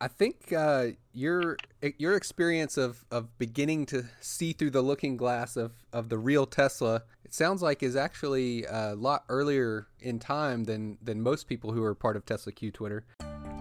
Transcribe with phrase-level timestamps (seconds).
[0.00, 1.56] I think uh, your
[1.98, 6.46] your experience of, of beginning to see through the looking glass of, of the real
[6.46, 11.72] Tesla, it sounds like is actually a lot earlier in time than than most people
[11.72, 13.04] who are part of Tesla Q Twitter.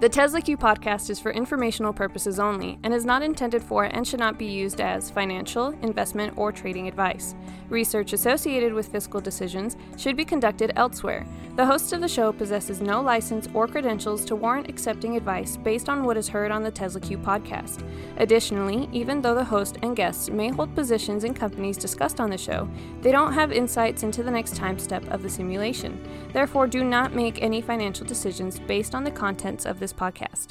[0.01, 4.05] The Tesla Q podcast is for informational purposes only and is not intended for and
[4.05, 7.33] should not be used as financial, investment, or trading advice.
[7.69, 11.25] Research associated with fiscal decisions should be conducted elsewhere.
[11.55, 15.87] The host of the show possesses no license or credentials to warrant accepting advice based
[15.87, 17.87] on what is heard on the Tesla Q podcast.
[18.17, 22.37] Additionally, even though the host and guests may hold positions in companies discussed on the
[22.37, 22.69] show,
[23.01, 26.05] they don't have insights into the next time step of the simulation.
[26.33, 30.47] Therefore, do not make any financial decisions based on the contents of the this podcast.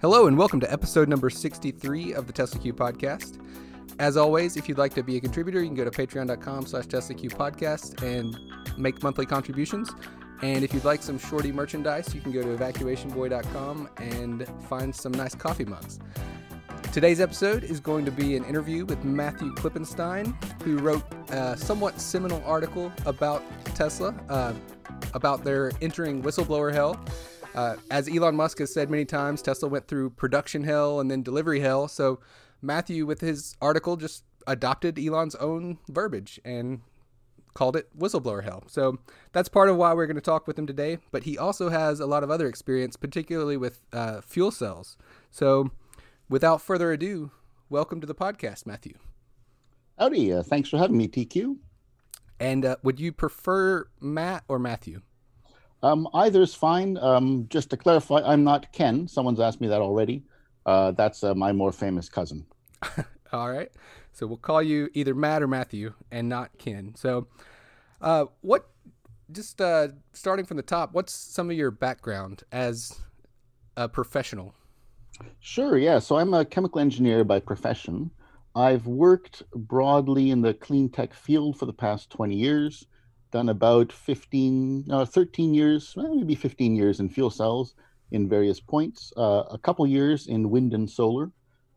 [0.00, 3.38] Hello, and welcome to episode number 63 of the Tesla Q podcast.
[3.98, 6.86] As always, if you'd like to be a contributor, you can go to patreon.com slash
[6.86, 8.38] podcast and
[8.78, 9.90] make monthly contributions.
[10.40, 15.12] And if you'd like some shorty merchandise, you can go to evacuationboy.com and find some
[15.12, 15.98] nice coffee mugs.
[16.92, 22.00] Today's episode is going to be an interview with Matthew Klippenstein, who wrote a somewhat
[22.00, 23.42] seminal article about
[23.74, 24.14] Tesla.
[24.30, 24.54] Uh,
[25.14, 26.98] about their entering whistleblower hell.
[27.54, 31.22] Uh, as Elon Musk has said many times, Tesla went through production hell and then
[31.22, 31.88] delivery hell.
[31.88, 32.20] So
[32.60, 36.80] Matthew, with his article, just adopted Elon's own verbiage and
[37.54, 38.64] called it whistleblower hell.
[38.68, 38.98] So
[39.32, 40.98] that's part of why we're going to talk with him today.
[41.10, 44.98] But he also has a lot of other experience, particularly with uh, fuel cells.
[45.30, 45.70] So
[46.28, 47.30] without further ado,
[47.70, 48.98] welcome to the podcast, Matthew.
[49.98, 50.34] Howdy.
[50.34, 51.56] Uh, thanks for having me, TQ.
[52.38, 55.02] And uh, would you prefer Matt or Matthew?
[55.82, 56.98] Um, either is fine.
[56.98, 59.08] Um, just to clarify, I'm not Ken.
[59.08, 60.24] Someone's asked me that already.
[60.64, 62.46] Uh, that's uh, my more famous cousin.
[63.32, 63.70] All right.
[64.12, 66.94] So we'll call you either Matt or Matthew and not Ken.
[66.96, 67.28] So,
[68.00, 68.68] uh, what,
[69.30, 72.98] just uh, starting from the top, what's some of your background as
[73.76, 74.54] a professional?
[75.40, 75.78] Sure.
[75.78, 75.98] Yeah.
[75.98, 78.10] So I'm a chemical engineer by profession.
[78.56, 82.86] I've worked broadly in the clean tech field for the past 20 years,
[83.30, 87.74] done about 15, uh, 13 years, maybe 15 years in fuel cells
[88.12, 91.30] in various points, uh, a couple years in wind and solar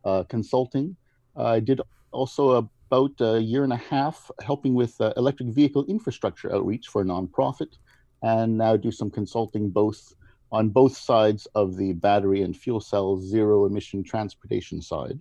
[0.06, 0.96] uh, consulting.
[1.36, 1.82] I did
[2.12, 7.02] also about a year and a half helping with uh, electric vehicle infrastructure outreach for
[7.02, 7.76] a nonprofit,
[8.22, 10.14] and now do some consulting both
[10.50, 15.20] on both sides of the battery and fuel cell zero emission transportation side.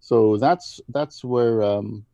[0.00, 2.04] So that's that's where um,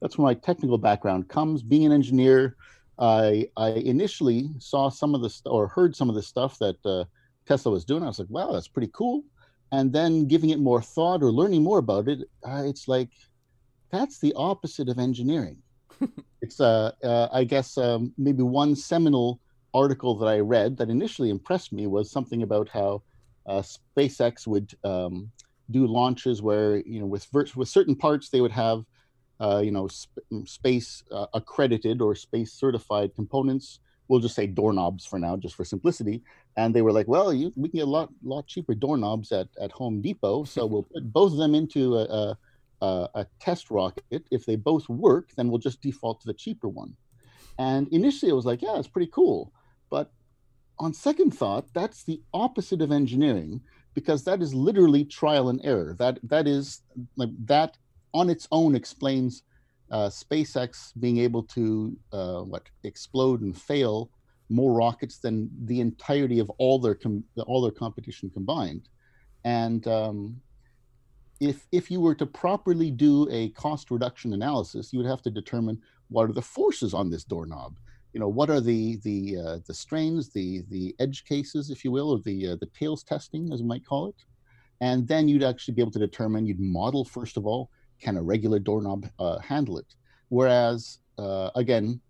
[0.00, 1.62] that's where my technical background comes.
[1.62, 2.56] Being an engineer,
[2.98, 6.76] I I initially saw some of the st- or heard some of the stuff that
[6.86, 7.04] uh,
[7.46, 8.02] Tesla was doing.
[8.02, 9.24] I was like, wow, that's pretty cool.
[9.72, 13.10] And then giving it more thought or learning more about it, uh, it's like
[13.90, 15.58] that's the opposite of engineering.
[16.42, 19.40] it's uh, uh, I guess um, maybe one seminal
[19.72, 23.02] article that I read that initially impressed me was something about how
[23.46, 23.62] uh,
[23.96, 25.32] SpaceX would um,
[25.70, 28.84] do launches where you know with with certain parts they would have
[29.40, 33.80] uh, you know sp- mm, space uh, accredited or space certified components.
[34.08, 36.22] We'll just say doorknobs for now just for simplicity.
[36.56, 39.48] And they were like well you, we can get a lot lot cheaper doorknobs at,
[39.60, 40.44] at home depot.
[40.44, 42.36] So we'll put both of them into a,
[42.82, 44.26] a, a test rocket.
[44.30, 46.94] If they both work then we'll just default to the cheaper one.
[47.58, 49.52] And initially it was like yeah it's pretty cool.
[49.90, 50.12] But
[50.78, 53.62] on second thought that's the opposite of engineering
[53.94, 55.94] because that is literally trial and error.
[55.98, 56.82] That that is
[57.16, 57.76] like that
[58.12, 59.42] on its own explains
[59.90, 64.10] uh, SpaceX being able to uh, what explode and fail
[64.50, 68.88] more rockets than the entirety of all their com- all their competition combined.
[69.44, 70.40] And um,
[71.40, 75.30] if if you were to properly do a cost reduction analysis, you would have to
[75.30, 77.76] determine what are the forces on this doorknob
[78.14, 81.90] you know what are the the uh, the strains the the edge cases if you
[81.90, 84.14] will or the uh, the tails testing as we might call it?
[84.80, 87.70] And then you'd actually be able to determine you'd model first of all
[88.00, 89.96] can a regular doorknob uh, handle it?
[90.28, 92.00] Whereas uh, again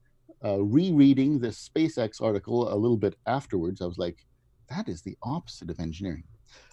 [0.44, 4.18] uh, rereading this spacex article a little bit afterwards i was like
[4.68, 6.24] that is the opposite of engineering.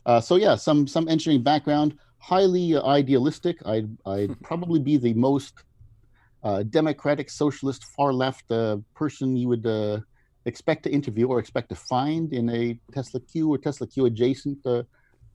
[0.06, 3.56] Uh, so yeah some some engineering background highly idealistic.
[3.66, 5.54] I'd i'd probably be the most
[6.44, 10.00] uh, democratic, socialist, far left uh, person you would uh,
[10.46, 14.58] expect to interview or expect to find in a Tesla Q or Tesla Q adjacent
[14.66, 14.84] uh,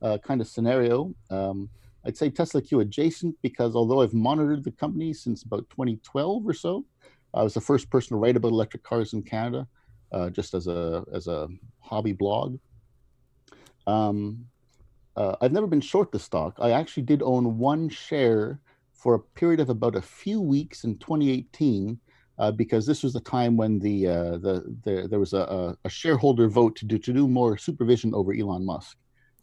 [0.01, 1.13] uh, kind of scenario.
[1.29, 1.69] Um,
[2.05, 6.53] I'd say Tesla Q adjacent because although I've monitored the company since about 2012 or
[6.53, 6.85] so,
[7.33, 9.67] I was the first person to write about electric cars in Canada,
[10.11, 11.47] uh, just as a as a
[11.79, 12.59] hobby blog.
[13.85, 14.45] Um,
[15.15, 16.57] I've never been short the stock.
[16.59, 18.59] I actually did own one share
[19.07, 21.97] for a period of about a few weeks in 2018
[22.39, 25.89] uh, because this was the time when the, uh, the, the there was a, a,
[25.89, 28.97] shareholder vote to do to do more supervision over Elon Musk,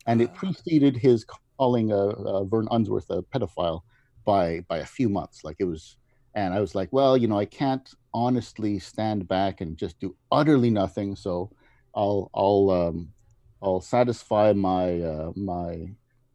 [0.07, 0.39] and it ah.
[0.39, 1.25] preceded his
[1.59, 3.81] calling uh, uh, Vern Unsworth a pedophile
[4.27, 5.45] by by a few months.
[5.45, 5.97] Like it was,
[6.35, 10.15] and I was like, well, you know, I can't honestly stand back and just do
[10.31, 11.17] utterly nothing.
[11.17, 11.51] So
[11.95, 13.09] I'll I'll um,
[13.63, 15.89] I'll satisfy my uh, my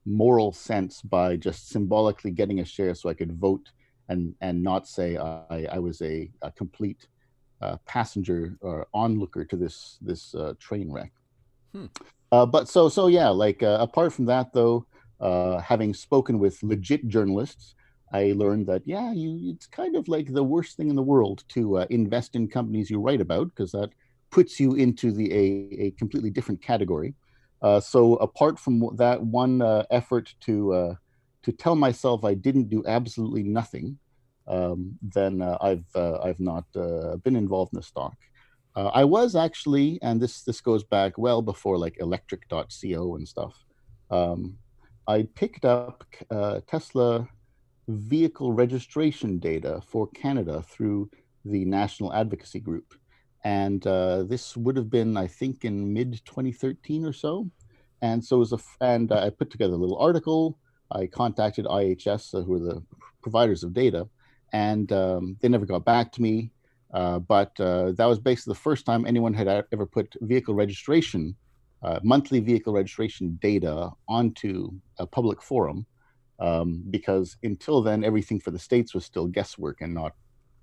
[0.05, 3.71] moral sense by just symbolically getting a share so I could vote
[4.09, 7.07] and and not say I, I was a, a complete
[7.61, 11.11] uh, passenger or onlooker to this this uh, train wreck.
[11.73, 11.85] Hmm.
[12.31, 14.85] Uh, but so so yeah, like uh, apart from that though,
[15.19, 17.75] uh, having spoken with legit journalists,
[18.13, 21.43] I learned that yeah, you it's kind of like the worst thing in the world
[21.49, 23.91] to uh, invest in companies you write about because that
[24.31, 27.13] puts you into the a, a completely different category.
[27.81, 30.97] So apart from that one effort to
[31.43, 33.97] to tell myself I didn't do absolutely nothing,
[34.47, 38.15] um, then uh, I've uh, I've not uh, been involved in the stock.
[38.75, 43.63] Uh, I was actually, and this this goes back well before like Electrek.co and stuff.
[44.11, 44.57] Um,
[45.07, 47.27] I picked up uh, Tesla
[47.87, 51.09] vehicle registration data for Canada through
[51.45, 52.93] the National Advocacy Group,
[53.43, 57.49] and uh, this would have been I think in mid 2013 or so.
[58.01, 60.57] And so was a, and I put together a little article
[60.91, 62.83] I contacted IHS, uh, who are the
[63.21, 64.07] providers of data,
[64.53, 66.51] and um, they never got back to me.
[66.93, 71.35] Uh, but uh, that was basically the first time anyone had ever put vehicle registration,
[71.83, 75.85] uh, monthly vehicle registration data onto a public forum,
[76.39, 80.13] um, because until then everything for the states was still guesswork and not,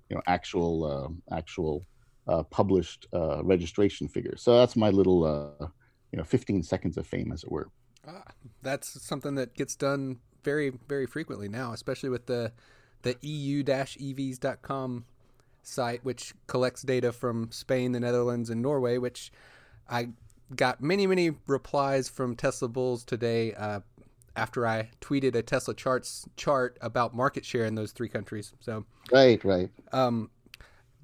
[0.09, 1.85] you know, actual uh, actual
[2.27, 3.07] uh, published
[3.43, 4.41] registration figures.
[4.41, 5.71] So that's my little,
[6.11, 7.69] you know, 15 seconds of fame, as it were.
[8.07, 8.23] Ah,
[8.61, 12.51] that's something that gets done very, very frequently now, especially with the
[13.03, 15.05] the EU-EVs.com
[15.61, 18.97] site, which collects data from Spain, the Netherlands, and Norway.
[18.97, 19.31] Which
[19.89, 20.09] I
[20.55, 23.81] got many, many replies from Tesla bulls today uh,
[24.35, 28.53] after I tweeted a Tesla charts chart about market share in those three countries.
[28.59, 29.69] So right, right.
[29.91, 30.29] Um,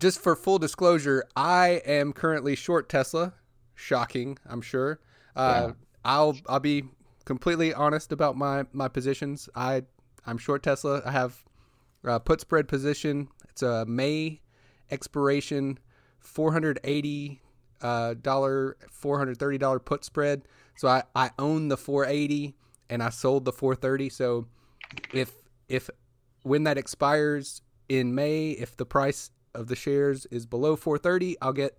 [0.03, 3.35] just for full disclosure, I am currently short Tesla.
[3.73, 4.99] Shocking, I'm sure.
[5.33, 5.73] Uh, yeah.
[6.03, 6.83] I'll I'll be
[7.23, 9.47] completely honest about my my positions.
[9.55, 9.83] I
[10.27, 11.01] I'm short Tesla.
[11.05, 11.41] I have
[12.05, 13.29] uh, put spread position.
[13.47, 14.41] It's a May
[14.91, 15.79] expiration,
[16.19, 17.39] four hundred eighty
[17.81, 20.41] dollar, four hundred thirty dollar put spread.
[20.75, 22.55] So I I own the four eighty
[22.89, 24.09] and I sold the four thirty.
[24.09, 24.47] So
[25.13, 25.31] if
[25.69, 25.89] if
[26.41, 31.53] when that expires in May, if the price of the shares is below 430, I'll
[31.53, 31.77] get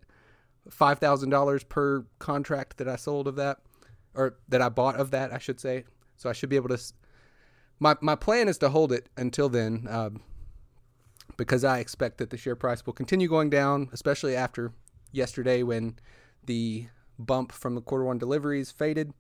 [0.70, 3.58] $5,000 per contract that I sold of that
[4.14, 5.84] or that I bought of that, I should say.
[6.16, 6.78] So I should be able to.
[7.80, 10.22] My my plan is to hold it until then, um,
[11.36, 14.72] because I expect that the share price will continue going down, especially after
[15.10, 15.96] yesterday when
[16.46, 16.86] the
[17.18, 19.12] bump from the quarter one deliveries faded.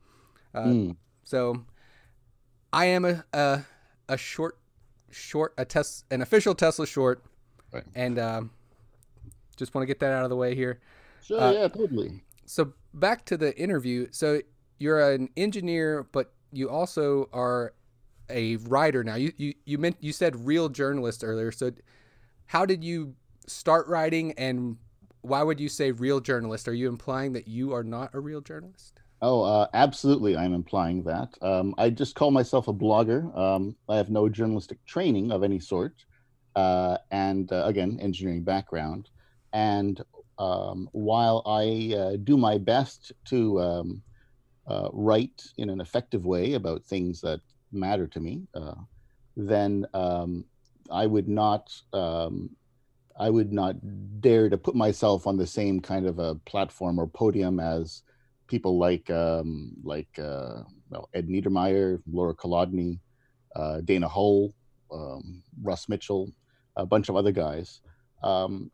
[0.54, 0.96] Uh, mm.
[1.24, 1.64] So
[2.72, 3.62] I am a, a
[4.08, 4.58] a short
[5.10, 7.24] short a test an official Tesla short,
[7.74, 7.84] right.
[7.94, 8.50] and um,
[9.56, 10.80] just want to get that out of the way here.
[11.22, 12.22] Sure, uh, yeah, totally.
[12.46, 14.08] So back to the interview.
[14.10, 14.40] So
[14.78, 17.74] you're an engineer, but you also are
[18.30, 19.16] a writer now.
[19.16, 21.52] You you you meant you said real journalist earlier.
[21.52, 21.72] So
[22.46, 23.14] how did you
[23.46, 24.76] start writing and
[25.22, 26.68] why would you say real journalist?
[26.68, 29.00] Are you implying that you are not a real journalist?
[29.22, 30.36] Oh, uh, absolutely.
[30.36, 31.30] I'm implying that.
[31.40, 33.34] Um, I just call myself a blogger.
[33.36, 36.04] Um, I have no journalistic training of any sort.
[36.54, 39.08] Uh, and uh, again, engineering background.
[39.52, 40.00] And
[40.38, 44.02] um, while I uh, do my best to um,
[44.66, 47.40] uh, write in an effective way about things that
[47.72, 48.74] matter to me, uh,
[49.36, 50.44] then um,
[50.90, 52.50] I would not um,
[53.18, 53.76] I would not
[54.20, 58.02] dare to put myself on the same kind of a platform or podium as
[58.48, 62.98] people like um, like uh, well Ed Niedermeyer, Lora Kolodny,
[63.84, 64.52] Dana Hull,
[64.92, 66.30] um, Russ Mitchell,
[66.76, 67.80] a bunch of other guys.
[68.22, 68.70] Um,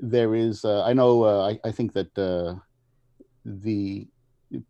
[0.00, 2.14] there is uh, I know uh, I, I think that
[3.44, 4.08] the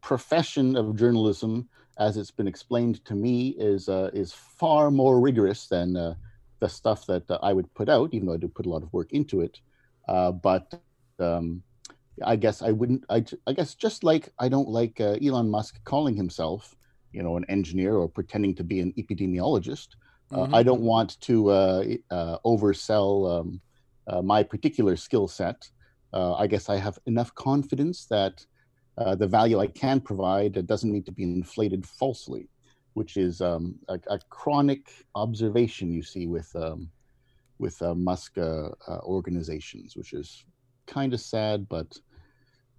[0.00, 1.68] profession of journalism,
[1.98, 6.14] as it's been explained to me, is uh, is far more rigorous than uh,
[6.60, 8.82] the stuff that uh, I would put out, even though I do put a lot
[8.82, 9.60] of work into it.
[10.08, 10.80] Uh, but
[11.18, 11.62] um,
[12.24, 13.04] I guess I wouldn't.
[13.08, 16.76] I, I guess just like I don't like uh, Elon Musk calling himself,
[17.12, 19.88] you know, an engineer or pretending to be an epidemiologist.
[20.30, 20.54] Uh, mm-hmm.
[20.54, 21.44] I don't want to
[22.44, 25.68] oversell um, my particular skill set.
[26.12, 28.44] I guess I have enough confidence that
[28.98, 32.48] uh, the value I can provide doesn't need to be inflated falsely,
[32.94, 36.90] which is um, a, a, chronic observation you see with um,
[37.60, 40.44] with uh, Musk uh, uh, organizations, which is
[40.86, 41.96] kind of sad, but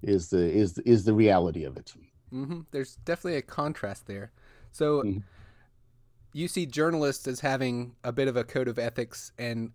[0.03, 1.93] is the is is the reality of it.
[2.33, 2.61] Mm-hmm.
[2.71, 4.33] There's definitely a contrast there.
[4.73, 5.19] So mm-hmm.
[6.33, 9.71] You see journalists as having a bit of a code of ethics, and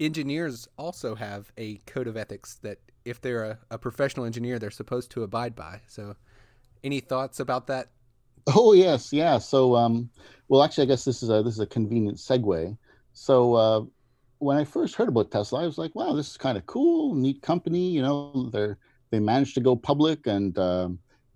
[0.00, 4.70] engineers also have a code of ethics that if they're a, a professional engineer, they're
[4.70, 5.80] supposed to abide by.
[5.86, 6.16] So,
[6.82, 7.90] any thoughts about that?
[8.54, 9.38] Oh yes, yeah.
[9.38, 10.10] So, um,
[10.48, 12.76] well, actually, I guess this is a this is a convenient segue.
[13.12, 13.84] So, uh,
[14.38, 17.14] when I first heard about Tesla, I was like, "Wow, this is kind of cool,
[17.14, 18.78] neat company." You know, they're
[19.10, 20.88] they managed to go public, and uh,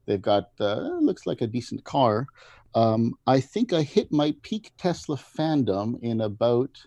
[0.06, 2.26] they've got uh, looks like a decent car.
[2.74, 6.78] Um, I think I hit my peak Tesla fandom in about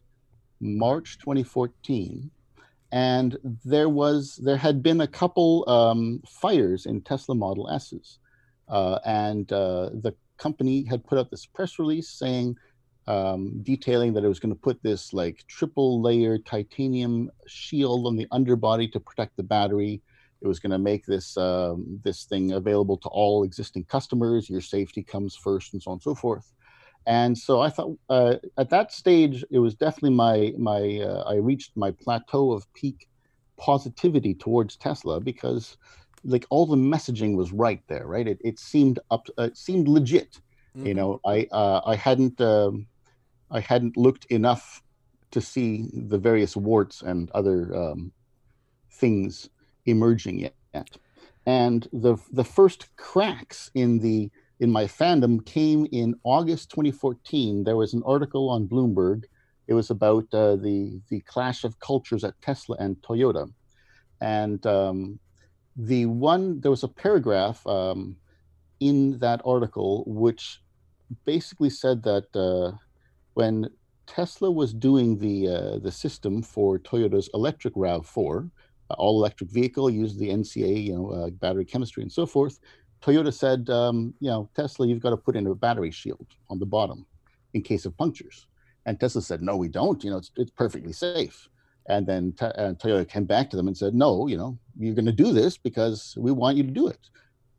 [0.60, 2.32] March 2014
[2.92, 8.20] and there was there had been a couple um, fires in Tesla Model S's,
[8.68, 12.58] uh, and uh, the company had put out this press release saying,
[13.08, 18.16] um, detailing that it was going to put this like triple layer titanium shield on
[18.18, 20.02] the underbody to protect the battery.
[20.42, 24.50] It was going to make this um, this thing available to all existing customers.
[24.50, 26.52] Your safety comes first, and so on and so forth.
[27.06, 31.36] And so I thought uh, at that stage it was definitely my my uh, I
[31.36, 33.08] reached my plateau of peak
[33.58, 35.78] positivity towards Tesla because
[36.24, 38.28] like all the messaging was right there, right?
[38.28, 40.40] It it seemed up uh, it seemed legit.
[40.76, 40.88] Mm-hmm.
[40.88, 42.88] You know, I uh, I hadn't um,
[43.50, 44.82] I hadn't looked enough
[45.32, 48.12] to see the various warts and other um,
[48.92, 49.50] things
[49.86, 50.98] emerging yet.
[51.46, 57.64] And the the first cracks in the in my fandom came in August 2014.
[57.64, 59.24] There was an article on Bloomberg.
[59.68, 63.52] It was about uh, the the clash of cultures at Tesla and Toyota,
[64.22, 65.20] and um,
[65.76, 68.18] the one there was a paragraph um,
[68.80, 70.62] in that article which
[71.26, 72.78] basically said that uh,
[73.34, 73.70] when
[74.08, 78.50] Tesla was doing the uh, the system for Toyota's electric Rav4, uh,
[78.98, 82.60] all electric vehicle, used the NCA, you know, uh, battery chemistry and so forth.
[83.02, 86.60] Toyota said, um, you know, Tesla, you've got to put in a battery shield on
[86.60, 87.06] the bottom
[87.54, 88.48] in case of punctures.
[88.86, 90.04] And Tesla said, no, we don't.
[90.04, 91.50] You know, it's, it's perfectly safe.
[91.88, 94.96] And then t- and Toyota came back to them and said, no, you know, you're
[94.96, 97.10] going to do this because we want you to do it.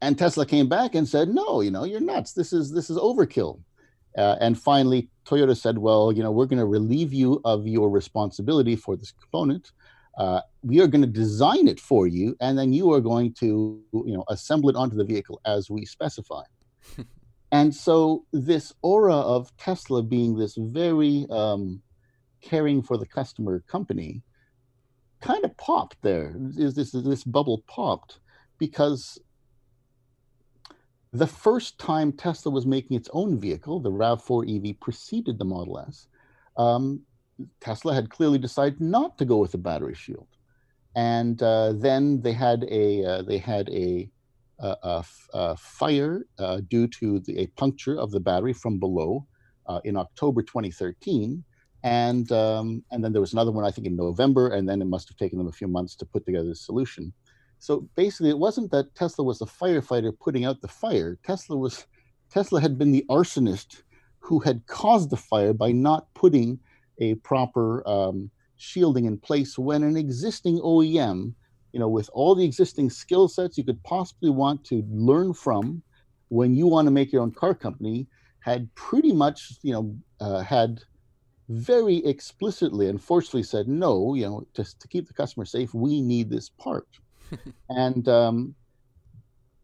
[0.00, 2.32] And Tesla came back and said, no, you know, you're nuts.
[2.32, 3.60] This is this is overkill.
[4.16, 7.88] Uh, and finally, Toyota said, well, you know, we're going to relieve you of your
[7.88, 9.72] responsibility for this component
[10.18, 13.80] uh, we are going to design it for you, and then you are going to,
[13.92, 16.42] you know, assemble it onto the vehicle as we specify.
[17.52, 21.80] and so this aura of Tesla being this very um,
[22.42, 24.22] caring for the customer company
[25.20, 26.34] kind of popped there.
[26.56, 28.18] Is this this bubble popped
[28.58, 29.18] because
[31.12, 35.78] the first time Tesla was making its own vehicle, the RAV4 EV preceded the Model
[35.78, 36.08] S.
[36.56, 37.02] Um,
[37.60, 40.28] Tesla had clearly decided not to go with the battery shield,
[40.94, 44.10] and uh, then they had a uh, they had a,
[44.58, 49.26] a, a fire uh, due to the, a puncture of the battery from below
[49.66, 51.42] uh, in October 2013,
[51.82, 54.86] and um, and then there was another one I think in November, and then it
[54.86, 57.12] must have taken them a few months to put together the solution.
[57.58, 61.18] So basically, it wasn't that Tesla was a firefighter putting out the fire.
[61.22, 61.86] Tesla was
[62.28, 63.82] Tesla had been the arsonist
[64.18, 66.58] who had caused the fire by not putting
[67.02, 71.34] a proper um, shielding in place when an existing OEM,
[71.72, 75.82] you know, with all the existing skill sets you could possibly want to learn from
[76.28, 78.06] when you want to make your own car company,
[78.40, 80.80] had pretty much, you know, uh, had
[81.48, 86.00] very explicitly and forcefully said, no, you know, just to keep the customer safe, we
[86.00, 86.88] need this part.
[87.68, 88.54] and um,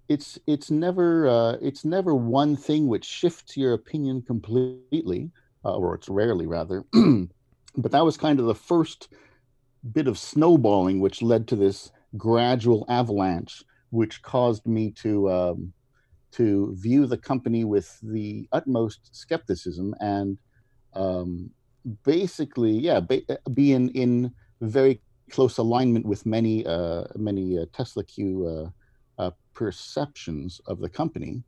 [0.09, 5.31] it's it's never uh, it's never one thing which shifts your opinion completely
[5.65, 6.85] uh, or it's rarely rather.
[7.77, 9.09] but that was kind of the first
[9.93, 15.73] bit of snowballing, which led to this gradual avalanche, which caused me to um,
[16.33, 20.39] to view the company with the utmost skepticism and
[20.95, 21.51] um,
[22.05, 25.01] basically, yeah, be, be in in very
[25.31, 31.43] close alignment with many uh, many uh, Tesla Q uh, uh, perceptions of the company,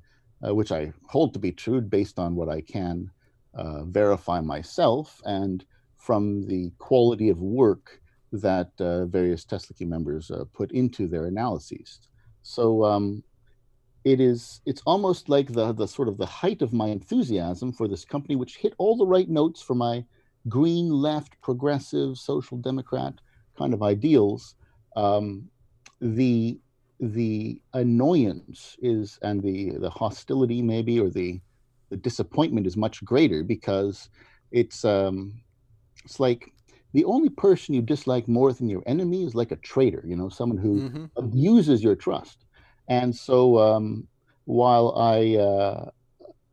[0.47, 3.11] uh, which I hold to be true based on what I can
[3.54, 5.64] uh, verify myself and
[5.97, 8.00] from the quality of work
[8.33, 12.00] that uh, various Tesla Q members uh, put into their analyses.
[12.42, 13.23] So um,
[14.04, 17.88] it is it's almost like the the sort of the height of my enthusiasm for
[17.88, 20.04] this company, which hit all the right notes for my
[20.49, 23.14] green left progressive social democrat
[23.59, 24.54] kind of ideals.
[24.97, 25.49] Um,
[26.00, 26.59] the
[27.00, 31.40] the annoyance is and the the hostility maybe or the
[31.90, 34.09] the disappointment is much greater because
[34.52, 35.42] it's um,
[36.04, 36.52] it's like
[36.92, 40.28] the only person you dislike more than your enemy is like a traitor, you know,
[40.28, 41.04] someone who Mm-hmm.
[41.16, 42.44] abuses your trust.
[42.88, 44.09] And so, um,
[44.47, 45.90] while I, uh,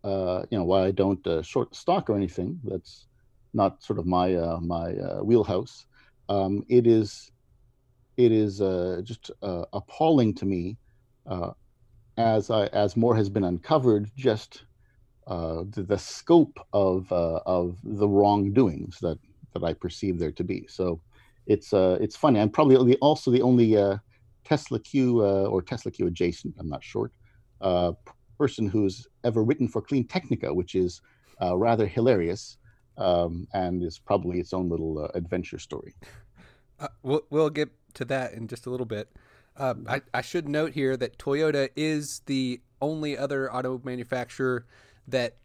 [0.04, 3.08] uh, you know, while I don't uh, short stock or anything, that's
[3.54, 5.86] not sort of my uh, my uh, wheelhouse.
[6.30, 7.32] Um, it is,
[8.18, 10.78] it is uh, just uh, appalling to me,
[11.30, 11.52] uh,
[12.18, 14.66] as I as more has been uncovered, just
[15.28, 19.20] uh, the, the scope of uh, of the wrongdoings that
[19.54, 20.66] that I perceive there to be.
[20.68, 21.02] So
[21.46, 22.40] it's uh, it's funny.
[22.40, 23.98] I'm probably also the only uh,
[24.46, 26.56] Tesla Q uh, or Tesla Q adjacent.
[26.60, 27.12] I'm not short.
[27.60, 27.92] Uh,
[28.38, 31.02] person who's ever written for Clean Technica, which is
[31.42, 32.58] rather hilarious
[32.98, 35.96] um, and is probably its own little adventure story.
[37.02, 39.10] We'll we'll get to that in just a little bit.
[39.58, 44.68] Uh, I I should note here that Toyota is the only other auto manufacturer
[45.08, 45.38] that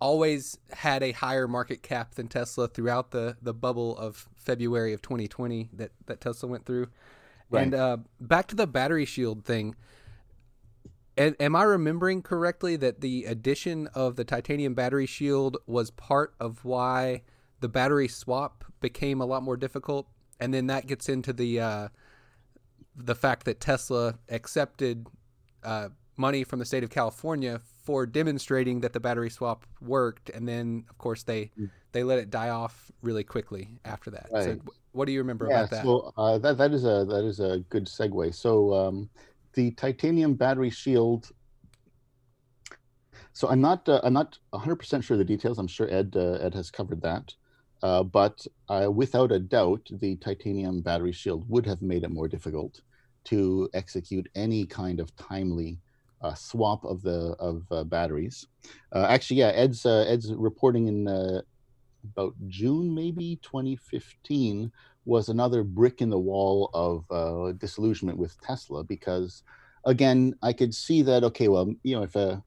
[0.00, 5.02] always had a higher market cap than Tesla throughout the the bubble of February of
[5.02, 6.88] 2020 that that Tesla went through.
[7.50, 7.62] Right.
[7.62, 9.74] And uh, back to the battery shield thing.
[11.18, 16.62] Am I remembering correctly that the addition of the titanium battery shield was part of
[16.62, 17.22] why
[17.60, 20.08] the battery swap became a lot more difficult?
[20.38, 21.88] And then that gets into the uh,
[22.94, 25.06] the fact that Tesla accepted
[25.62, 30.46] uh, money from the state of California for demonstrating that the battery swap worked, and
[30.46, 31.70] then of course they Mm.
[31.92, 34.26] they let it die off really quickly after that.
[34.30, 34.58] Right.
[34.58, 35.84] wh- what do you remember yeah, about that?
[35.84, 38.34] so uh, that that is a that is a good segue.
[38.34, 39.08] So um,
[39.54, 41.30] the titanium battery shield.
[43.32, 45.58] So I'm not uh, I'm not 100 percent sure of the details.
[45.58, 47.32] I'm sure Ed uh, Ed has covered that,
[47.84, 52.26] uh, but uh, without a doubt, the titanium battery shield would have made it more
[52.26, 52.80] difficult
[53.30, 55.78] to execute any kind of timely
[56.22, 58.46] uh, swap of the of uh, batteries.
[58.94, 61.42] Uh, actually, yeah, Ed's uh, Ed's reporting in uh,
[62.04, 64.72] about June maybe 2015
[65.04, 69.42] was another brick in the wall of uh, disillusionment with Tesla because,
[69.84, 72.42] again, I could see that okay, well, you know, if a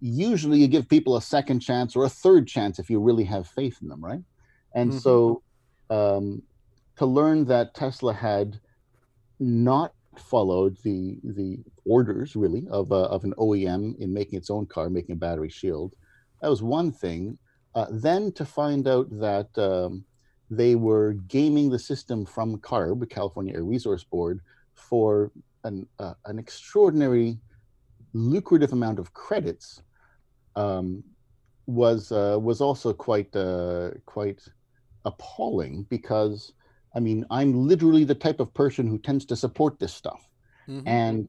[0.00, 3.48] usually you give people a second chance or a third chance if you really have
[3.48, 4.22] faith in them, right?
[4.74, 5.02] And Mhm.
[5.02, 5.42] so
[5.90, 6.42] um,
[6.96, 8.60] to learn that Tesla had
[9.40, 14.66] not followed the the orders really of a, of an OEM in making its own
[14.66, 15.94] car, making a battery shield,
[16.40, 17.38] that was one thing.
[17.74, 20.04] Uh, then to find out that um,
[20.50, 24.40] they were gaming the system from CARB, California Air Resource Board,
[24.74, 25.30] for
[25.64, 27.38] an uh, an extraordinary,
[28.12, 29.82] lucrative amount of credits,
[30.56, 31.04] um,
[31.66, 34.42] was uh, was also quite uh, quite
[35.04, 36.52] appalling because
[36.94, 40.28] I mean I'm literally the type of person who tends to support this stuff
[40.66, 40.84] Mhm.
[40.86, 41.28] and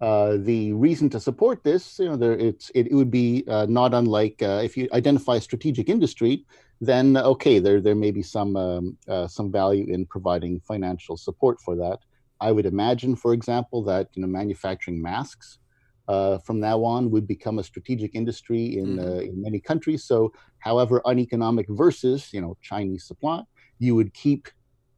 [0.00, 3.66] uh, the reason to support this, you know, there it's it, it would be uh,
[3.68, 6.46] not unlike uh, if you identify a strategic industry,
[6.80, 11.58] then okay, there there may be some um, uh, some value in providing financial support
[11.64, 11.98] for that.
[12.40, 15.58] I would imagine, for example, that you know manufacturing masks
[16.06, 19.00] uh, from now on would become a strategic industry in Mhm.
[19.00, 20.04] uh, in many countries.
[20.04, 23.42] So, however uneconomic versus you know Chinese supply,
[23.78, 24.48] you would keep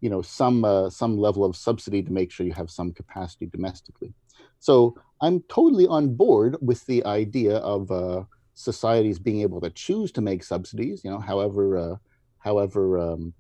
[0.01, 3.47] you know some uh, some level of subsidy to make sure you have some capacity
[3.47, 4.13] domestically.
[4.59, 10.13] So I'm totally on board with the idea of uh, societies being able to choose
[10.13, 11.97] to make subsidies, you know, however uh,
[12.39, 13.33] however um,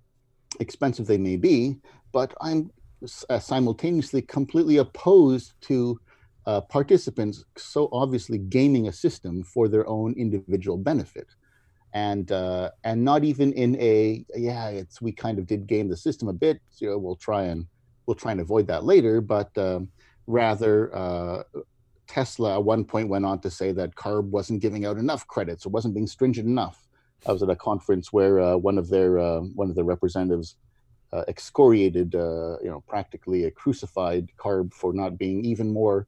[0.61, 1.77] expensive they may be.
[2.13, 2.71] But I'm
[3.31, 5.99] uh, simultaneously completely opposed to
[6.47, 11.27] uh, participants so obviously gaming a system for their own individual benefit
[11.93, 15.97] and uh, and not even in a yeah it's we kind of did game the
[15.97, 17.67] system a bit so you know, we'll try and
[18.07, 19.89] we'll try and avoid that later but um,
[20.27, 21.43] rather uh,
[22.07, 25.65] Tesla at one point went on to say that CARB wasn't giving out enough credits
[25.65, 26.89] or wasn't being stringent enough.
[27.27, 30.57] I was at a conference where uh, one of their uh, one of their representatives
[31.13, 36.07] uh, excoriated, uh, you know, practically uh, crucified CARB for not being even more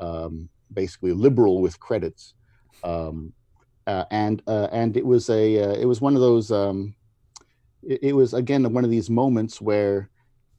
[0.00, 2.34] um, basically liberal with credits.
[2.84, 3.32] Um,
[3.88, 6.94] uh, and uh, and it was a uh, it was one of those um,
[7.82, 10.10] it, it was again one of these moments where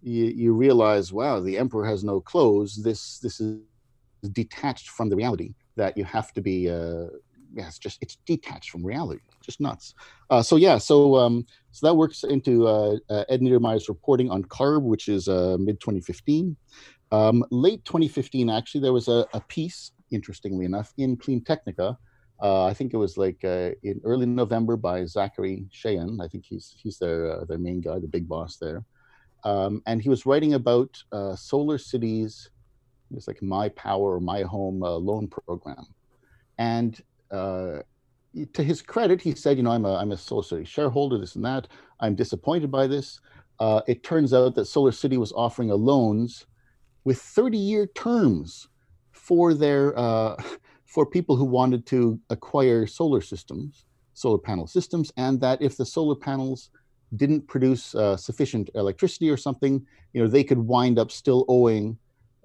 [0.01, 2.81] you, you realize wow the emperor has no clothes.
[2.83, 3.59] This this is
[4.31, 7.05] detached from the reality that you have to be uh
[7.53, 9.93] yeah it's just it's detached from reality just nuts.
[10.31, 14.43] Uh so yeah so um so that works into uh, uh ed niedermeyer's reporting on
[14.43, 16.57] carb which is mid 2015
[17.11, 21.97] um late 2015 actually there was a, a piece interestingly enough in clean technica
[22.41, 26.23] uh, I think it was like uh, in early November by Zachary Shahan.
[26.23, 28.85] I think he's he's their uh, their main guy, the big boss there.
[29.43, 32.49] Um, and he was writing about uh, Solar Cities.
[33.11, 35.85] it was like My Power or My Home uh, loan program.
[36.57, 37.79] And uh,
[38.53, 41.35] to his credit, he said, you know, I'm a I'm a Solar City shareholder, this
[41.35, 41.67] and that.
[41.99, 43.19] I'm disappointed by this.
[43.85, 46.45] it turns out that Solar City was offering a loans
[47.03, 48.69] with 30 year terms
[49.11, 49.93] for their
[50.89, 55.85] for people who wanted to acquire solar systems, solar panel systems, and that if the
[55.85, 56.71] solar panels
[57.15, 61.97] didn't produce uh, sufficient electricity or something, you know, they could wind up still owing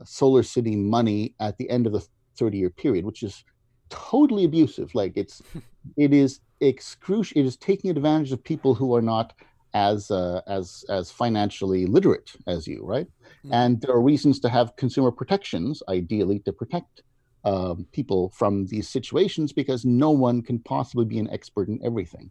[0.05, 3.45] Solar City money at the end of the 30 year period, which is
[3.89, 4.95] totally abusive.
[4.95, 5.43] Like it's,
[5.97, 7.45] it is excruciating.
[7.45, 9.33] It is taking advantage of people who are not
[9.73, 13.07] as uh, as as financially literate as you, right?
[13.07, 13.53] Mm-hmm.
[13.55, 17.03] And there are reasons to have consumer protections, ideally to protect
[17.45, 22.31] um, people from these situations, because no one can possibly be an expert in everything.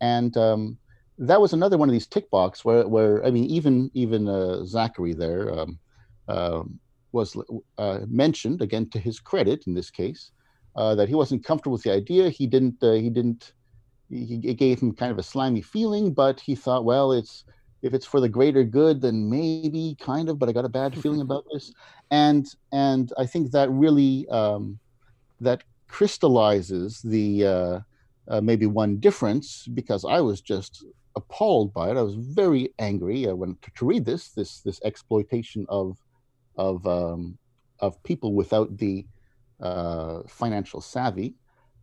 [0.00, 0.78] And um,
[1.18, 4.64] that was another one of these tick box where, where I mean, even even uh,
[4.64, 5.78] Zachary there um,
[6.28, 6.62] uh,
[7.12, 7.36] was
[7.78, 10.30] uh, mentioned again to his credit in this case
[10.76, 12.30] uh, that he wasn't comfortable with the idea.
[12.30, 12.82] He didn't.
[12.82, 13.52] Uh, he didn't.
[14.08, 17.44] He, it gave him kind of a slimy feeling, but he thought, well, it's
[17.82, 20.38] if it's for the greater good, then maybe kind of.
[20.38, 21.72] But I got a bad feeling about this,
[22.10, 24.78] and and I think that really um,
[25.40, 27.80] that crystallizes the uh,
[28.28, 30.84] uh, maybe one difference because I was just
[31.16, 31.96] appalled by it.
[31.96, 35.98] I was very angry uh, when to, to, read this this this exploitation of
[36.56, 37.36] of um,
[37.80, 39.06] of people without the
[39.60, 41.34] uh, financial savvy,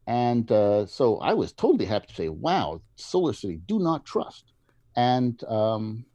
[0.08, 4.54] and uh, so I was totally happy to say, "Wow, Solar City, do not trust."
[5.00, 6.06] And um,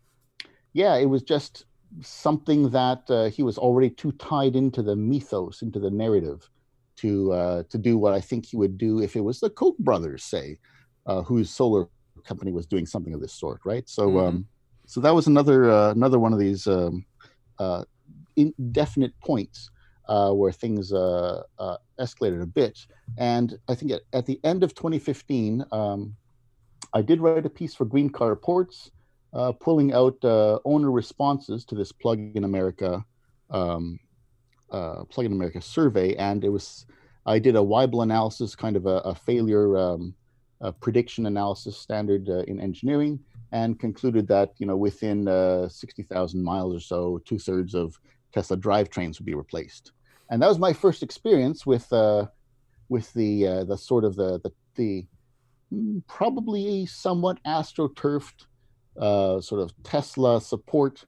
[0.75, 1.65] yeah, it was just
[2.03, 6.51] something that uh, he was already too tied into the mythos, into the narrative,
[6.97, 9.79] to uh, to do what I think he would do if it was the Koch
[9.79, 10.59] brothers, say,
[11.07, 11.89] uh, whose solar
[12.25, 13.89] company was doing something of this sort, right?
[13.89, 14.27] So, mm-hmm.
[14.27, 14.47] um,
[14.87, 17.07] so that was another uh, another one of these um,
[17.59, 17.85] uh,
[18.37, 19.71] indefinite points
[20.09, 22.79] uh, where things uh, uh, escalated a bit.
[23.17, 26.17] And I think at, at the end of 2015, um,
[26.95, 28.91] I did write a piece for Green Car Reports,
[29.33, 30.17] uh, pulling out
[30.65, 33.05] owner responses to this Plug in America
[33.51, 33.99] um,
[34.71, 36.87] Plug in America survey, and it was
[37.27, 39.77] I did a Weibull analysis, kind of a, a failure.
[39.77, 40.15] Um,
[40.65, 43.19] uh, prediction analysis standard uh, in engineering
[43.53, 47.99] and concluded that you know within uh, 60,000 miles or so, two thirds of
[48.33, 49.93] Tesla drivetrains would be replaced.
[50.31, 52.27] And that was my first experience with uh,
[52.89, 55.07] with the uh, the sort of the the, the
[56.09, 58.47] probably a somewhat astroturfed
[58.99, 61.05] uh, sort of Tesla support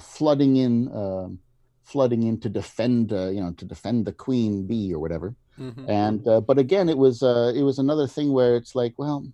[0.00, 1.38] flooding in um,
[1.84, 5.34] flooding in to defend you know to defend the queen bee or whatever.
[5.58, 5.90] Mm-hmm.
[5.90, 9.26] And uh, but again, it was uh, it was another thing where it's like, well,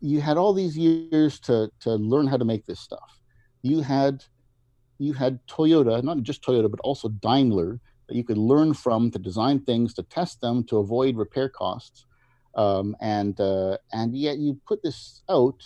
[0.00, 3.20] you had all these years to to learn how to make this stuff.
[3.62, 4.24] You had
[4.98, 9.18] you had Toyota, not just Toyota, but also Daimler that you could learn from to
[9.18, 12.06] design things, to test them, to avoid repair costs.
[12.58, 15.62] Um, and uh, and yet you put this out.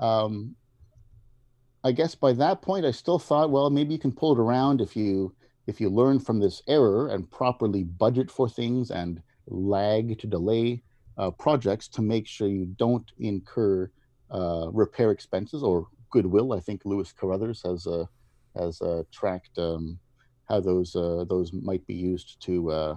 [0.00, 0.56] Um,
[1.84, 4.80] I guess by that point, I still thought, well, maybe you can pull it around
[4.80, 5.34] if you
[5.68, 10.82] if you learn from this error and properly budget for things and lag to delay
[11.16, 13.88] uh, projects to make sure you don't incur
[14.32, 16.52] uh, repair expenses or goodwill.
[16.52, 18.06] I think Lewis Carruthers has uh,
[18.56, 19.98] has uh, tracked um,
[20.48, 22.96] how those uh, those might be used to uh,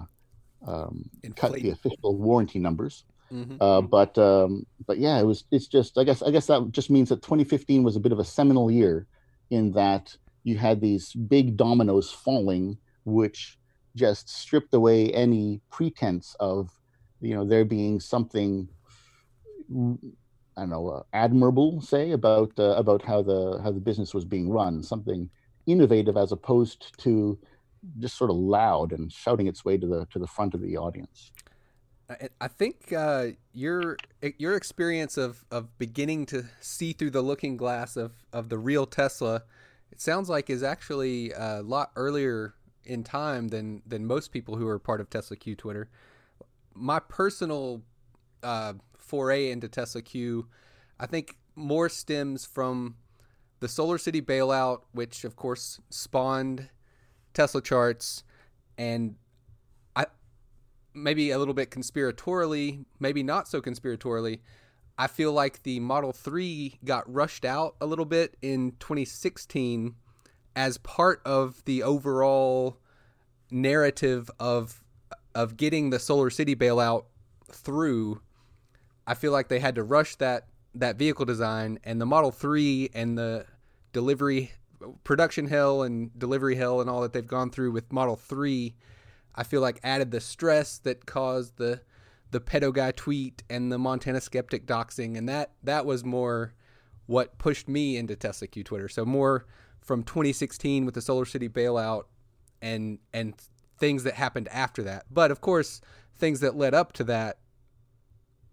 [0.66, 3.04] um, cut the official warranty numbers.
[3.32, 3.56] Mm-hmm.
[3.60, 5.44] Uh, but um, but yeah, it was.
[5.50, 5.98] It's just.
[5.98, 6.22] I guess.
[6.22, 9.06] I guess that just means that 2015 was a bit of a seminal year,
[9.50, 13.58] in that you had these big dominoes falling, which
[13.96, 16.70] just stripped away any pretense of,
[17.20, 18.68] you know, there being something,
[19.70, 24.24] I don't know, uh, admirable, say about uh, about how the how the business was
[24.24, 25.28] being run, something
[25.66, 27.38] innovative as opposed to
[27.98, 30.76] just sort of loud and shouting its way to the to the front of the
[30.76, 31.32] audience.
[32.40, 33.96] I think uh, your
[34.38, 38.86] your experience of, of beginning to see through the looking glass of, of the real
[38.86, 39.42] Tesla
[39.90, 44.66] it sounds like is actually a lot earlier in time than than most people who
[44.68, 45.88] are part of Tesla Q Twitter.
[46.74, 47.82] My personal
[48.42, 50.46] uh, foray into Tesla Q,
[51.00, 52.96] I think more stems from
[53.60, 56.68] the Solar City bailout, which of course spawned
[57.32, 58.24] Tesla charts,
[58.76, 59.16] and
[60.96, 64.40] maybe a little bit conspiratorially, maybe not so conspiratorially.
[64.98, 69.94] I feel like the Model 3 got rushed out a little bit in 2016
[70.54, 72.78] as part of the overall
[73.50, 74.82] narrative of
[75.34, 77.04] of getting the Solar City bailout
[77.52, 78.22] through.
[79.06, 82.90] I feel like they had to rush that that vehicle design and the Model 3
[82.94, 83.44] and the
[83.92, 84.52] delivery
[85.04, 88.74] production hell and delivery hell and all that they've gone through with Model 3
[89.36, 91.80] I feel like added the stress that caused the
[92.32, 96.54] the pedo guy tweet and the Montana skeptic doxing, and that that was more
[97.06, 98.88] what pushed me into Tesla Q Twitter.
[98.88, 99.46] So more
[99.80, 102.04] from 2016 with the Solar City bailout
[102.60, 103.34] and and
[103.78, 105.06] things that happened after that.
[105.10, 105.80] But of course,
[106.16, 107.38] things that led up to that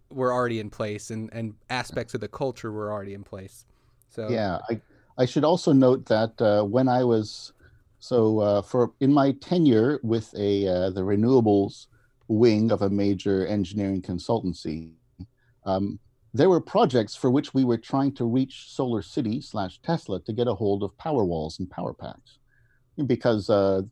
[0.09, 3.65] were already in place and, and aspects of the culture were already in place.
[4.09, 4.81] So yeah, I,
[5.17, 7.52] I should also note that uh, when I was
[8.03, 11.85] so uh, for in my tenure with a uh, the renewables
[12.27, 14.91] wing of a major engineering consultancy,
[15.65, 15.97] um,
[16.33, 20.33] there were projects for which we were trying to reach Solar City slash Tesla to
[20.33, 22.39] get a hold of power walls and power packs,
[23.05, 23.83] because uh,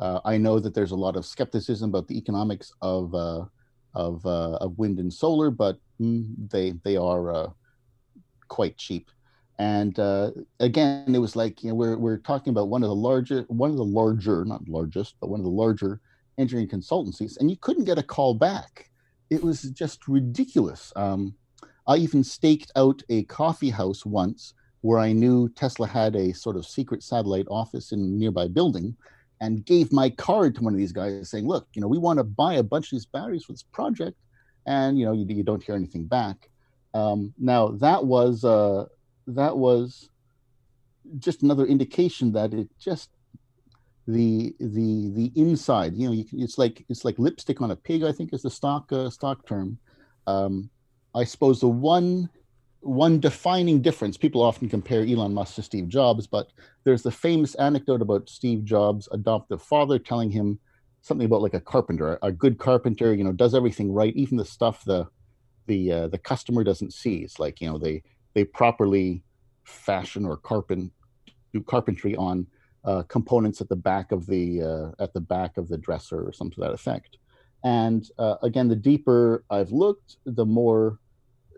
[0.00, 3.46] uh, I know that there's a lot of skepticism about the economics of uh,
[3.94, 7.52] of, uh, of wind and solar, but mm, they they are
[8.46, 9.10] quite cheap.
[9.58, 12.94] And uh, again, it was like you know we're we're talking about one of the
[12.94, 16.00] larger one of the larger not largest but one of the larger
[16.38, 18.90] engineering consultancies, and you couldn't get a call back.
[19.30, 20.92] It was just ridiculous.
[20.94, 21.34] Um,
[21.86, 26.56] I even staked out a coffee house once where I knew Tesla had a sort
[26.56, 28.96] of secret satellite office in a nearby building
[29.40, 32.18] and gave my card to one of these guys saying, look, you know, we want
[32.18, 34.16] to buy a bunch of these batteries for this project.
[34.66, 36.48] And, you know, you, you don't hear anything back.
[36.94, 38.86] Um, now that was, uh,
[39.26, 40.10] that was
[41.18, 43.10] just another indication that it just,
[44.06, 48.04] the, the, the inside, you know, you, it's like, it's like lipstick on a pig,
[48.04, 49.78] I think is the stock, uh, stock term.
[50.26, 50.70] Um,
[51.14, 52.28] I suppose the one
[52.80, 56.50] one defining difference people often compare elon musk to steve jobs but
[56.84, 60.58] there's the famous anecdote about steve jobs adoptive father telling him
[61.02, 64.44] something about like a carpenter a good carpenter you know does everything right even the
[64.44, 65.04] stuff the
[65.66, 68.02] the uh, the customer doesn't see it's like you know they
[68.36, 69.24] they properly
[69.64, 70.92] fashion or carpent
[71.52, 72.46] do carpentry on
[72.84, 76.32] uh, components at the back of the uh, at the back of the dresser or
[76.32, 77.18] something to that effect
[77.64, 81.00] and uh, again the deeper i've looked the more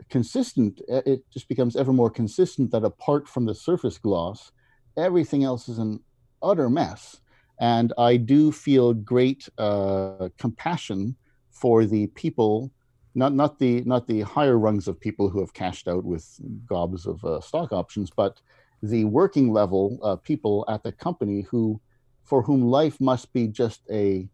[0.09, 4.53] consistent, it just becomes ever more consistent that apart from the surface gloss,
[4.97, 6.01] everything else is an
[6.43, 7.21] utter mess.
[7.61, 11.17] And I do feel great uh, compassion
[11.51, 12.71] for the people,
[13.19, 16.25] not not the not the higher rungs of people who have cashed out with
[16.67, 18.41] gobs of uh, stock options, but
[18.83, 21.81] the working level uh, people at the company who,
[22.23, 24.29] for whom life must be just a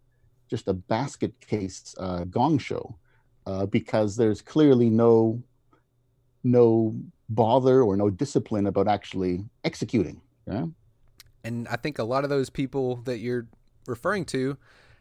[0.51, 2.95] just a basket case uh, gong show,
[3.47, 5.43] uh, because there's clearly no
[6.45, 6.95] no
[7.31, 10.21] bother or no discipline about actually executing.
[10.47, 10.67] Yeah.
[11.43, 13.47] And I think a lot of those people that you're
[13.87, 14.59] referring to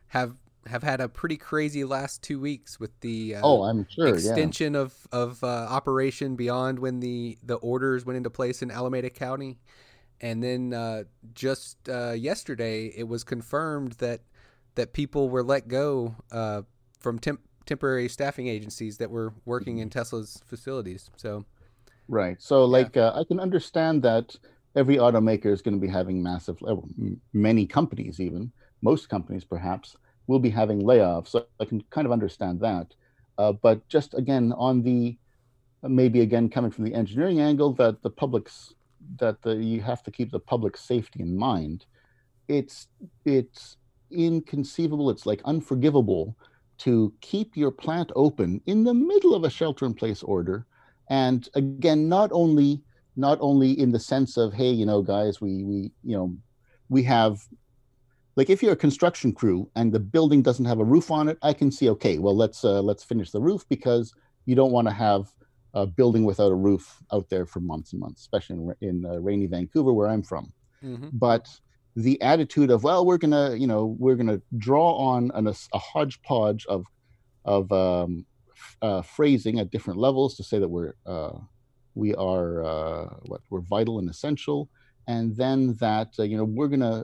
[0.07, 0.35] have
[0.67, 4.73] have had a pretty crazy last two weeks with the uh, oh, I'm sure extension
[4.73, 4.81] yeah.
[4.81, 9.59] of of uh, operation beyond when the the orders went into place in Alameda County,
[10.21, 14.21] and then uh, just uh, yesterday it was confirmed that
[14.75, 16.61] that people were let go uh,
[16.99, 21.09] from temp temporary staffing agencies that were working in Tesla's facilities.
[21.15, 21.45] So,
[22.07, 22.41] right.
[22.41, 24.35] So, like, uh, I can understand that
[24.75, 26.57] every automaker is going to be having massive,
[27.31, 29.95] many companies, even most companies, perhaps,
[30.27, 31.29] will be having layoffs.
[31.29, 32.93] So, I can kind of understand that.
[33.37, 35.17] Uh, but just again, on the
[35.81, 38.73] maybe again coming from the engineering angle, that the public's
[39.17, 41.85] that the, you have to keep the public safety in mind.
[42.47, 42.87] It's
[43.25, 43.77] it's
[44.11, 45.09] inconceivable.
[45.09, 46.37] It's like unforgivable
[46.79, 50.65] to keep your plant open in the middle of a shelter in place order
[51.09, 52.81] and again not only
[53.15, 56.35] not only in the sense of hey you know guys we we you know
[56.89, 57.47] we have
[58.35, 61.37] like if you're a construction crew and the building doesn't have a roof on it
[61.41, 64.13] i can see okay well let's uh, let's finish the roof because
[64.45, 65.31] you don't want to have
[65.73, 69.17] a building without a roof out there for months and months especially in, in uh,
[69.19, 70.51] rainy vancouver where i'm from
[70.83, 71.09] mm-hmm.
[71.13, 71.47] but
[71.95, 75.79] the attitude of well we're gonna you know we're gonna draw on an, a, a
[75.79, 76.85] hodgepodge of
[77.45, 78.25] of um,
[78.81, 81.37] uh, phrasing at different levels to say that we're uh,
[81.95, 84.69] we are uh, what we're vital and essential
[85.07, 87.03] and then that uh, you know we're gonna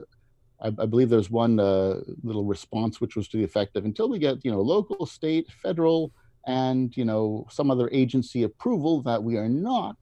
[0.62, 4.08] I, I believe there's one uh, little response which was to the effect of until
[4.08, 6.12] we get you know local state federal
[6.46, 9.96] and you know some other agency approval that we are not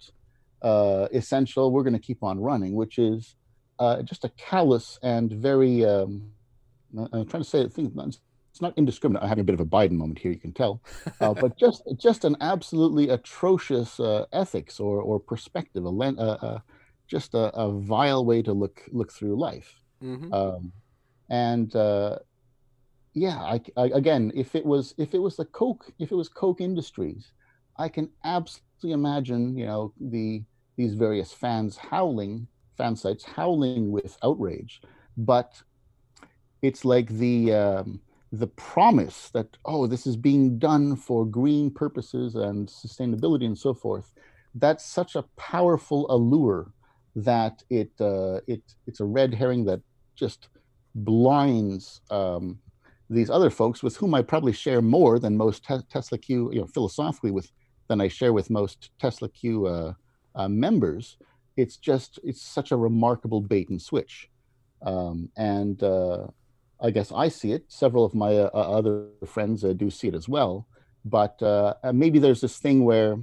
[0.63, 3.37] uh, essential we're going to keep on running which is
[3.79, 6.31] uh, just a callous and very, um,
[6.97, 9.23] I'm trying to say it, it's not indiscriminate.
[9.23, 10.83] I'm having a bit of a Biden moment here, you can tell,
[11.21, 16.59] uh, but just just an absolutely atrocious uh, ethics or or perspective, a, uh, uh,
[17.07, 19.81] just a, a, vile way to look look through life.
[20.03, 20.33] Mm-hmm.
[20.33, 20.73] Um,
[21.31, 22.19] and uh,
[23.15, 26.29] yeah, I, I, again, if it was if it was the Koch if it was
[26.29, 27.33] Koch Industries,
[27.77, 30.43] I can absolutely imagine you know the
[30.77, 34.81] these various fans howling fan sites howling with outrage,
[35.17, 35.61] but
[36.63, 38.01] it's like the um,
[38.33, 43.73] the promise that oh this is being done for green purposes and sustainability and so
[43.73, 44.13] forth
[44.57, 46.73] that's such a powerful allure
[47.17, 49.81] that it uh, it it's a red herring that
[50.19, 50.49] just
[50.95, 52.59] blinds um,
[53.11, 56.61] these other folks with whom I probably share more than most te- Tesla Q, you
[56.61, 57.51] know, philosophically with
[57.89, 59.93] than I share with most Tesla Q uh,
[60.35, 61.17] uh, members.
[61.57, 64.29] It's just it's such a remarkable bait and switch,
[64.83, 66.27] um, and uh,
[66.81, 67.65] I guess I see it.
[67.69, 70.69] Several of my uh, other friends uh, do see it as well,
[71.05, 73.17] but uh, maybe there's this thing where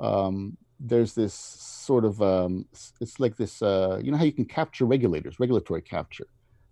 [0.00, 2.66] um, there's this sort of um,
[3.00, 6.26] it's like this uh you know how you can capture regulators, regulatory capture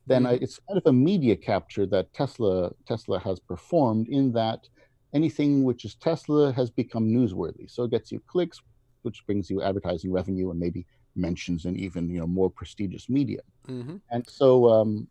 [0.07, 0.33] then mm-hmm.
[0.33, 4.69] I, it's kind of a media capture that Tesla Tesla has performed in that
[5.15, 7.71] anything which is Tesla has become newsworthy.
[7.71, 8.61] So it gets you clicks,
[9.03, 13.41] which brings you advertising revenue and maybe mentions in even you know more prestigious media.
[13.69, 13.97] Mm-hmm.
[14.11, 15.09] And so um,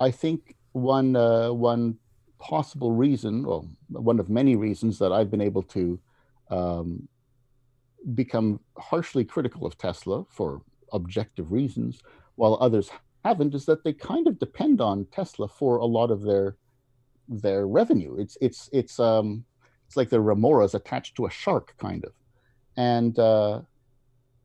[0.00, 1.98] I think one uh, one
[2.38, 6.00] possible reason, or one of many reasons that I've been able to
[6.50, 7.08] um,
[8.14, 10.62] become harshly critical of Tesla for
[10.92, 12.02] objective reasons,
[12.36, 12.90] while others
[13.24, 16.56] haven't is that they kind of depend on Tesla for a lot of their
[17.28, 18.16] their revenue.
[18.18, 19.44] It's it's it's um
[19.86, 22.12] it's like their remoras attached to a shark kind of,
[22.76, 23.60] and uh,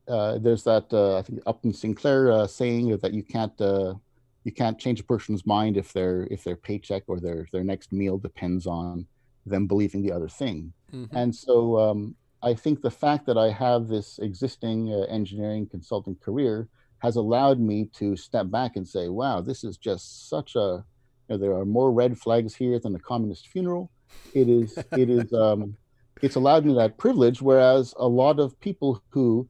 [0.08, 3.96] uh, there's that uh, I think Upton Sinclair uh, saying that you can't uh,
[4.44, 7.92] you can't change a person's mind if their if their paycheck or their their next
[7.92, 9.08] meal depends on
[9.46, 10.74] them believing the other thing.
[10.94, 11.16] Mm-hmm.
[11.16, 16.16] And so um, I think the fact that I have this existing uh, engineering consulting
[16.16, 16.68] career
[17.00, 20.84] has allowed me to step back and say, wow, this is just such a,
[21.30, 23.92] you know, there are more red flags here than a communist funeral.
[24.34, 25.76] It is, it is, um,
[26.22, 27.42] it's allowed me that privilege.
[27.42, 29.48] Whereas a lot of people who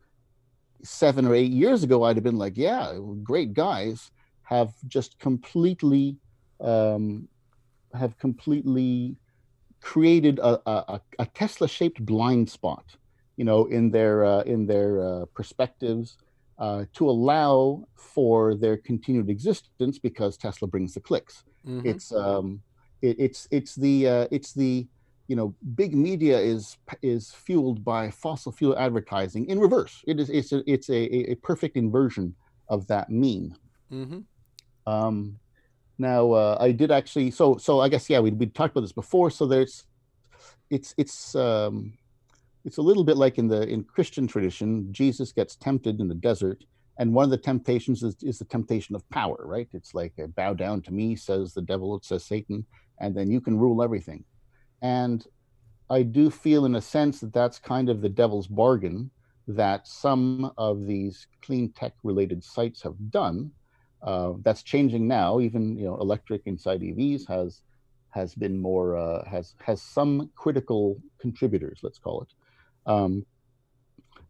[0.84, 4.12] seven or eight years ago, I'd have been like, yeah, great guys
[4.44, 6.18] have just completely,
[6.62, 7.28] um,
[7.94, 9.18] have completely
[9.82, 12.86] created a, a, a Tesla shaped blind spot,
[13.36, 16.18] you know, in their, uh, in their uh, perspectives
[16.60, 21.44] uh, to allow for their continued existence because Tesla brings the clicks.
[21.68, 21.88] Mm-hmm.
[21.88, 22.62] It's um,
[23.02, 24.88] it, it's it's the uh, it's the
[25.28, 30.04] you know big media is is fueled by fossil fuel advertising in reverse.
[30.08, 32.34] It is it's a, it's a, a perfect inversion
[32.70, 33.56] of that mean.
[33.92, 34.20] Mm-hmm.
[34.92, 35.40] Um,
[35.98, 38.92] now uh, I did actually so so I guess yeah we we talked about this
[38.92, 39.30] before.
[39.30, 39.86] So there's
[40.70, 41.94] it's it's um,
[42.66, 46.16] it's a little bit like in the in Christian tradition, Jesus gets tempted in the
[46.16, 46.64] desert,
[47.00, 49.70] and one of the temptations is, is the temptation of power, right?
[49.74, 52.66] It's like bow down to me, says the devil, says Satan,
[53.00, 54.26] and then you can rule everything.
[54.82, 55.26] And
[55.90, 59.10] I do feel, in a sense, that that's kind of the devil's bargain
[59.48, 63.52] that some of these clean tech related sites have done.
[64.02, 65.40] Uh, that's changing now.
[65.40, 67.62] Even you know, Electrek inside EVs has
[68.12, 72.30] has been more uh, has has some critical contributors, let's call it,
[72.86, 73.26] um,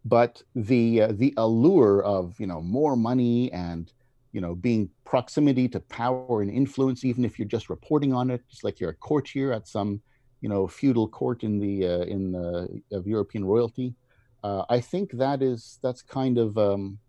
[0.06, 3.92] but the uh, the allure of you know more money and
[4.32, 8.42] you know being proximity to power and influence, even if you're just reporting on it,
[8.50, 10.02] it's like you're a courtier at some
[10.42, 13.96] you know feudal court in the uh, in the of European royalty.
[14.44, 17.00] Uh, I think that is that's kind of um,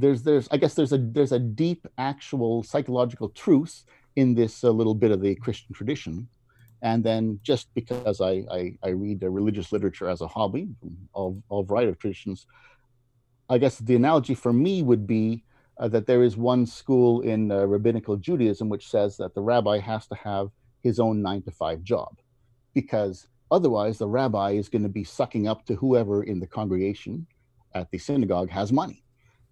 [0.00, 3.84] there's there's I guess there's a there's a deep actual psychological truth
[4.16, 6.28] in this uh, little bit of the Christian tradition
[6.82, 10.68] and then just because I, I, I read religious literature as a hobby,
[11.12, 12.46] all, all variety of traditions,
[13.48, 15.44] I guess the analogy for me would be
[15.78, 19.78] uh, that there is one school in uh, rabbinical Judaism which says that the rabbi
[19.78, 20.50] has to have
[20.82, 22.16] his own nine to five job,
[22.74, 27.26] because otherwise the rabbi is going to be sucking up to whoever in the congregation
[27.74, 29.02] at the synagogue has money.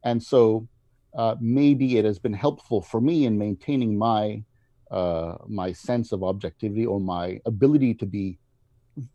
[0.07, 0.69] And so
[1.14, 4.45] uh, maybe it has been helpful for me in maintaining my
[4.90, 8.38] uh, my sense of objectivity or my ability to be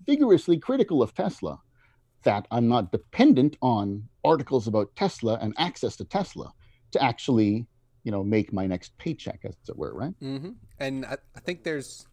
[0.05, 1.61] vigorously critical of Tesla,
[2.23, 6.51] that I'm not dependent on articles about Tesla and access to Tesla
[6.91, 7.65] to actually,
[8.03, 10.13] you know, make my next paycheck, as it were, right?
[10.21, 10.51] Mm-hmm.
[10.77, 12.05] And I, I think there's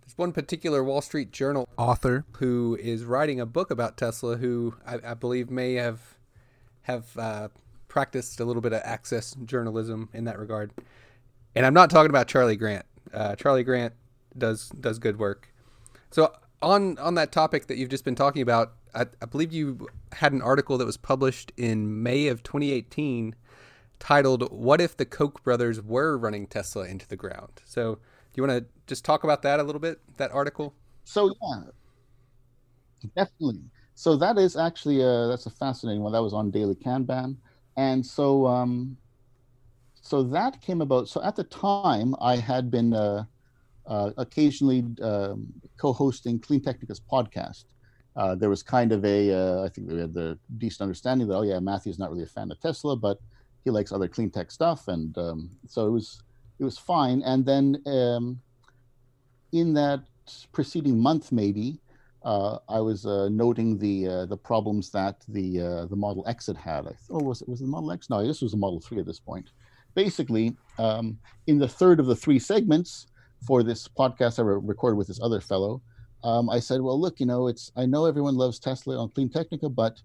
[0.00, 4.74] there's one particular Wall Street Journal author who is writing a book about Tesla, who
[4.84, 6.00] I, I believe may have
[6.82, 7.48] have uh,
[7.90, 10.72] practiced a little bit of access journalism in that regard
[11.54, 12.86] and I'm not talking about Charley Grant.
[13.12, 13.94] Uh, Charley Grant
[14.36, 15.52] does does good work.
[16.10, 16.32] So
[16.62, 20.32] on on that topic that you've just been talking about, I, I believe you had
[20.32, 23.34] an article that was published in May of 2018
[23.98, 28.00] titled "What if the Koch brothers were running Tesla into the ground?" So do
[28.36, 30.00] you want to just talk about that a little bit?
[30.18, 30.74] That article.
[31.04, 33.62] So yeah, definitely.
[33.94, 36.12] So that is actually a, that's a fascinating one.
[36.12, 37.36] That was on Daily Kanban,
[37.76, 38.96] and so um,
[40.00, 41.08] so that came about.
[41.08, 43.24] So at the time, I had been uh,
[43.86, 47.64] uh, occasionally um, co-hosting Clean Technica's podcast,
[48.16, 51.34] uh, there was kind of a, uh, I think we had the decent understanding that,
[51.36, 53.18] oh yeah, Matthew's not really a fan of Tesla, but
[53.64, 54.88] he likes other clean tech stuff.
[54.88, 56.22] And um, so it was,
[56.58, 57.22] it was fine.
[57.22, 58.40] And then um,
[59.52, 60.04] in that
[60.52, 61.80] preceding month, maybe,
[62.22, 66.46] uh, I was uh, noting the uh, the problems that the uh, the Model X
[66.46, 66.86] had had.
[66.86, 68.10] I, oh, was it was the Model X?
[68.10, 69.50] No, this was the Model Three at this point.
[69.94, 73.06] Basically, um, in the third of the three segments
[73.46, 75.80] for this podcast I recorded with this other fellow,
[76.22, 79.30] um, I said, "Well, look, you know, it's I know everyone loves Tesla on Clean
[79.30, 80.02] Technica, but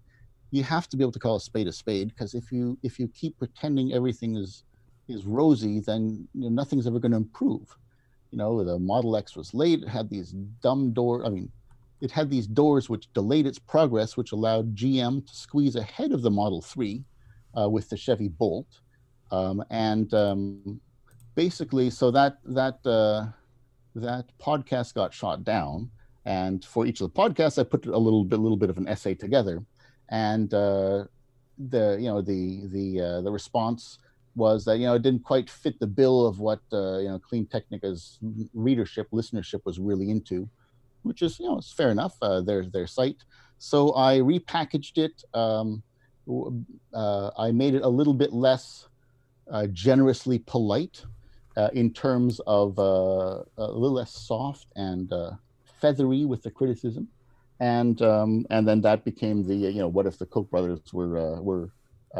[0.50, 2.98] you have to be able to call a spade a spade because if you if
[2.98, 4.64] you keep pretending everything is
[5.08, 7.76] is rosy, then you know, nothing's ever going to improve."
[8.30, 11.26] You know, the Model X was late; it had these dumb door.
[11.26, 11.52] I mean
[12.00, 16.22] it had these doors which delayed its progress, which allowed GM to squeeze ahead of
[16.22, 17.02] the Model 3
[17.58, 18.80] uh, with the Chevy Bolt.
[19.30, 20.80] Um, and um,
[21.34, 23.26] basically, so that that uh,
[23.94, 25.90] that podcast got shot down.
[26.24, 28.88] And for each of the podcasts, I put a little bit, little bit of an
[28.88, 29.64] essay together.
[30.08, 31.04] And uh,
[31.58, 33.98] the you know the the uh, the response
[34.34, 37.18] was that you know it didn't quite fit the bill of what uh, you know
[37.18, 38.18] Clean Technica's
[38.52, 40.48] readership listenership was really into
[41.06, 42.14] which is you know it's fair enough.
[42.20, 43.22] Uh, their their site.
[43.58, 45.22] So I repackaged it.
[45.34, 45.82] Um,
[46.92, 48.88] uh, I made it a little bit less
[49.50, 51.04] uh, generously polite
[51.56, 55.30] uh, in terms of uh, a little less soft and uh,
[55.80, 57.08] feathery with the criticism,
[57.60, 61.40] and um, and then that became the you know what if the Koch brothers were
[61.40, 61.70] were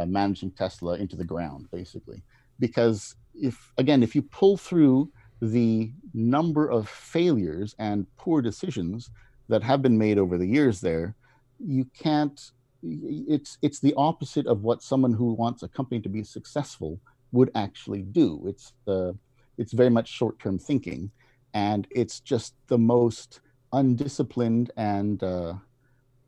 [0.07, 2.23] managing Tesla into the ground basically
[2.59, 5.11] because if again if you pull through
[5.41, 9.11] the number of failures and poor decisions
[9.49, 11.15] that have been made over the years there,
[11.59, 16.23] you can't it's it's the opposite of what someone who wants a company to be
[16.23, 17.01] successful
[17.33, 18.43] would actually do.
[18.47, 19.13] It's the uh,
[19.59, 21.11] it's very much short-term thinking,
[21.55, 23.41] and it's just the most
[23.73, 25.55] undisciplined and uh,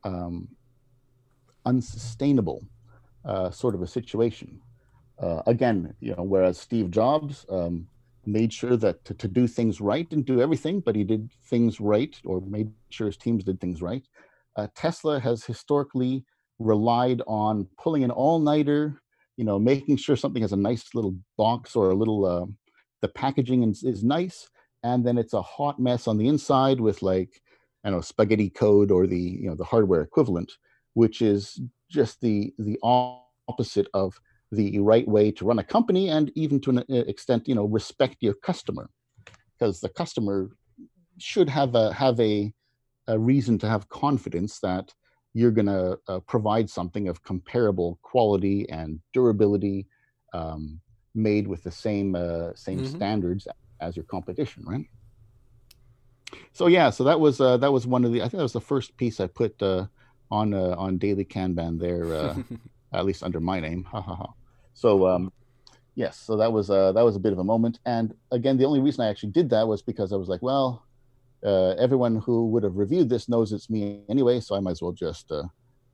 [0.05, 0.49] um,
[1.67, 2.65] unsustainable
[3.25, 4.61] uh, sort of a situation.
[5.19, 7.87] Uh, again, you know, whereas Steve Jobs um,
[8.29, 11.81] made sure that to, to do things right, didn't do everything, but he did things
[11.81, 14.05] right or made sure his teams did things right.
[14.57, 16.24] Uh, Tesla has historically
[16.59, 19.01] relied on pulling an all-nighter,
[19.37, 22.47] you know, making sure something has a nice little box or a little, uh,
[23.03, 24.49] the packaging is, is nice,
[24.83, 27.41] and then it's a hot mess on the inside with like,
[27.85, 30.53] I know, spaghetti code or the, you know, the hardware equivalent,
[30.95, 34.20] which is just the the opposite of
[34.51, 37.64] the right way to run a company and even to an uh, extent you know
[37.64, 38.88] respect your customer
[39.59, 40.51] because the customer
[41.18, 42.53] should have a have a,
[43.09, 44.92] a reason to have confidence that
[45.34, 49.86] you're going to uh, provide something of comparable quality and durability
[50.32, 50.80] um,
[51.14, 52.96] made with the same uh, same mm-hmm.
[52.96, 53.46] standards
[53.80, 54.86] as your competition right
[56.53, 58.53] so yeah so that was uh, that was one of the i think that was
[58.53, 59.86] the first piece i put uh,
[60.30, 62.34] on uh, on daily kanban there
[62.93, 63.84] at least under my name.
[63.84, 64.32] Ha ha ha.
[64.74, 65.32] So um,
[65.95, 67.80] yes, so that was uh, that was a bit of a moment.
[67.84, 70.84] And again, the only reason I actually did that was because I was like, well,
[71.45, 74.82] uh, everyone who would have reviewed this knows it's me anyway, so I might as
[74.82, 75.45] well just uh,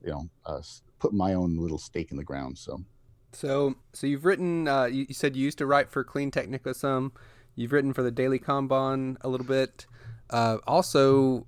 [0.03, 0.61] you know uh,
[0.99, 2.59] put my own little stake in the ground.
[2.59, 2.85] So.
[3.33, 4.69] So, so you've written.
[4.69, 7.13] Uh, you, you said you used to write for Clean Technica some.
[7.57, 9.87] You've written for the Daily Kanban a little bit.
[10.31, 11.47] Uh, also,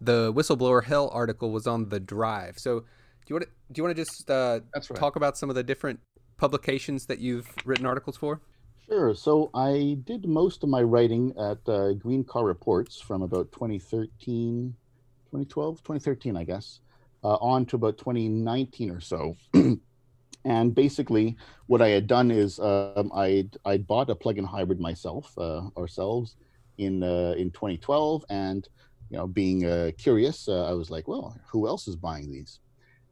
[0.00, 2.58] the whistleblower hell article was on the Drive.
[2.58, 2.84] So,
[3.24, 4.98] do you want to do you want to just uh, right.
[4.98, 6.00] talk about some of the different
[6.36, 8.40] publications that you've written articles for?
[8.88, 9.14] Sure.
[9.14, 14.74] So I did most of my writing at uh, Green Car Reports from about 2013,
[15.26, 16.80] 2012, 2013, I guess,
[17.22, 19.36] uh, on to about 2019 or so.
[20.44, 21.36] and basically,
[21.68, 26.36] what I had done is um, I I bought a plug-in hybrid myself, uh, ourselves,
[26.78, 28.68] in uh, in 2012, and
[29.10, 32.60] you know, being uh, curious, uh, I was like, well, who else is buying these?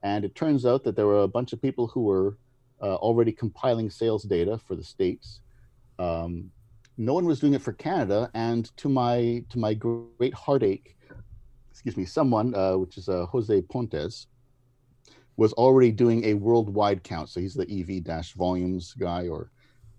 [0.02, 2.36] And it turns out that there were a bunch of people who were
[2.80, 5.40] uh, already compiling sales data for the states.
[5.98, 6.50] Um,
[6.96, 10.96] no one was doing it for Canada, and to my to my great heartache,
[11.70, 14.26] excuse me, someone uh, which is uh, Jose Pontes
[15.36, 17.30] was already doing a worldwide count.
[17.30, 19.50] So he's the EV dash volumes guy or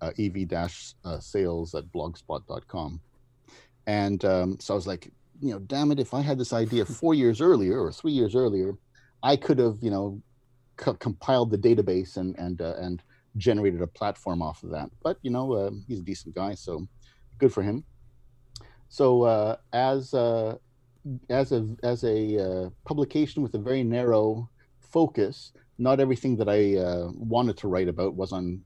[0.01, 2.99] uh, EV dash uh, sales at blogspot.com.
[3.87, 6.85] And um, so I was like, you know, damn it, if I had this idea
[6.85, 8.73] four years earlier or three years earlier,
[9.23, 10.21] I could have, you know,
[10.77, 13.01] co- compiled the database and and uh, and
[13.37, 14.89] generated a platform off of that.
[15.03, 16.87] But you know, uh, he's a decent guy, so
[17.37, 17.83] good for him.
[18.89, 20.57] So uh, as uh,
[21.29, 24.49] as a as a uh, publication with a very narrow
[24.79, 28.61] focus, not everything that I uh, wanted to write about was on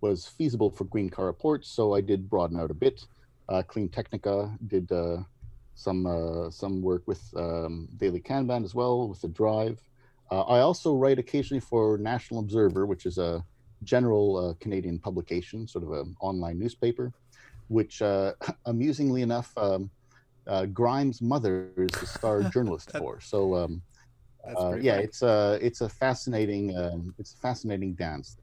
[0.00, 1.68] was feasible for Green Car Reports.
[1.68, 3.04] So I did broaden out a bit.
[3.68, 4.90] Clean Technica did
[5.74, 9.80] some some work with um, Daily Kanban as well with the Drive.
[10.30, 13.44] Uh, I also write occasionally for National Observer, which is a
[13.84, 17.12] general uh, Canadian publication, sort of an online newspaper,
[17.68, 18.32] which uh,
[18.66, 19.90] amusingly enough, um,
[20.46, 23.20] uh, Grimes' mother is the star journalist for.
[23.20, 23.82] So um,
[24.58, 28.36] uh, yeah, it's a it's a fascinating um, it's a fascinating dance.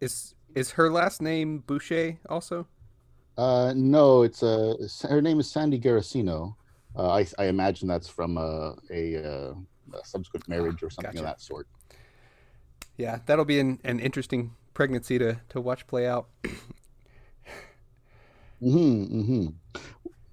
[0.00, 2.66] Is is her last name Boucher also?
[3.36, 4.76] Uh, no, it's a
[5.08, 6.54] her name is Sandy Garossino.
[6.96, 9.52] Uh, I, I imagine that's from a, a,
[9.94, 11.24] a subsequent marriage or something gotcha.
[11.24, 11.66] of that sort.
[12.96, 16.28] Yeah, that'll be an, an interesting pregnancy to, to watch play out.
[18.60, 19.46] hmm hmm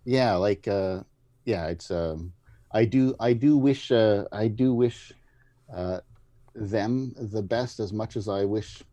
[0.05, 1.03] Yeah, like uh,
[1.45, 2.33] yeah, it's um,
[2.71, 5.11] I do I do wish uh, I do wish
[5.73, 5.99] uh,
[6.53, 8.83] them the best as much as I wish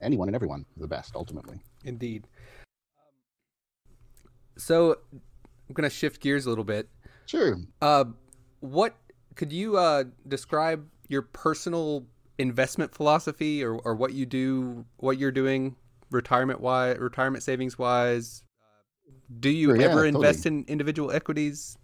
[0.00, 1.60] anyone and everyone the best ultimately.
[1.84, 2.26] Indeed.
[4.58, 6.88] So I'm gonna shift gears a little bit.
[7.26, 7.56] Sure.
[7.80, 8.04] Uh,
[8.60, 8.96] what
[9.36, 12.06] could you uh, describe your personal
[12.38, 15.76] investment philosophy or, or what you do, what you're doing
[16.10, 18.42] retirement wise, retirement savings wise?
[19.38, 20.60] Do you sure, ever yeah, invest totally.
[20.60, 21.76] in individual equities?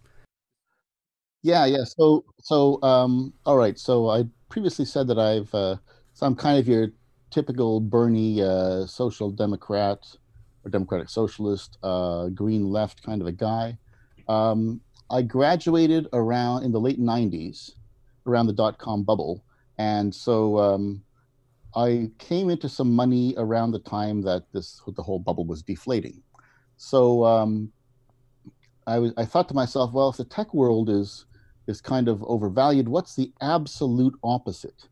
[1.43, 1.85] Yeah, yeah.
[1.85, 3.79] So, so, um, all right.
[3.79, 5.77] So I previously said that I've, uh,
[6.15, 6.89] so I'm kind of your
[7.31, 9.99] typical Bernie uh, social democrat
[10.65, 13.77] or democratic socialist, uh, green left kind of a guy.
[14.29, 14.81] Um,
[15.11, 17.73] I graduated around in the late 90s,
[18.27, 19.45] around the dot com bubble.
[19.79, 21.03] And so um,
[21.75, 26.23] I came into some money around the time that this the whole bubble was deflating.
[26.77, 27.73] So um,
[28.87, 31.27] I, was, I thought to myself, well, if the tech world is
[31.69, 34.89] is kind of overvalued, what's the absolute opposite?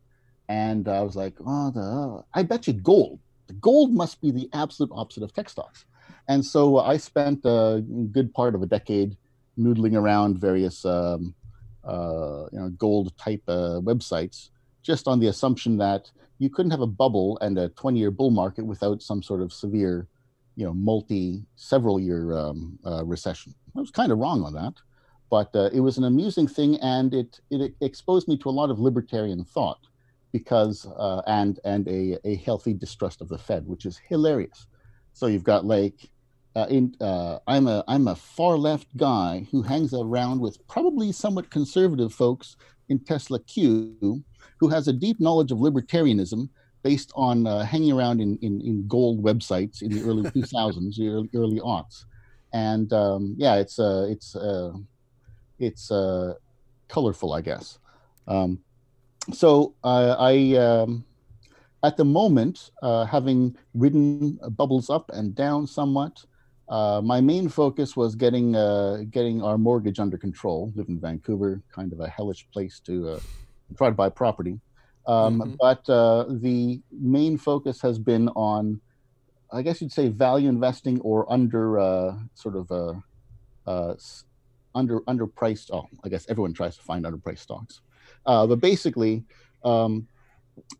[0.47, 3.19] And I was like, oh, the, I bet you gold
[3.59, 5.85] gold must be the absolute opposite of tech stocks.
[6.27, 9.17] And so I spent a good part of a decade
[9.61, 11.33] noodling around various um,
[11.83, 14.49] uh, you know, gold type uh, websites
[14.83, 16.09] just on the assumption that
[16.39, 19.53] you couldn't have a bubble and a 20 year bull market without some sort of
[19.53, 20.07] severe,
[20.55, 23.53] you know, multi several year um, uh, recession.
[23.75, 24.73] I was kind of wrong on that,
[25.29, 28.69] but uh, it was an amusing thing and it, it exposed me to a lot
[28.69, 29.79] of libertarian thought
[30.31, 34.67] because uh, and and a, a healthy distrust of the Fed, which is hilarious.
[35.13, 36.10] So you've got like
[36.55, 41.11] uh, in uh, I'm a I'm a far left guy who hangs around with probably
[41.11, 42.57] somewhat conservative folks
[42.89, 44.23] in Tesla Q,
[44.59, 46.49] who has a deep knowledge of libertarianism
[46.83, 51.07] based on uh, hanging around in, in, in gold websites in the early 2000s, the
[51.07, 52.05] early, early aughts,
[52.53, 54.73] and um, yeah, it's uh, it's uh,
[55.59, 56.33] it's uh,
[56.89, 57.79] colorful, I guess.
[58.27, 58.59] Um,
[59.33, 61.05] so uh, I, um,
[61.83, 66.25] at the moment, uh, having ridden bubbles up and down somewhat,
[66.71, 70.71] uh, my main focus was getting uh, getting our mortgage under control.
[70.75, 73.19] Live in Vancouver, kind of a hellish place to uh,
[73.77, 74.59] try to buy property.
[75.05, 75.53] Um, mm-hmm.
[75.59, 78.79] But uh, the main focus has been on,
[79.51, 82.71] I guess you'd say, value investing or under sort of
[84.73, 85.69] under underpriced.
[85.73, 87.81] Oh, I guess everyone tries to find underpriced stocks.
[88.25, 89.23] Uh, but basically,
[89.63, 90.07] um,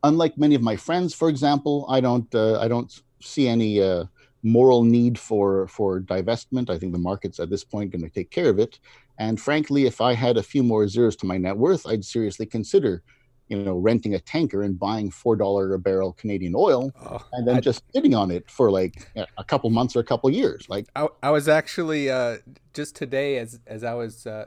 [0.02, 4.04] unlike many of my friends, for example, I don't uh, I don't see any uh,
[4.42, 6.70] moral need for for divestment.
[6.70, 8.78] I think the market's at this point going to take care of it.
[9.18, 12.46] And frankly, if I had a few more zeros to my net worth, I'd seriously
[12.46, 13.02] consider,
[13.48, 17.46] you know, renting a tanker and buying four dollar a barrel Canadian oil, oh, and
[17.46, 20.68] then I, just sitting on it for like a couple months or a couple years.
[20.68, 22.38] Like I, I was actually uh,
[22.74, 24.46] just today as as I was uh,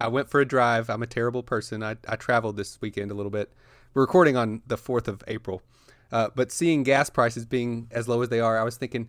[0.00, 0.90] I went for a drive.
[0.90, 1.82] I'm a terrible person.
[1.82, 3.52] I, I traveled this weekend a little bit.
[3.94, 5.62] We're recording on the 4th of April.
[6.10, 9.08] Uh, but seeing gas prices being as low as they are, I was thinking,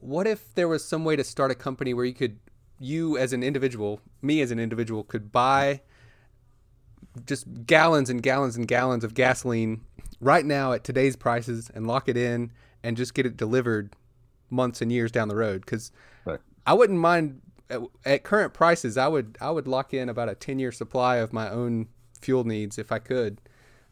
[0.00, 2.38] what if there was some way to start a company where you could,
[2.78, 5.80] you as an individual, me as an individual, could buy
[7.26, 9.82] just gallons and gallons and gallons of gasoline
[10.20, 12.50] right now at today's prices and lock it in
[12.82, 13.94] and just get it delivered
[14.50, 15.60] months and years down the road?
[15.60, 15.92] Because
[16.24, 16.40] right.
[16.66, 17.42] I wouldn't mind
[18.04, 21.32] at, current prices, I would I would lock in about a ten year supply of
[21.32, 21.88] my own
[22.20, 23.40] fuel needs if I could.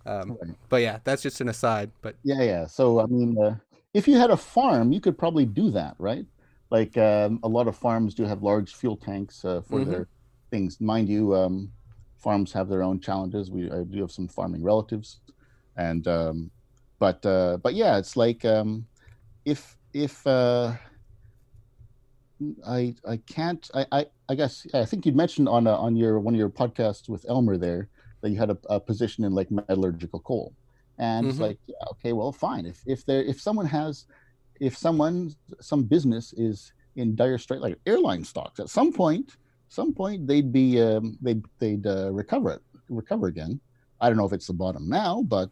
[0.07, 0.57] Um, right.
[0.69, 1.91] But yeah, that's just an aside.
[2.03, 2.67] But yeah, yeah.
[2.67, 3.57] So I mean, uh,
[3.95, 6.27] if you had a farm, you could probably do that, right?
[6.71, 9.91] Like um, a lot of farms do have large fuel tanks uh, for mm-hmm.
[9.91, 10.09] their
[10.51, 10.81] things.
[10.81, 11.71] Mind you, um,
[12.19, 13.51] farms have their own challenges.
[13.51, 15.21] We I do have some farming relatives,
[15.77, 16.51] and um,
[16.99, 18.87] but uh, but yeah, it's like um,
[19.45, 20.75] if if uh,
[22.67, 26.21] I I can't I I, I guess I think you mentioned on a, on your
[26.21, 27.89] one of your podcasts with Elmer there
[28.21, 30.53] that you had a, a position in like metallurgical coal,
[30.99, 31.31] and mm-hmm.
[31.31, 34.07] it's like yeah, okay well fine if if there if someone has
[34.61, 39.37] if someone some business is in dire strait like airline stocks at some point
[39.69, 43.61] some point they'd be um, they'd they'd uh, recover it recover again.
[44.01, 45.51] I don't know if it's the bottom now, but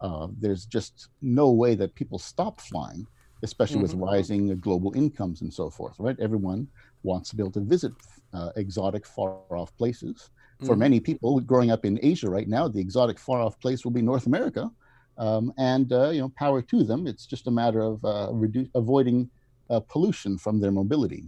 [0.00, 3.06] uh, there's just no way that people stop flying,
[3.42, 3.82] especially Mhm.
[3.82, 5.98] with rising global incomes and so forth.
[5.98, 6.18] Right?
[6.18, 6.66] Everyone
[7.02, 7.92] wants to be able to visit
[8.32, 10.30] uh, exotic, far-off places.
[10.62, 10.80] For Mhm.
[10.80, 14.26] many people growing up in Asia right now, the exotic, far-off place will be North
[14.26, 14.70] America,
[15.18, 17.06] um, and uh, you know, power to them.
[17.06, 19.30] It's just a matter of uh, redu- avoiding
[19.70, 21.24] uh, pollution from their mobility.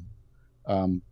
[0.66, 1.02] Um,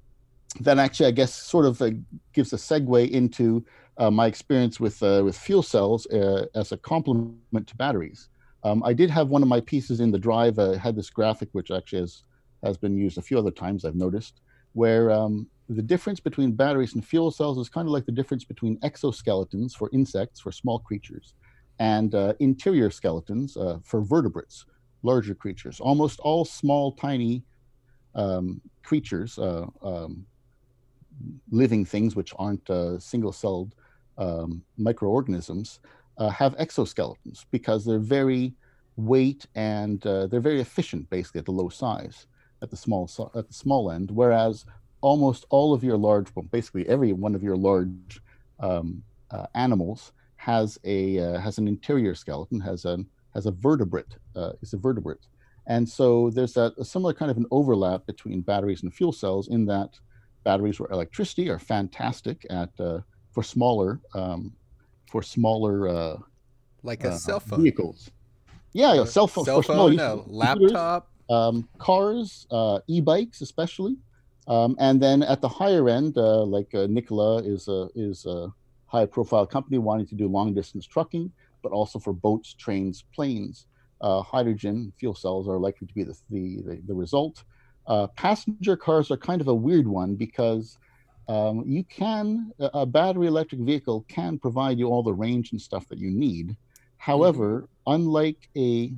[0.60, 1.90] that actually, I guess, sort of uh,
[2.32, 3.64] gives a segue into
[3.98, 8.28] uh, my experience with uh, with fuel cells uh, as a complement to batteries.
[8.64, 11.50] Um, I did have one of my pieces in the drive uh, had this graphic,
[11.52, 12.22] which actually has
[12.64, 13.84] has been used a few other times.
[13.84, 14.40] I've noticed
[14.72, 18.44] where um, the difference between batteries and fuel cells is kind of like the difference
[18.44, 21.34] between exoskeletons for insects, for small creatures,
[21.78, 24.64] and uh, interior skeletons uh, for vertebrates,
[25.02, 25.80] larger creatures.
[25.80, 27.42] Almost all small, tiny
[28.14, 30.24] um, creatures, uh, um,
[31.50, 33.74] living things which aren't uh, single-celled
[34.18, 35.80] um, microorganisms,
[36.18, 38.54] uh, have exoskeletons because they're very
[38.96, 42.26] weight and uh, they're very efficient, basically at the low size,
[42.62, 44.10] at the small at the small end.
[44.10, 44.64] Whereas
[45.06, 48.20] almost all of your large, well, basically every one of your large
[48.58, 52.98] um, uh, animals has a uh, has an interior skeleton, has a
[53.32, 55.24] has a vertebrate, uh, is a vertebrate,
[55.68, 59.46] and so there's that a similar kind of an overlap between batteries and fuel cells
[59.46, 59.90] in that
[60.42, 62.98] batteries or electricity are fantastic at uh,
[63.30, 64.52] for smaller um,
[65.12, 66.16] for smaller uh,
[66.82, 68.10] like a uh, cell phone, vehicles.
[68.72, 71.08] Yeah, yeah, cell phone, cell for phone, computers, laptop.
[71.30, 73.96] um, cars, uh, e-bikes, especially,
[74.48, 78.52] um, and then at the higher end, uh, like uh, Nikola is a is a
[78.86, 81.32] high-profile company wanting to do long-distance trucking,
[81.62, 83.66] but also for boats, trains, planes.
[84.00, 87.44] Uh, hydrogen fuel cells are likely to be the the, the, the result.
[87.86, 90.78] Uh, passenger cars are kind of a weird one because
[91.28, 95.60] um, you can a a battery electric vehicle can provide you all the range and
[95.60, 96.56] stuff that you need.
[96.98, 98.92] However, unlike a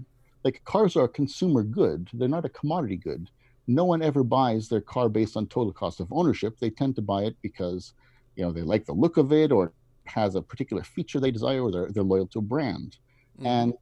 [0.45, 3.31] like cars are a consumer good, they're not a commodity good.
[3.69, 6.59] No one ever buys their car based on total cost of ownership.
[6.59, 7.93] They tend to buy it because
[8.35, 9.73] you know they like the look of it or it
[10.07, 12.97] has a particular feature they desire or they're, they're loyal to a brand.
[13.39, 13.47] Mhm.
[13.47, 13.75] And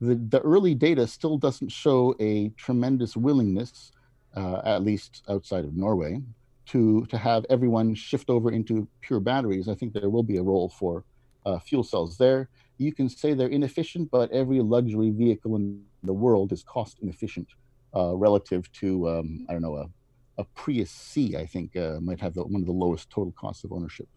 [0.00, 3.92] the, the early data still doesn't show a tremendous willingness,
[4.36, 6.20] uh, at least outside of Norway,
[6.66, 9.68] to to have everyone shift over into pure batteries.
[9.68, 11.04] I think there will be a role for
[11.46, 12.48] uh, fuel cells there.
[12.78, 17.46] You can say they're inefficient, but every luxury vehicle in the world is cost inefficient
[17.94, 19.88] uh, relative to um, I don't know a,
[20.38, 21.36] a Prius C.
[21.36, 24.08] I think uh, might have the, one of the lowest total costs of ownership.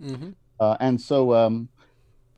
[0.00, 0.34] Mhm.
[0.60, 1.68] Uh, and so, um,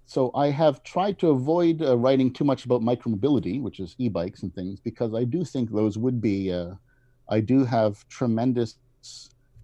[0.07, 4.43] so I have tried to avoid uh, writing too much about micromobility, which is e-bikes
[4.43, 6.53] and things, because I do think those would be.
[6.53, 6.75] Uh,
[7.29, 8.79] I do have tremendous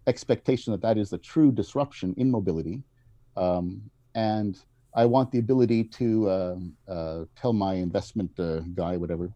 [0.06, 2.82] expectation that that is the true disruption in mobility,
[3.36, 3.82] um,
[4.14, 4.58] and
[4.94, 9.32] I want the ability to um, uh, tell my investment uh, guy, whatever,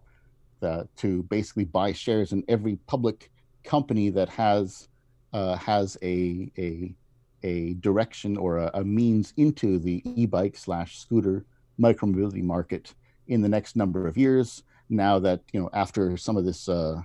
[0.67, 3.19] that to basically buy shares in every public
[3.65, 4.89] company that has
[5.33, 6.95] uh, has a a
[7.43, 11.45] a direction or a, a means into the e-bike slash scooter
[11.87, 12.95] micromobility market
[13.29, 14.49] in the next number of years.
[14.89, 16.97] Now that you know, after some of this uh,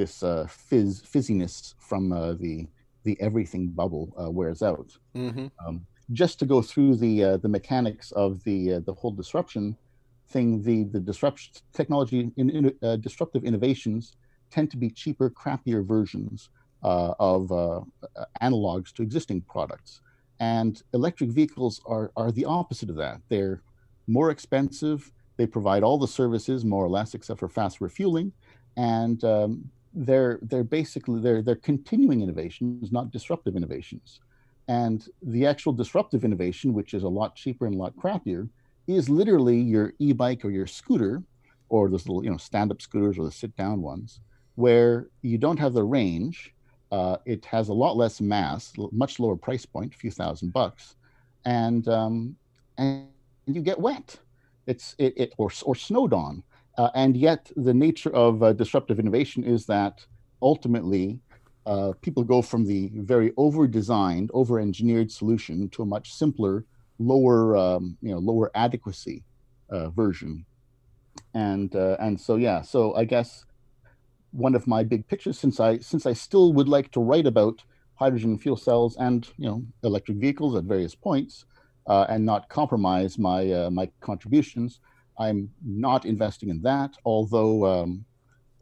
[0.00, 2.54] this uh, fizz fizziness from uh, the
[3.06, 5.50] the everything bubble uh, wears out, Mhm.
[5.64, 5.76] um,
[6.22, 9.64] just to go through the uh, the mechanics of the uh, the whole disruption
[10.30, 14.14] thing, the the disruption technology in, in uh, disruptive innovations
[14.50, 16.50] tend to be cheaper, crappier versions
[16.82, 17.80] uh, of uh,
[18.42, 20.00] analogs to existing products,
[20.38, 23.20] and electric vehicles are are the opposite of that.
[23.28, 23.62] They're
[24.06, 25.10] more expensive.
[25.36, 28.32] They provide all the services more or less, except for fast refueling,
[28.76, 34.20] and um, they're they're basically they're they're continuing innovations, not disruptive innovations.
[34.68, 38.48] And the actual disruptive innovation, which is a lot cheaper and a lot crappier,
[38.96, 41.22] is literally your e-bike or your scooter,
[41.68, 44.20] or those little you know stand-up scooters or the sit-down ones,
[44.54, 46.54] where you don't have the range.
[46.92, 50.96] Uh, it has a lot less mass, much lower price point, a few thousand bucks,
[51.44, 52.36] and um,
[52.78, 53.06] and
[53.46, 54.18] you get wet.
[54.66, 56.42] It's it, it or or snowed on,
[56.78, 60.04] uh, and yet the nature of uh, disruptive innovation is that
[60.42, 61.20] ultimately
[61.66, 66.64] uh, people go from the very over-designed, over-engineered solution to a much simpler,
[67.00, 69.24] lower, um, you know, lower adequacy
[69.70, 70.44] uh, version.
[71.34, 73.44] And uh, and so yeah, so I guess
[74.30, 77.64] one of my big pictures, since I since I still would like to write about
[77.94, 81.46] hydrogen fuel cells and you know electric vehicles at various points,
[81.86, 84.80] uh, and not compromise my uh, my contributions,
[85.18, 86.96] I'm not investing in that.
[87.04, 88.04] Although um,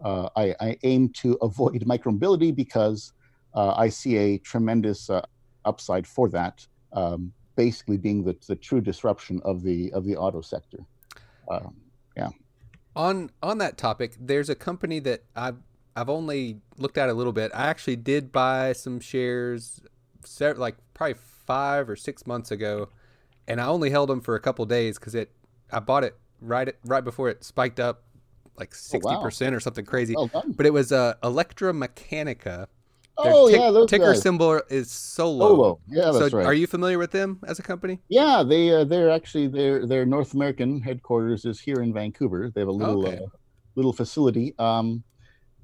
[0.02, 3.12] uh, I, I aim to avoid micromobility because
[3.54, 5.22] uh, I see a tremendous uh,
[5.64, 6.66] upside for that.
[6.92, 10.78] Um, basically, being the, the true disruption of the of the auto sector.
[11.50, 11.68] Uh,
[12.16, 12.30] yeah.
[12.94, 15.58] On on that topic, there's a company that I've
[15.96, 17.50] I've only looked at a little bit.
[17.52, 19.80] I actually did buy some shares,
[20.40, 22.90] like probably five or six months ago,
[23.48, 25.32] and I only held them for a couple days because it.
[25.70, 28.04] I bought it right right before it spiked up
[28.56, 29.56] like sixty oh, percent wow.
[29.56, 30.14] or something crazy.
[30.16, 32.68] Well but it was uh, ElectraMeccanica.
[32.68, 32.68] Their
[33.18, 34.22] oh yeah, those ticker guys.
[34.22, 35.48] symbol is Solo.
[35.48, 36.46] Solo, yeah, that's so right.
[36.46, 38.00] Are you familiar with them as a company?
[38.08, 42.50] Yeah, they uh, they're actually their their North American headquarters is here in Vancouver.
[42.54, 43.18] They have a little okay.
[43.18, 43.26] uh,
[43.74, 44.54] little facility.
[44.58, 45.02] Um,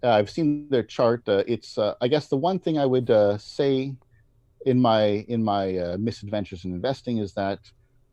[0.03, 1.29] uh, I've seen their chart.
[1.29, 3.95] Uh, it's uh, I guess the one thing I would uh, say
[4.67, 7.61] in my in my misadventures in investing is that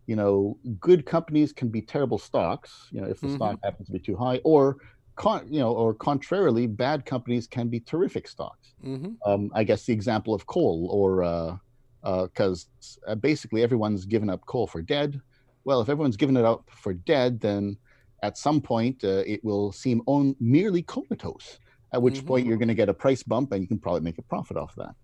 [0.08, 2.88] you know good companies can be terrible stocks.
[2.92, 3.36] You know if the mm-hmm.
[3.36, 4.78] stock happens to be too high, or
[5.22, 8.74] con, you know, or contrarily, bad companies can be terrific stocks.
[8.84, 9.12] Mm-hmm.
[9.24, 11.60] Um, I guess the example of coal, or
[12.02, 12.66] because
[13.08, 15.22] uh, uh, basically everyone's given up coal for dead.
[15.64, 17.78] Well, if everyone's given it up for dead, then
[18.24, 21.60] at some point uh, it will seem on, merely comatose.
[21.94, 22.28] At which mm-hmm.
[22.28, 24.58] point you're going to get a price bump, and you can probably make a profit
[24.58, 24.96] off that.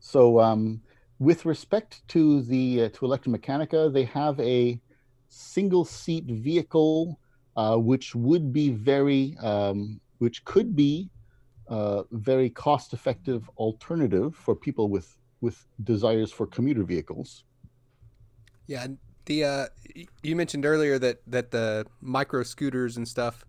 [0.00, 0.82] So, um,
[1.18, 4.78] with respect to the uh, to ElectraMeccanica, they have a
[5.30, 7.18] single seat vehicle
[7.56, 11.10] uh, which would be very, um, which could be
[11.68, 17.44] a uh, very cost-effective alternative for people with with desires for commuter vehicles.
[18.66, 18.86] Yeah,
[19.26, 19.66] the uh,
[20.22, 23.44] you mentioned earlier that that the micro scooters and stuff,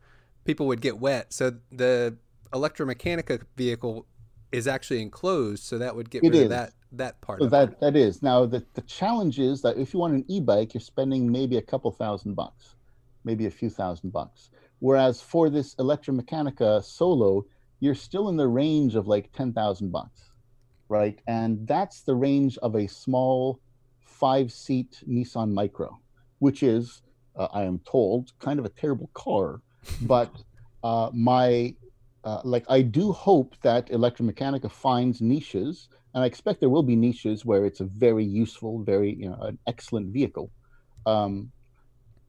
[0.45, 1.33] people would get wet.
[1.33, 2.17] So the
[2.53, 4.05] ElectraMeccanica vehicle
[4.51, 6.43] is actually enclosed, so that would get it rid is.
[6.43, 7.41] of that that part.
[7.41, 7.79] So that it.
[7.81, 11.29] that is now the the challenge is that if you want an e-bike, you're spending
[11.29, 12.74] maybe a couple thousand bucks
[13.25, 14.51] maybe a few thousand bucks.
[14.79, 17.45] Whereas for this ElectraMeccanica Solo,
[17.79, 20.31] you're still in the range of like 10,000 bucks,
[20.89, 21.19] right?
[21.27, 23.59] And that's the range of a small
[24.01, 25.89] five seat Nissan Micra,
[26.39, 27.01] which is,
[27.35, 29.61] uh, I am told, kind of a terrible car.
[30.01, 30.31] but
[30.83, 31.75] uh, my,
[32.23, 36.95] uh, like, I do hope that ElectraMeccanica finds niches, and I expect there will be
[36.95, 40.49] niches where it's a very useful, very, you know, an excellent vehicle.
[41.05, 41.51] Um,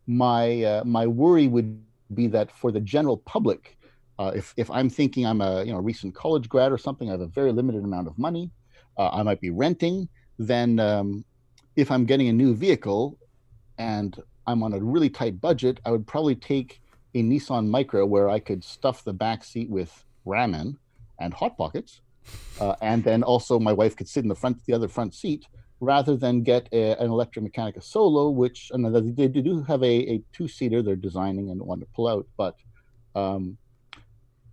[0.06, 1.80] my uh, my worry would
[2.14, 3.76] be that for the general public,
[4.18, 7.12] uh, if if I'm thinking I'm a you know recent college grad or something, I
[7.12, 8.50] have a very limited amount of money,
[8.96, 10.08] uh, I might be renting.
[10.38, 11.24] Then um,
[11.76, 13.18] if I'm getting a new vehicle,
[13.78, 16.80] and I'm on a really tight budget, I would probably take
[17.14, 20.76] a Nissan Micra where I could stuff the back seat with ramen
[21.18, 22.00] and hot pockets,
[22.60, 25.46] uh, and then also my wife could sit in the front the other front seat
[25.80, 30.48] rather than get a, an ElectraMeccanica Solo, which they, they do have a, a two
[30.48, 32.56] seater they're designing and want to pull out, but
[33.14, 33.56] um,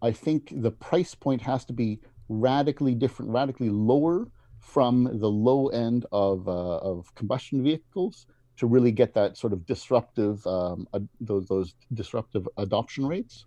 [0.01, 1.99] I think the price point has to be
[2.29, 4.27] radically different, radically lower
[4.59, 9.65] from the low end of uh, of combustion vehicles to really get that sort of
[9.65, 10.87] disruptive um,
[11.19, 13.45] those, those disruptive adoption rates.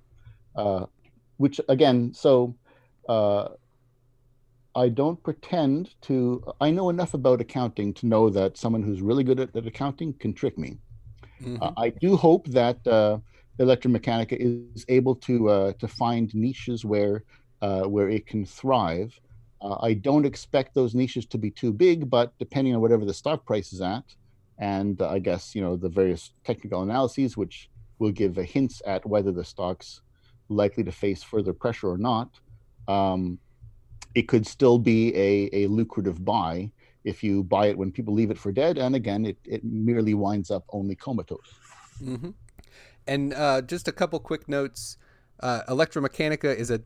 [0.57, 0.87] Uh,
[1.37, 2.57] which again, so
[3.09, 3.49] uh,
[4.77, 6.45] I don't pretend to.
[6.61, 10.13] I know enough about accounting to know that someone who's really good at, at accounting
[10.13, 10.77] can trick me.
[11.43, 11.63] Mm-hmm.
[11.63, 13.19] Uh, I do hope that uh,
[13.59, 17.25] ElectraMeccanica is able to uh, to find niches where
[17.63, 19.19] uh, where it can thrive.
[19.63, 23.15] Uh, I don't expect those niches to be too big, but depending on whatever the
[23.15, 24.05] stock price is at,
[24.59, 29.07] and uh, I guess you know the various technical analyses, which will give hints at
[29.07, 30.03] whether the stock's
[30.51, 32.29] likely to face further pressure or not.
[32.89, 33.39] Um,
[34.15, 36.71] it could still be a, a lucrative buy
[37.05, 38.79] if you buy it when people leave it for dead.
[38.79, 41.55] And again, it, it merely winds up only comatose.
[42.03, 42.31] Mm-hmm.
[43.07, 44.97] And uh, just a couple quick notes.
[45.39, 46.81] Uh, ElectraMeccanica is a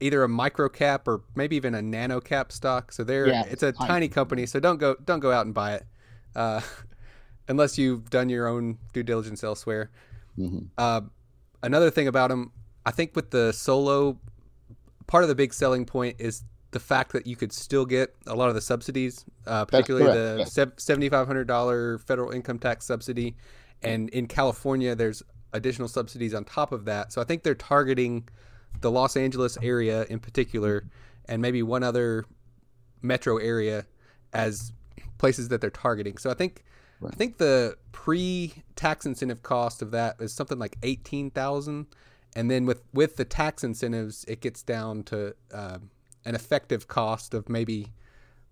[0.00, 2.92] either a micro cap or maybe even a nano cap stock.
[2.92, 3.88] So they're yeah, it's a tiny.
[3.88, 4.08] tiny.
[4.08, 4.46] company.
[4.46, 5.86] So don't go don't go out and buy it
[6.36, 6.60] uh,
[7.48, 9.90] unless you've done your own due diligence elsewhere.
[10.38, 10.66] Mm-hmm.
[10.76, 11.02] Uh,
[11.62, 12.52] another thing about them,
[12.84, 14.18] I think with the solo
[15.08, 18.36] part of the big selling point is the fact that you could still get a
[18.36, 23.34] lot of the subsidies, uh, particularly the seventy five hundred dollar federal income tax subsidy,
[23.82, 27.12] and in California there's additional subsidies on top of that.
[27.12, 28.28] So I think they're targeting
[28.80, 30.84] the Los Angeles area in particular,
[31.24, 32.26] and maybe one other
[33.00, 33.86] metro area
[34.32, 34.72] as
[35.16, 36.18] places that they're targeting.
[36.18, 36.64] So I think
[37.00, 37.12] right.
[37.12, 41.86] I think the pre tax incentive cost of that is something like eighteen thousand
[42.38, 45.78] and then with with the tax incentives, it gets down to uh,
[46.24, 47.88] an effective cost of maybe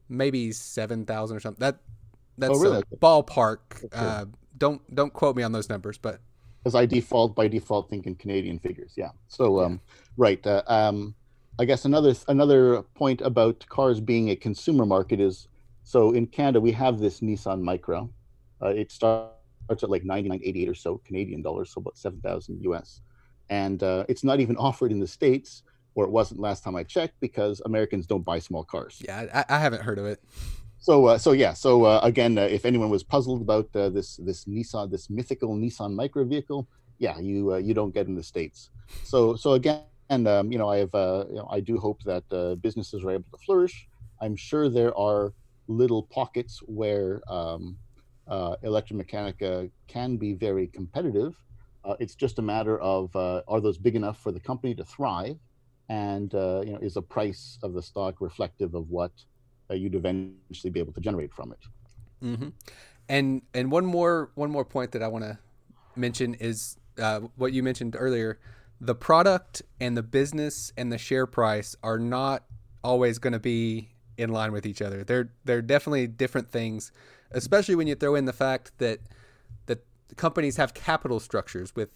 [0.09, 1.61] maybe seven thousand or something.
[1.61, 1.79] That
[2.37, 2.79] that's oh, really?
[2.81, 3.59] a ballpark.
[3.93, 4.25] Uh,
[4.59, 6.19] don't don't quote me on those numbers, but
[6.65, 8.93] as I default by default think in Canadian figures.
[8.97, 9.11] Yeah.
[9.29, 9.79] So um, yeah.
[10.17, 10.45] right.
[10.45, 11.15] Uh, um,
[11.61, 15.47] I guess another another point about cars being a consumer market is
[15.85, 18.09] so in Canada we have this Nissan Micra.
[18.61, 19.31] Uh, it starts
[19.71, 23.01] at like 99.88 or so Canadian dollars, so about 7,000 US,
[23.49, 25.63] and uh, it's not even offered in the states,
[25.95, 29.03] or it wasn't last time I checked because Americans don't buy small cars.
[29.05, 30.23] Yeah, I, I haven't heard of it.
[30.79, 34.17] So uh, so yeah, so uh, again, uh, if anyone was puzzled about uh, this
[34.17, 36.69] this Nissan this mythical Nissan micro vehicle,
[36.99, 38.71] yeah, you uh, you don't get in the states.
[39.03, 42.03] So so again and um, you know I have uh, you know I do hope
[42.05, 43.89] that uh, businesses are able to flourish.
[44.21, 45.33] I'm sure there are
[45.69, 47.77] little pockets where um,
[48.29, 51.35] uh, ElectraMeccanica can be very competitive.
[51.87, 54.85] Uh, it's just a matter of uh, are those big enough for the company to
[54.85, 55.39] thrive,
[55.89, 59.13] and uh, you know is the price of the stock reflective of what
[59.71, 61.59] you'd eventually be able to generate from it.
[62.25, 62.49] Mm-hmm.
[63.09, 65.39] And and one more one more point that I want to
[65.95, 66.77] mention is
[67.37, 68.39] what you mentioned earlier
[68.81, 72.45] the product and the business and the share price are not
[72.85, 75.05] always going to be in line with each other.
[75.05, 76.93] They're they're definitely different things,
[77.31, 79.01] especially when you throw in the fact that
[80.17, 81.91] companies have capital structures with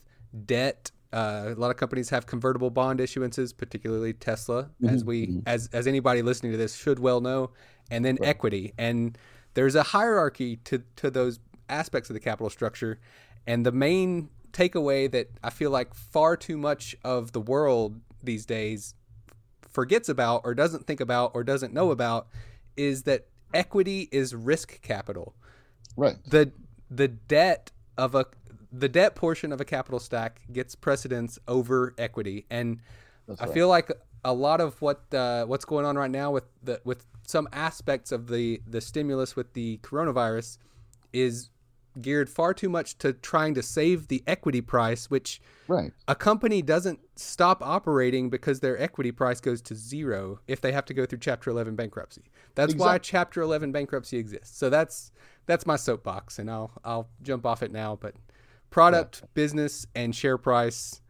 [0.46, 0.90] debt.
[1.12, 4.88] Uh, a lot of companies have convertible bond issuances, particularly Tesla, mm-hmm.
[4.88, 5.40] as we mm-hmm.
[5.46, 7.50] as as anybody listening to this should well know,
[7.90, 8.28] and then right.
[8.28, 8.72] equity.
[8.78, 9.16] And
[9.54, 13.00] there's a hierarchy to to those aspects of the capital structure,
[13.46, 18.44] and the main takeaway that I feel like far too much of the world these
[18.44, 18.94] days
[19.70, 22.28] forgets about or doesn't think about or doesn't know about
[22.76, 25.34] is that equity is risk capital.
[25.96, 26.16] Right.
[26.26, 26.52] The
[26.90, 27.70] the debt
[28.00, 28.24] of a
[28.72, 32.80] the debt portion of a capital stack gets precedence over equity and
[33.28, 33.54] That's I right.
[33.54, 33.90] feel like
[34.24, 38.10] a lot of what uh, what's going on right now with the with some aspects
[38.12, 40.58] of the the stimulus with the coronavirus
[41.12, 41.50] is
[42.00, 45.92] geared far too much to trying to save the equity price, which right.
[46.06, 50.84] a company doesn't stop operating because their equity price goes to zero if they have
[50.86, 52.22] to go through Chapter 11 bankruptcy.
[52.54, 52.92] That's exactly.
[52.92, 54.56] why Chapter 11 bankruptcy exists.
[54.56, 55.12] So that's
[55.46, 57.96] that's my soapbox, and I'll I'll jump off it now.
[58.00, 58.14] But
[58.70, 59.28] product, yeah.
[59.34, 61.00] business, and share price,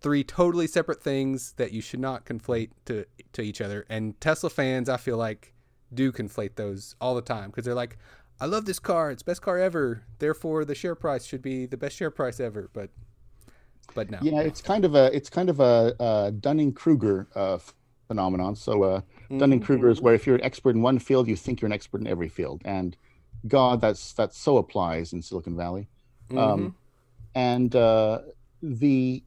[0.00, 3.86] three totally separate things that you should not conflate to to each other.
[3.88, 5.54] And Tesla fans, I feel like,
[5.92, 7.98] do conflate those all the time because they're like,
[8.40, 9.10] I love this car.
[9.10, 10.02] It's best car ever.
[10.18, 12.68] Therefore, the share price should be the best share price ever.
[12.72, 12.90] But,
[13.94, 14.18] but no.
[14.22, 17.58] Yeah, it's kind of a it's kind of a, a Dunning Kruger uh,
[18.08, 18.56] phenomenon.
[18.56, 19.38] So uh, mm-hmm.
[19.38, 21.72] Dunning Kruger is where if you're an expert in one field, you think you're an
[21.72, 22.62] expert in every field.
[22.64, 22.96] And
[23.46, 25.88] God, that's that so applies in Silicon Valley.
[26.30, 26.40] Um, mm-hmm.
[26.40, 26.76] Um,
[27.34, 28.20] and uh,
[28.62, 29.22] the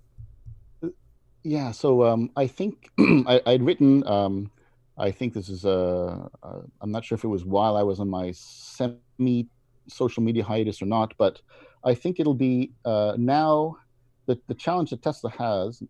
[1.43, 4.51] yeah, so um, I think I, would written um,
[4.97, 6.29] I think this is a.
[6.43, 6.61] a.
[6.81, 9.47] I'm not sure if it was while I was on my semi
[9.87, 11.41] social media hiatus or not, but
[11.83, 13.77] I think it'll be uh, now.
[14.25, 15.81] The, the challenge that Tesla has,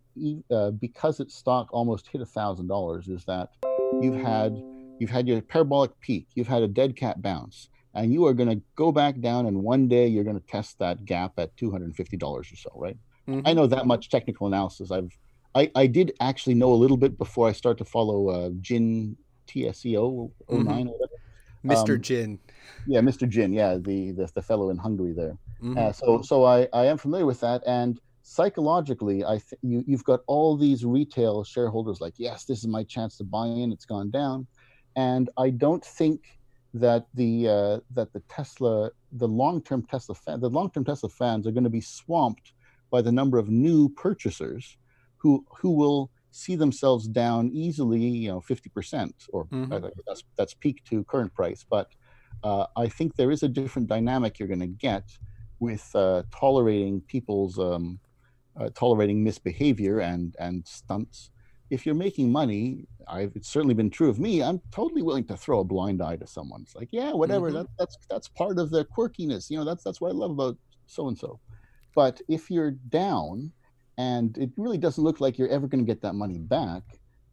[0.52, 3.48] uh, because its stock almost hit a thousand dollars, is that
[4.00, 4.62] you've had
[5.00, 8.48] you've had your parabolic peak, you've had a dead cat bounce, and you are going
[8.48, 11.72] to go back down, and one day you're going to test that gap at two
[11.72, 12.96] hundred and fifty dollars or so, right?
[13.28, 13.46] Mm-hmm.
[13.46, 14.92] I know that much technical analysis.
[14.92, 15.16] I've
[15.58, 19.16] I, I did actually know a little bit before I start to follow uh, Jin
[19.48, 20.88] TSEO 9 mm-hmm.
[20.88, 21.12] or whatever.
[21.64, 21.96] Mr.
[21.96, 22.38] Um, Jin.
[22.86, 23.28] Yeah, Mr.
[23.28, 23.52] Jin.
[23.52, 25.36] Yeah, the, the, the fellow in Hungary there.
[25.62, 25.78] Mm-hmm.
[25.78, 27.62] Uh, so so I, I am familiar with that.
[27.66, 32.68] And psychologically, I th- you, you've got all these retail shareholders like, yes, this is
[32.68, 33.72] my chance to buy in.
[33.72, 34.46] It's gone down.
[34.94, 36.38] And I don't think
[36.74, 41.52] that the uh, that the Tesla, the long-term Tesla fan, the long-term Tesla fans are
[41.52, 42.52] going to be swamped
[42.90, 44.76] by the number of new purchasers
[45.18, 49.86] who who will see themselves down easily, you know, 50% or mm-hmm.
[50.06, 51.64] that's that's peak to current price.
[51.68, 51.90] But
[52.42, 55.04] uh, I think there is a different dynamic you're going to get
[55.60, 57.98] with uh, tolerating people's um,
[58.58, 61.30] uh, tolerating misbehavior and and stunts.
[61.70, 64.42] If you're making money, I've it's certainly been true of me.
[64.42, 66.62] I'm totally willing to throw a blind eye to someone.
[66.62, 67.48] It's like, yeah, whatever.
[67.48, 67.58] Mm-hmm.
[67.58, 69.50] That, that's that's part of the quirkiness.
[69.50, 70.56] You know, that's that's what I love about
[70.86, 71.40] so and so.
[71.94, 73.52] But if you're down
[73.98, 76.82] and it really doesn't look like you're ever going to get that money back,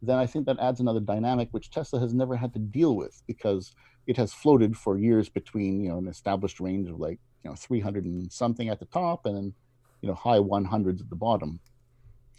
[0.02, 3.22] then I think that adds another dynamic which Tesla has never had to deal with
[3.28, 3.72] because
[4.08, 7.56] it has floated for years between you know an established range of like you know
[7.56, 9.54] 300 and something at the top and then
[10.02, 11.60] you know high 100s at the bottom.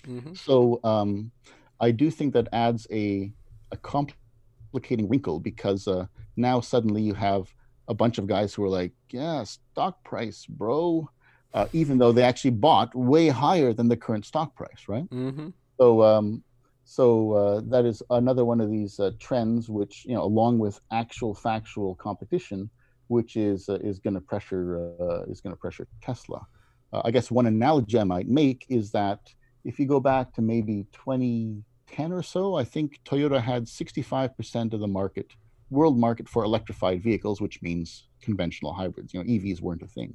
[0.05, 0.33] Mm-hmm.
[0.33, 1.31] So um,
[1.79, 3.31] I do think that adds a
[3.71, 6.05] a complicating wrinkle because uh,
[6.35, 7.53] now suddenly you have
[7.87, 11.09] a bunch of guys who are like, yeah, stock price, bro
[11.57, 15.09] uh, even though they actually bought way higher than the current stock price, right?
[15.09, 15.47] Mm-hmm.
[15.79, 16.43] So, um,
[16.85, 20.79] so uh, that is another one of these uh, trends, which you know, along with
[20.91, 22.69] actual factual competition,
[23.07, 26.45] which is uh, is going to pressure uh, is going to pressure Tesla.
[26.93, 29.21] Uh, I guess one analogy I might make is that
[29.63, 34.79] if you go back to maybe 2010 or so, I think Toyota had 65% of
[34.79, 35.31] the market,
[35.71, 39.11] world market for electrified vehicles, which means conventional hybrids.
[39.11, 40.13] You know, EVs weren't a thing.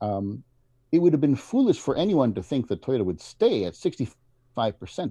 [0.00, 0.42] Um,
[0.96, 4.14] it would have been foolish for anyone to think that Toyota would stay at 65%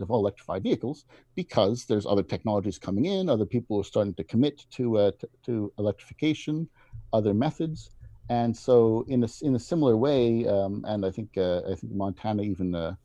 [0.02, 1.06] of all electrified vehicles
[1.36, 5.30] because there's other technologies coming in, other people are starting to commit to, uh, to,
[5.46, 6.68] to, electrification,
[7.14, 7.92] other methods.
[8.30, 11.94] And so, in a, in a similar way, um, and I think uh, I think
[11.94, 12.96] Montana even uh,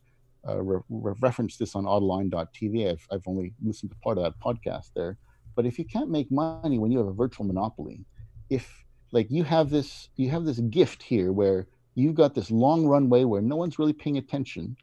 [0.49, 2.91] uh, re- referenced this on autoline.tv.
[2.91, 5.19] I've, I've only listened to part of that podcast there.
[5.55, 8.03] But if you can't make money when you have a virtual monopoly,
[8.49, 12.85] if like you have this you have this gift here where you've got this long
[12.85, 14.77] runway where no one's really paying attention.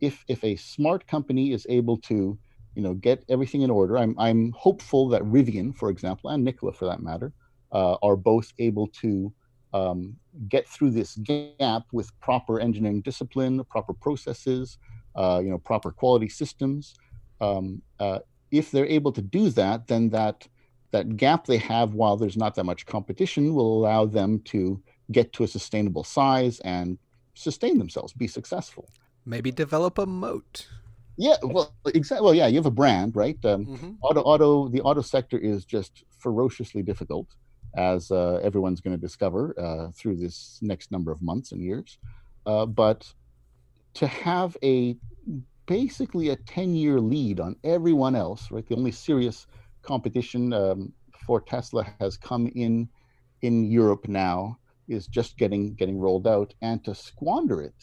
[0.00, 2.38] If if a smart company is able to,
[2.74, 6.72] you know, get everything in order, I'm I'm hopeful that Rivian, for example, and Nikola
[6.72, 7.32] for that matter,
[7.72, 9.32] uh, are both able to
[9.72, 10.16] um,
[10.48, 14.78] get through this gap with proper engineering discipline, proper processes,
[15.16, 16.94] uh, you know, proper quality systems.
[17.40, 20.46] Um, uh, if they're able to do that, then that
[20.92, 24.80] that gap they have while there's not that much competition will allow them to
[25.12, 26.98] get to a sustainable size and
[27.34, 28.88] sustain themselves, be successful.
[29.26, 30.68] Maybe develop a moat.
[31.16, 32.24] Yeah, well, exactly.
[32.24, 33.38] Well, yeah, you have a brand, right?
[33.44, 33.92] Um, mm-hmm.
[34.02, 37.28] Auto, auto, the auto sector is just ferociously difficult,
[37.76, 41.98] as uh, everyone's going to discover uh, through this next number of months and years.
[42.46, 43.10] Uh, but
[43.94, 44.96] to have a
[45.66, 48.66] basically a 10 year lead on everyone else, right?
[48.66, 49.46] The only serious
[49.82, 50.92] competition um,
[51.26, 52.88] for Tesla has come in
[53.42, 57.74] in Europe now is just getting getting rolled out, and to squander it,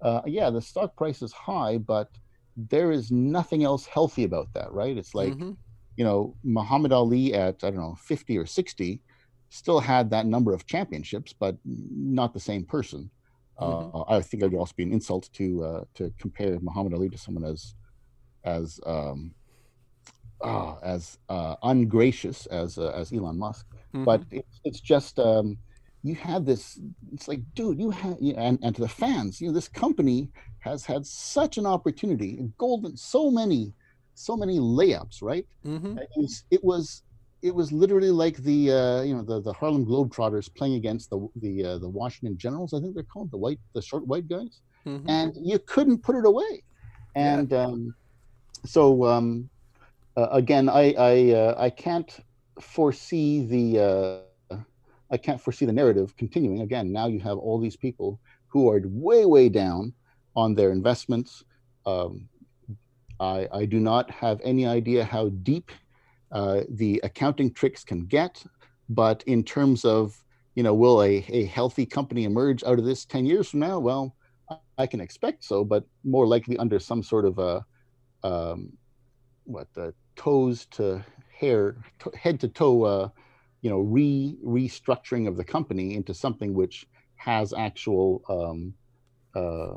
[0.00, 2.08] uh, yeah, the stock price is high, but
[2.56, 4.96] there is nothing else healthy about that, right?
[4.96, 5.52] It's like, mm-hmm.
[5.96, 9.00] you know, Muhammad Ali at I don't know 50 or 60
[9.52, 13.10] still had that number of championships, but not the same person.
[13.60, 13.96] Mm-hmm.
[13.96, 17.10] Uh, I think it would also be an insult to uh, to compare Muhammad Ali
[17.10, 17.74] to someone as
[18.44, 19.34] as um,
[20.40, 23.66] uh, as uh, ungracious as uh, as Elon Musk.
[23.94, 24.04] Mm-hmm.
[24.04, 25.58] But it's, it's just um,
[26.02, 26.80] you had this.
[27.12, 30.28] It's like, dude, you had and and to the fans, you know, this company
[30.58, 33.72] has had such an opportunity, golden, so many,
[34.14, 35.46] so many layups, right?
[35.66, 35.98] Mm-hmm.
[35.98, 37.02] It, was, it was
[37.42, 41.28] it was literally like the uh, you know the, the Harlem Globetrotters playing against the
[41.36, 42.74] the uh, the Washington Generals.
[42.74, 45.08] I think they're called the white the short white guys, mm-hmm.
[45.08, 46.62] and you couldn't put it away.
[47.14, 47.64] And yeah.
[47.64, 47.94] um,
[48.64, 49.50] so um,
[50.16, 52.16] uh, again, I I uh, I can't
[52.60, 54.31] foresee the uh,
[55.12, 56.62] I can't foresee the narrative continuing.
[56.62, 59.92] Again, now you have all these people who are way way down
[60.34, 61.44] on their investments.
[61.84, 62.28] Um,
[63.20, 65.70] I, I do not have any idea how deep
[66.32, 68.42] uh, the accounting tricks can get.
[68.88, 70.22] But in terms of,
[70.54, 73.78] you know, will a, a healthy company emerge out of this 10 years from now?
[73.78, 74.16] Well,
[74.78, 77.64] I can expect so, but more likely under some sort of a,
[78.22, 78.72] um,
[79.44, 83.08] what, uh, toes to hair, to, head to toe, uh,
[83.62, 86.86] you know, re restructuring of the company into something which
[87.16, 88.74] has actual, um,
[89.34, 89.74] uh,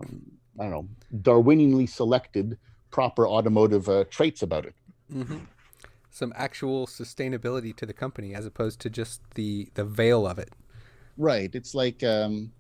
[0.60, 0.88] I don't know,
[1.22, 2.58] Darwinianly selected
[2.92, 4.76] proper automotive uh, traits about it.
[5.14, 5.38] Mm-hmm
[6.16, 10.50] some actual sustainability to the company as opposed to just the the veil of it.
[11.18, 11.54] Right.
[11.54, 12.52] It's like um,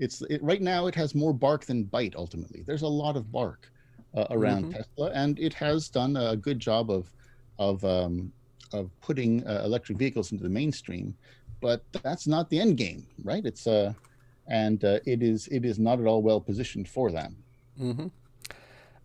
[0.00, 2.14] it's it, right now it has more bark than bite.
[2.16, 3.70] Ultimately, there's a lot of bark
[4.14, 4.72] uh, around mm-hmm.
[4.72, 7.12] Tesla, and it has done a good job of
[7.60, 8.32] of um,
[8.72, 11.14] of putting uh, electric vehicles into the mainstream.
[11.60, 13.44] But that's not the end game, right?
[13.44, 13.92] It's uh,
[14.46, 17.30] and uh, it is it is not at all well positioned for that.
[17.80, 18.08] Mm-hmm.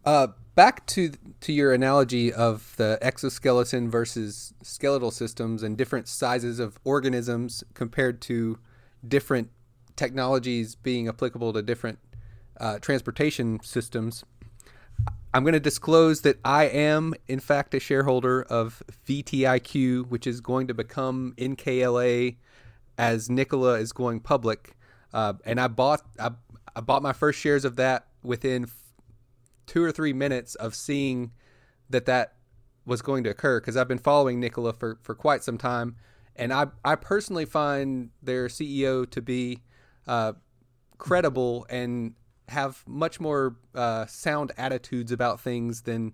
[0.05, 1.11] Uh, back to
[1.41, 8.21] to your analogy of the exoskeleton versus skeletal systems and different sizes of organisms compared
[8.21, 8.57] to
[9.07, 9.49] different
[9.95, 11.99] technologies being applicable to different
[12.59, 14.23] uh, transportation systems.
[15.35, 20.39] I'm going to disclose that I am, in fact, a shareholder of VTIQ, which is
[20.39, 22.37] going to become NKLA
[22.97, 24.77] as Nikola is going public.
[25.13, 26.31] Uh, and I bought I,
[26.73, 28.67] I bought my first shares of that within
[29.65, 31.33] two or three minutes of seeing
[31.89, 32.35] that that
[32.85, 35.97] was going to occur because I've been following Nikola for, for quite some time.
[36.37, 39.59] And I, I personally find their CEO to be
[40.07, 40.31] uh,
[40.97, 42.13] credible and
[42.49, 46.13] have much more uh, sound attitudes about things than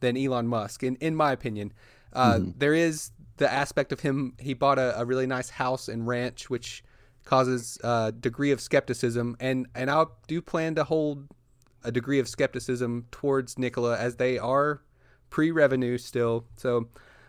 [0.00, 1.72] than Elon Musk, in, in my opinion.
[2.12, 2.50] Uh, mm-hmm.
[2.58, 6.50] there is the aspect of him, he bought a, a, really nice house and ranch,
[6.50, 6.84] which
[7.24, 9.36] causes a degree of skepticism.
[9.40, 11.28] And, and I do plan to hold
[11.82, 14.82] a degree of skepticism towards Nikola as they are
[15.30, 16.44] pre-revenue still.
[16.56, 16.88] So,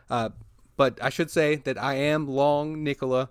[0.09, 0.29] uh,
[0.75, 3.29] but I should say that I am long Nikola.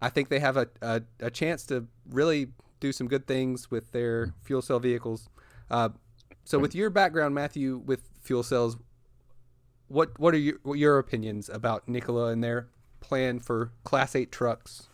[0.00, 2.48] I think they have a, a, a, chance to really
[2.82, 5.30] do some good things with their fuel cell vehicles.
[5.70, 5.90] Uh,
[6.44, 8.76] so, with your background, Matthew, with fuel cells,
[9.88, 12.68] what what are your your opinions about Nikola and their
[13.00, 14.88] plan for Class Eight trucks?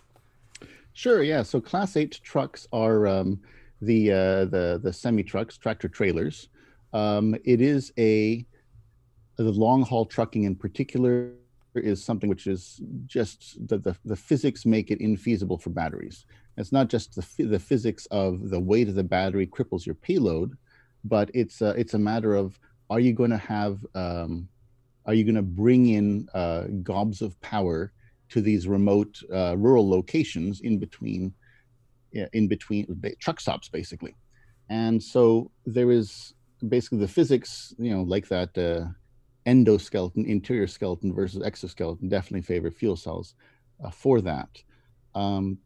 [0.93, 1.23] Sure.
[1.23, 1.43] Yeah.
[1.43, 3.41] So Class Eight trucks are um,
[3.81, 6.49] the uh, the the semi trucks, tractor trailers.
[6.93, 8.45] Um, it is a
[9.37, 11.33] the long haul trucking in particular
[11.75, 16.27] is something which is just the, the, the physics make it infeasible for batteries.
[16.59, 20.57] It's not just the, the physics of the weight of the battery cripples your payload,
[21.05, 22.59] but it's a, it's a matter of
[22.91, 24.49] are you going to have um,
[25.07, 27.93] are you going to bring in uh, gobs of power
[28.31, 31.33] to these remote uh, rural locations in between
[32.33, 32.87] in between
[33.21, 34.17] truck stops basically
[34.71, 36.33] and so there is
[36.67, 38.89] basically the physics you know like that uh,
[39.49, 43.35] endoskeleton, interior skeleton versus exoskeleton, definitely favor fuel cells
[43.83, 44.63] uh, for that.
[45.15, 45.59] Um,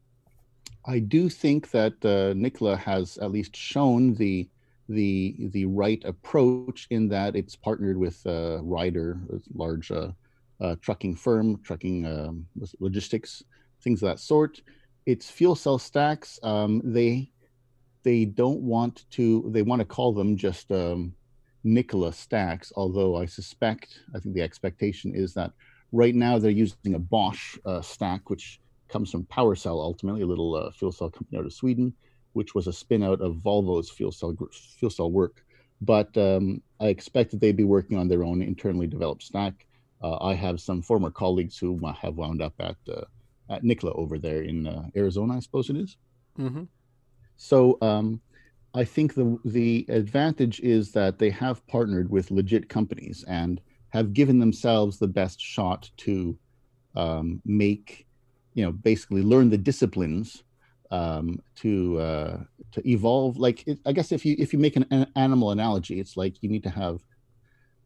[0.84, 4.48] I do think that uh, Nikola has at least shown the
[4.88, 10.08] the the right approach in that it's partnered with uh, Ryder, a large uh,
[10.60, 12.46] uh, trucking firm, trucking um,
[12.80, 13.42] logistics,
[13.82, 14.60] things of that sort.
[15.06, 16.38] It's fuel cell stacks.
[16.42, 17.30] Um, they
[18.02, 19.48] they don't want to.
[19.50, 21.14] They want to call them just um,
[21.64, 25.52] Nikola stacks, although I suspect, I think the expectation is that
[25.92, 28.60] right now they're using a Bosch uh, stack, which
[28.92, 31.92] comes from PowerCell, ultimately, a little uh, fuel cell company out of Sweden,
[32.34, 34.36] which was a spin out of Volvo's fuel cell,
[34.78, 35.44] fuel cell work.
[35.80, 39.66] But um, I expect that they'd be working on their own internally developed stack.
[40.02, 43.04] Uh, I have some former colleagues who have wound up at, uh,
[43.48, 45.96] at Nikola over there in uh, Arizona, I suppose it is.
[46.38, 46.64] Mm-hmm.
[47.36, 48.20] So, um,
[48.74, 54.14] I think the the advantage is that they have partnered with legit companies and have
[54.14, 56.38] given themselves the best shot to
[56.94, 58.06] um, make,
[58.54, 60.44] you know, basically learn the disciplines
[60.90, 62.40] um, to uh,
[62.72, 63.36] to evolve.
[63.36, 66.42] Like it, I guess if you if you make an, an, animal analogy, it's like
[66.42, 67.00] you need to have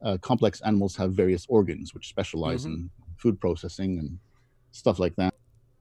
[0.03, 2.75] uh, complex animals have various organs which specialize mm-hmm.
[2.75, 4.19] in food processing and
[4.73, 5.35] stuff like that.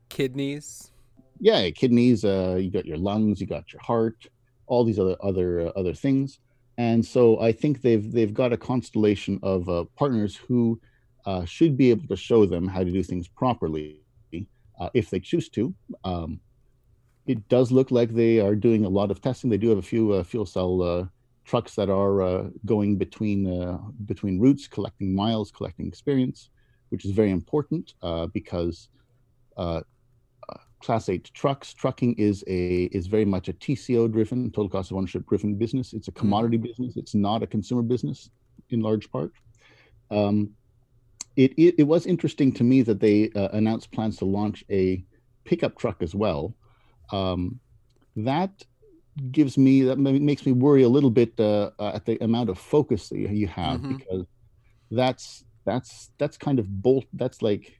[0.09, 0.91] Kidneys.
[1.39, 2.23] Yeah, kidneys.
[2.23, 3.41] Uh, you got your lungs.
[3.41, 4.27] You got your heart
[4.67, 6.39] all these other other uh, other things.
[6.77, 10.79] And so I think they've they've got a constellation of uh, partners who
[11.25, 14.01] uh, should be able to show them how to do things properly
[14.79, 15.73] uh, if they choose to.
[16.03, 16.39] Um,
[17.27, 19.49] it does look like they are doing a lot of testing.
[19.49, 21.05] They do have a few uh, fuel cell uh,
[21.43, 23.39] trucks that are going between
[24.05, 26.49] between routes, collecting miles, collecting experience,
[26.89, 27.93] which is very important
[28.33, 28.89] because
[30.85, 31.73] Class 8 trucks.
[31.73, 35.93] Trucking is a is very much a TCO driven, total cost of ownership driven business.
[35.93, 36.19] It's a mm-hmm.
[36.19, 36.95] commodity business.
[36.95, 38.29] It's not a consumer business
[38.69, 39.31] in large part.
[40.11, 40.51] Um,
[41.35, 45.03] it, it, it was interesting to me that they uh, announced plans to launch a
[45.43, 46.55] pickup truck as well.
[47.11, 47.59] Um,
[48.15, 48.63] that
[49.31, 52.57] gives me that makes me worry a little bit uh, uh, at the amount of
[52.57, 53.95] focus that you have mm-hmm.
[53.95, 54.25] because
[54.91, 57.79] that's that's that's kind of bolt that's like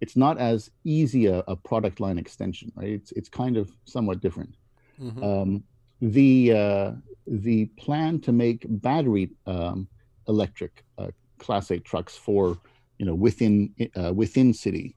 [0.00, 2.88] it's not as easy a, a, product line extension, right?
[2.88, 4.54] It's it's kind of somewhat different.
[5.00, 5.22] Mm-hmm.
[5.22, 5.64] Um,
[6.00, 6.92] the uh,
[7.26, 9.88] the plan to make battery um,
[10.26, 12.58] electric uh, Class 8 trucks for
[13.00, 14.94] you know within uh, within city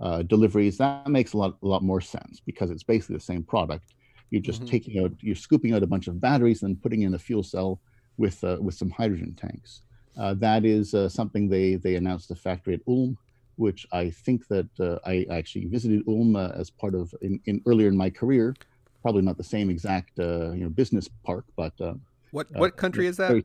[0.00, 3.44] uh, deliveries that makes a lot a lot more sense because it's basically the same
[3.44, 3.94] product.
[4.30, 4.70] You're just mm-hmm.
[4.70, 7.80] taking out you're scooping out a bunch of batteries and putting in a fuel cell
[8.16, 9.82] with uh, with some hydrogen tanks.
[10.18, 13.16] Uh, that is something they they announced the factory at Ulm
[13.56, 17.62] which I think that uh, I actually visited Ulm uh, as part of in, in,
[17.66, 18.54] earlier in my career.
[19.02, 21.94] Probably not the same exact uh, you know business park, but uh,
[22.30, 23.44] what uh, what country is that?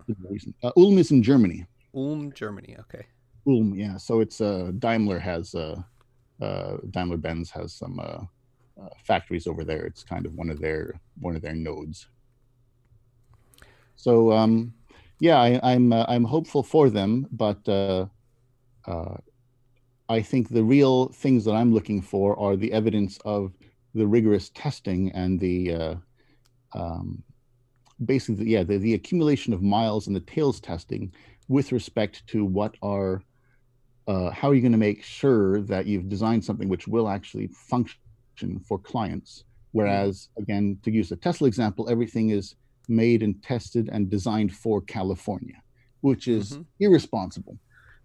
[0.64, 1.66] Uh, Ulm is in Germany.
[1.94, 2.78] Ulm, Germany.
[2.80, 3.06] Okay.
[3.50, 3.98] Ulm, yeah.
[3.98, 5.56] So it's Daimler has
[6.92, 8.00] Daimler Benz has some
[9.04, 9.86] factories over there.
[9.86, 12.08] It's kind of one of their one of their nodes.
[13.96, 14.74] So um,
[15.20, 18.06] yeah, I, am I'm, I'm hopeful for them, but uh,
[20.10, 23.54] I think the real things that I'm looking for are the evidence of
[23.94, 25.96] the rigorous testing and the uh,
[26.74, 27.24] um,
[28.06, 31.12] basically, yeah, the, the accumulation of miles and the tails testing
[31.48, 33.22] with respect to what are
[34.10, 37.48] uh, how are you going to make sure that you've designed something which will actually
[37.48, 37.99] function
[38.68, 42.56] for clients whereas again to use the tesla example everything is
[42.88, 45.61] made and tested and designed for california
[46.02, 46.64] which is mm-hmm.
[46.80, 47.57] irresponsible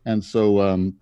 [0.07, 0.95] and so um,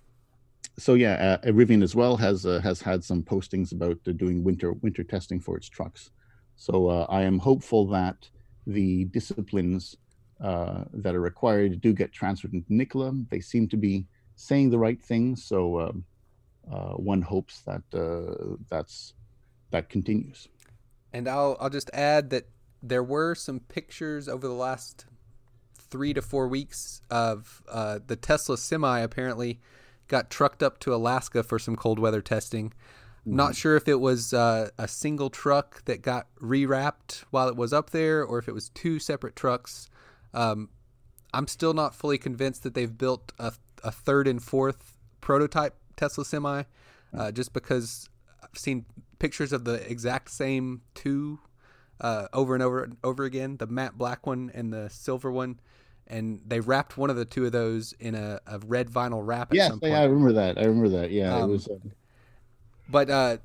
[0.79, 4.43] so yeah, uh, Rivian as well has uh, has had some postings about uh, doing
[4.43, 6.11] winter winter testing for its trucks.
[6.57, 8.29] So uh, I am hopeful that
[8.67, 9.97] the disciplines
[10.41, 13.13] uh, that are required do get transferred into Nikola.
[13.31, 14.07] They seem to be
[14.43, 16.05] saying the right things, so um,
[16.71, 17.83] uh, one hopes that
[18.69, 19.15] that's
[19.71, 20.49] that continues.
[21.13, 22.49] And I'll I'll just add that
[22.83, 25.07] there were some pictures over the last
[25.79, 29.61] three to four weeks of uh, the Tesla Semi apparently
[30.09, 32.71] got trucked up to Alaska for some cold weather testing.
[32.71, 33.37] Mm-hmm.
[33.37, 37.73] Not sure if it was uh, a single truck that got rewrapped while it was
[37.73, 39.89] up there, or if it was two separate trucks.
[40.35, 40.71] Um,
[41.33, 43.53] I'm still not fully convinced that they've built a,
[43.83, 46.65] a third and fourth prototype Tesla Semi,
[47.17, 48.09] uh, just because
[48.43, 48.85] I've seen
[49.19, 51.39] pictures of the exact same two
[52.01, 55.61] uh, over and over and over again the matte black one and the silver one.
[56.09, 59.53] And they wrapped one of the two of those in a, a red vinyl wrap.
[59.53, 59.93] At yes, some point.
[59.93, 60.59] yeah, I remember that.
[60.59, 61.11] I remember that.
[61.11, 61.69] Yeah, um, it was.
[61.69, 61.77] Uh...
[62.89, 63.37] But uh,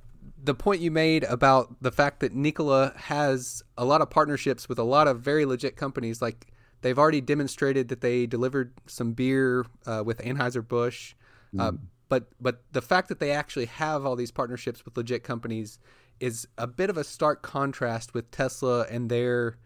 [0.43, 4.79] the point you made about the fact that Nikola has a lot of partnerships with
[4.79, 6.47] a lot of very legit companies, like
[6.81, 11.15] they've already demonstrated that they delivered some beer uh, with Anheuser Busch.
[11.55, 11.79] Mm.
[12.09, 15.79] but but the fact that they actually have all these partnerships with legit companies
[16.19, 19.57] is a bit of a stark contrast with Tesla and their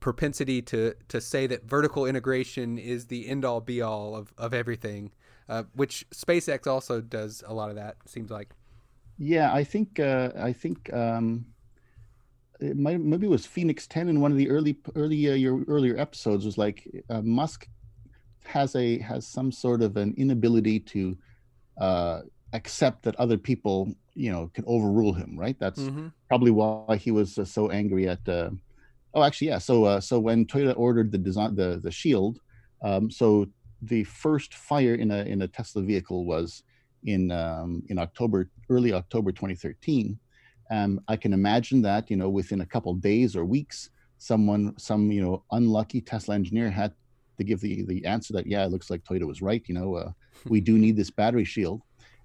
[0.00, 4.52] propensity to to say that vertical integration is the end all be all of, of
[4.52, 5.10] everything,
[5.48, 7.96] uh, which SpaceX also does a lot of that.
[8.06, 8.50] Seems like.
[9.16, 11.46] Yeah, I think uh, I think um,
[12.60, 15.64] it might, maybe it was Phoenix Ten in one of the early early uh, your
[15.66, 17.68] earlier episodes was like uh, Musk
[18.44, 21.16] has a has some sort of an inability to
[21.78, 22.20] uh,
[22.52, 25.56] accept that other people you know can overrule him right?
[25.58, 26.08] That's mm-hmm.
[26.28, 28.50] probably why he was uh, so angry at uh,
[29.14, 29.58] oh actually yeah.
[29.58, 32.40] So uh, so when toyota ordered the design the the shield
[32.82, 33.46] um, so
[33.82, 36.62] the first fire in a in a tesla vehicle was
[37.04, 40.18] in um, in october early october 2013
[40.70, 45.10] um, i can imagine that you know within a couple days or weeks someone some
[45.10, 46.92] you know unlucky tesla engineer had
[47.36, 49.94] to give the the answer that yeah it looks like toyota was right you know
[49.94, 50.10] uh,
[50.46, 51.82] we do need this battery shield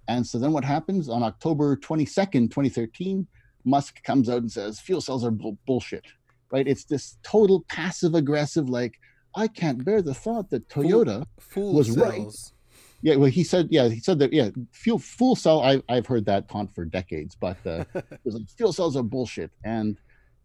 [0.10, 3.28] and so then what happens on October 22nd, 2013,
[3.64, 6.04] Musk comes out and says fuel cells are bull- bullshit,
[6.52, 6.68] right?
[6.68, 9.00] It's this total passive aggressive, like,
[9.36, 12.00] I can't bear the thought that Toyota full, was cells.
[12.00, 12.59] right.
[13.02, 15.62] Yeah, well, he said, yeah, he said that, yeah, fuel fuel cell.
[15.62, 17.86] I, I've heard that taunt for decades, but uh,
[18.26, 19.98] like, fuel cells are bullshit, and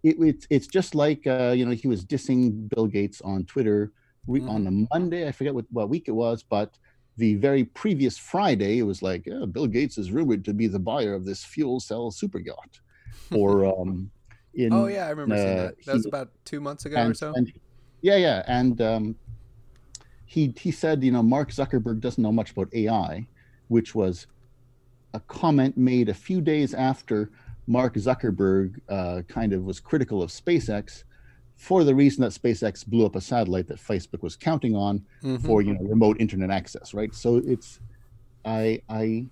[0.04, 3.92] it, it's it's just like uh, you know he was dissing Bill Gates on Twitter
[4.28, 4.48] re- mm.
[4.48, 5.26] on a Monday.
[5.26, 6.78] I forget what, what week it was, but
[7.16, 10.78] the very previous Friday, it was like yeah, Bill Gates is rumored to be the
[10.78, 12.80] buyer of this fuel cell super yacht.
[13.34, 14.10] Or um,
[14.54, 15.84] in oh yeah, I remember uh, seeing that.
[15.86, 17.32] That was about two months ago and, or so.
[17.34, 17.50] And,
[18.02, 19.16] yeah, yeah, and um,
[20.26, 23.26] he he said, you know, Mark Zuckerberg doesn't know much about AI,
[23.68, 24.26] which was
[25.12, 27.30] a comment made a few days after
[27.66, 31.04] Mark Zuckerberg uh, kind of was critical of SpaceX
[31.56, 35.36] for the reason that SpaceX blew up a satellite that Facebook was counting on mm-hmm.
[35.46, 37.14] for you know remote internet access, right?
[37.14, 37.80] So it's
[38.44, 39.26] I I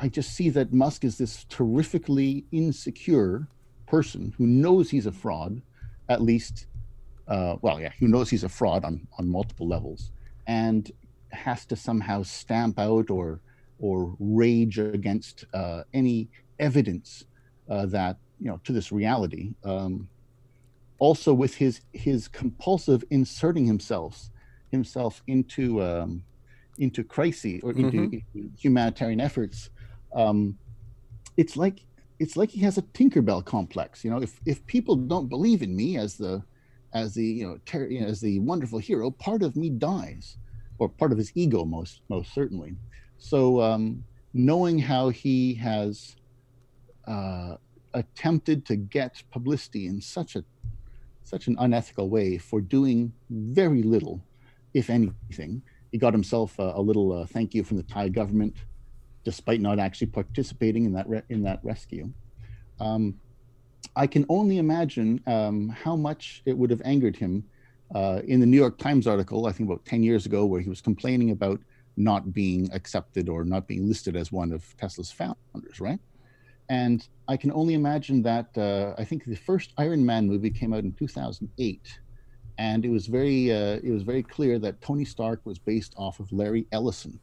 [0.00, 3.48] I just see that Musk is this terrifically insecure
[3.86, 5.62] person who knows he's a fraud,
[6.08, 6.66] at least.
[7.28, 10.12] Uh, well, yeah, who knows he's a fraud on on multiple levels,
[10.46, 10.90] and
[11.30, 13.40] has to somehow stamp out or
[13.78, 16.28] or rage against uh, any
[16.58, 17.24] evidence
[17.68, 19.54] uh, that you know to this reality.
[19.64, 20.08] Um,
[20.98, 24.30] also with his his compulsive inserting himself
[24.70, 26.22] himself into um,
[26.78, 28.16] into crises or into, mm-hmm.
[28.34, 29.70] into humanitarian efforts,
[30.14, 30.58] um,
[31.36, 31.84] it's like
[32.18, 34.04] it's like he has a Tinkerbell complex.
[34.04, 36.42] You know, if if people don't believe in me as the
[36.94, 40.38] as the you know, ter- you know as the wonderful hero, part of me dies,
[40.78, 42.76] or part of his ego most most certainly.
[43.18, 46.16] So um, knowing how he has
[47.06, 47.56] uh,
[47.94, 50.44] attempted to get publicity in such a
[51.24, 54.24] such an unethical way for doing very little,
[54.72, 55.60] if anything.
[55.92, 58.56] He got himself a, a little uh, thank you from the Thai government,
[59.24, 62.12] despite not actually participating in that re- in that rescue.
[62.80, 63.20] Um,
[63.98, 67.42] I can only imagine um, how much it would have angered him
[67.92, 70.68] uh, in the New York Times article, I think about 10 years ago, where he
[70.68, 71.60] was complaining about
[71.96, 75.98] not being accepted or not being listed as one of Tesla's founders, right?
[76.68, 78.56] And I can only imagine that.
[78.56, 81.98] Uh, I think the first Iron Man movie came out in 2008,
[82.58, 86.20] and it was very uh, it was very clear that Tony Stark was based off
[86.20, 87.18] of Larry Ellison.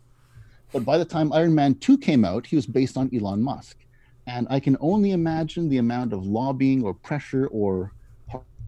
[0.73, 3.84] But by the time Iron Man 2 came out, he was based on Elon Musk.
[4.27, 7.93] And I can only imagine the amount of lobbying or pressure or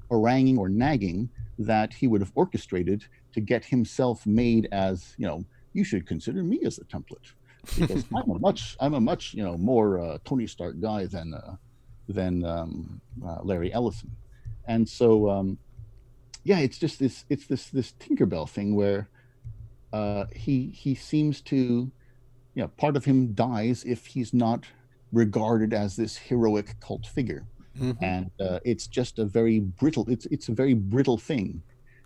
[0.09, 1.29] haranguing or nagging
[1.59, 3.03] that he would have orchestrated
[3.33, 5.43] to get himself made as, you know,
[5.73, 7.33] you should consider me as a template.
[7.77, 11.33] Because I'm a much I'm a much you know more uh, Tony Stark guy than
[11.33, 11.55] uh,
[12.07, 14.15] than um, uh, Larry Ellison,
[14.67, 15.57] and so um,
[16.43, 19.09] yeah, it's just this it's this this Tinkerbell thing where
[19.91, 21.91] uh, he he seems to
[22.55, 24.65] you know part of him dies if he's not
[25.11, 27.45] regarded as this heroic cult figure,
[27.79, 28.03] mm-hmm.
[28.03, 31.61] and uh, it's just a very brittle it's it's a very brittle thing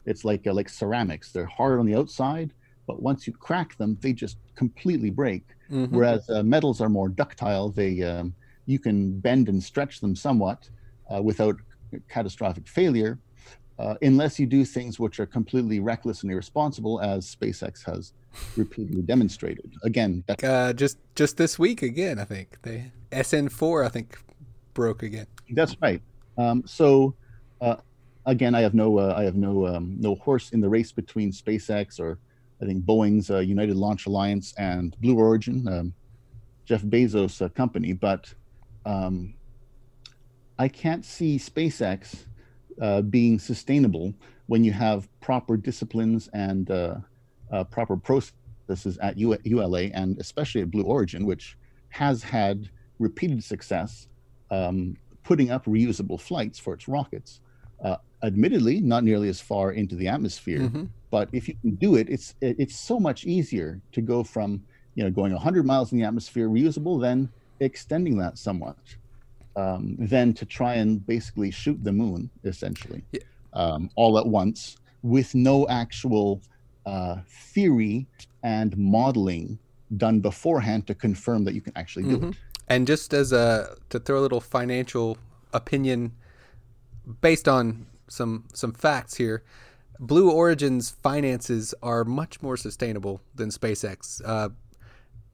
[0.05, 1.31] it's like uh, like ceramics.
[1.31, 2.53] They're hard on the outside,
[2.87, 5.43] but once you crack them, they just completely break.
[5.69, 5.95] Mm-hmm.
[5.95, 7.69] Whereas uh, metals are more ductile.
[7.69, 8.33] They um,
[8.65, 10.69] you can bend and stretch them somewhat
[11.13, 11.55] uh, without
[12.09, 13.19] catastrophic failure,
[13.81, 18.13] uh, unless you do things which are completely reckless and irresponsible, as SpaceX has
[18.55, 19.73] repeatedly demonstrated.
[19.83, 24.17] Again, uh, just just this week again, I think the SN4 I think
[24.75, 25.25] broke again.
[25.49, 26.01] That's right.
[26.37, 27.15] Um, so
[27.59, 27.77] uh,
[28.27, 31.31] again, I have no uh, I have no um, no horse in the race between
[31.31, 32.19] SpaceX or
[32.61, 35.93] I think Boeing's uh, United Launch Alliance and Blue Origin, um,
[36.65, 38.31] Jeff Bezos' uh, company, but
[38.85, 39.33] um,
[40.59, 42.25] I can't see SpaceX
[42.81, 44.13] uh, being sustainable
[44.47, 46.95] when you have proper disciplines and uh,
[47.51, 51.57] uh, proper processes at U- ULA and especially at Blue Origin, which
[51.89, 54.07] has had repeated success
[54.49, 57.39] um, putting up reusable flights for its rockets.
[57.83, 60.85] Uh, admittedly, not nearly as far into the atmosphere, mm-hmm.
[61.09, 64.61] but if you can do it, it's it's so much easier to go from
[64.95, 67.29] you know going 100 miles in the atmosphere reusable than
[67.59, 68.77] extending that somewhat
[69.55, 73.19] um, than to try and basically shoot the moon essentially yeah.
[73.53, 76.41] um, all at once with no actual
[76.85, 78.07] uh, theory
[78.43, 79.59] and modeling
[79.97, 82.29] done beforehand to confirm that you can actually do mm-hmm.
[82.29, 82.35] it.
[82.67, 85.17] And just as a to throw a little financial
[85.53, 86.13] opinion
[87.19, 89.43] based on some some facts here,
[89.99, 94.21] Blue Origin's finances are much more sustainable than SpaceX.
[94.23, 94.49] Uh,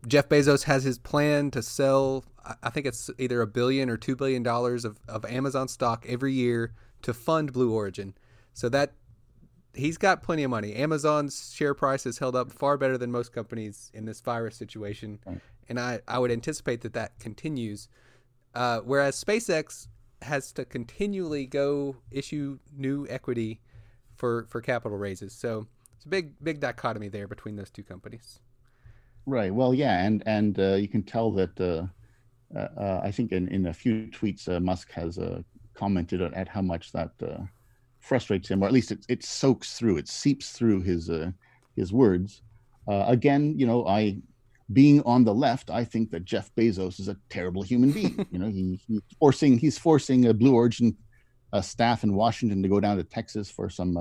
[0.08, 2.24] Jeff Bezos has his plan to sell,
[2.64, 6.34] I think it's either a billion or two billion dollars of, of Amazon stock every
[6.34, 8.14] year to fund Blue Origin.
[8.54, 8.94] So that
[9.74, 10.74] he's got plenty of money.
[10.74, 15.20] Amazon's share price has held up far better than most companies in this virus situation,
[15.70, 17.90] and I, I would anticipate that that continues.
[18.56, 19.88] Uh, whereas SpaceX
[20.24, 23.62] has to continually go issue new equity
[24.16, 25.34] for for capital raises.
[25.34, 28.40] So it's a big big dichotomy there between those two companies.
[29.28, 29.54] Right.
[29.54, 31.60] Well, yeah, and and uh, you can tell that.
[31.60, 31.88] Uh,
[32.58, 35.42] uh, uh I think in, in a few tweets, uh, Musk has uh,
[35.74, 37.12] commented at how much that
[38.00, 41.12] frustrates him, or at least it, it soaks through, it seeps through his
[41.76, 42.42] his words.
[42.88, 44.22] again, you know, I
[44.72, 48.26] being on the left, I think that Jeff Bezos is a terrible human being.
[48.32, 50.96] you know, he, he's forcing he's forcing a Blue Origin
[51.52, 53.98] uh, staff in Washington to go down to Texas for some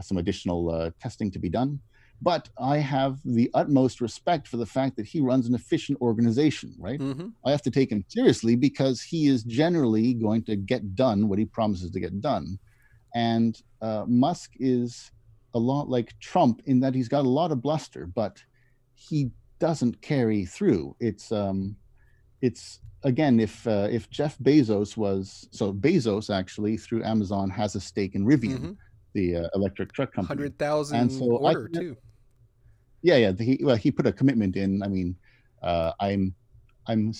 [0.00, 1.80] some additional uh, testing to be done.
[2.22, 6.74] But I have the utmost respect for the fact that he runs an efficient organization.
[6.78, 7.28] Right, mm-hmm.
[7.44, 11.38] I have to take him seriously because he is generally going to get done what
[11.38, 12.58] he promises to get done,
[13.14, 15.10] and uh, Musk is
[15.54, 18.42] a lot like Trump in that he's got a lot of bluster, but
[18.94, 20.96] he doesn't carry through.
[21.00, 21.76] It's um,
[22.40, 27.80] it's again if uh, if Jeff Bezos was so Bezos actually through Amazon has a
[27.80, 28.72] stake in Rivian, mm-hmm.
[29.14, 30.36] the uh, electric truck company.
[30.36, 31.96] Hundred thousand so order too.
[33.02, 33.32] Yeah, yeah.
[33.38, 34.82] He well, he put a commitment in.
[34.82, 35.16] I mean,
[35.62, 36.34] uh, I'm
[36.86, 37.12] I'm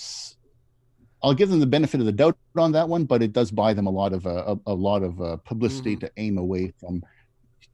[1.23, 3.75] I'll give them the benefit of the doubt on that one, but it does buy
[3.75, 6.07] them a lot of uh, a, a lot of uh, publicity mm-hmm.
[6.07, 7.03] to aim away from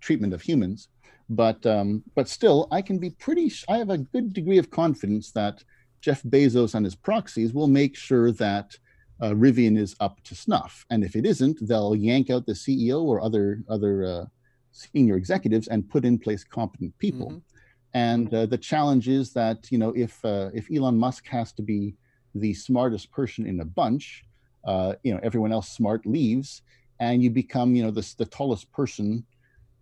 [0.01, 0.89] treatment of humans
[1.29, 3.53] but um, but still, I can be pretty.
[3.69, 5.65] I have a good degree of confidence that
[6.01, 8.77] Jeff Bezos and his proxies will make sure that
[9.21, 10.85] uh, Rivian is up to snuff.
[10.91, 14.25] And if it isn't, they'll yank out the CEO or other other uh,
[14.71, 17.29] senior executives and put in place competent people.
[17.29, 17.39] Mm-hmm.
[17.97, 21.63] And uh, the challenge is that you know if uh, if Elon Musk has to
[21.63, 21.95] be
[22.35, 24.23] the smartest person in a bunch,
[24.67, 26.61] uh, you know everyone else smart leaves,
[27.01, 29.25] and you become you know the the tallest person.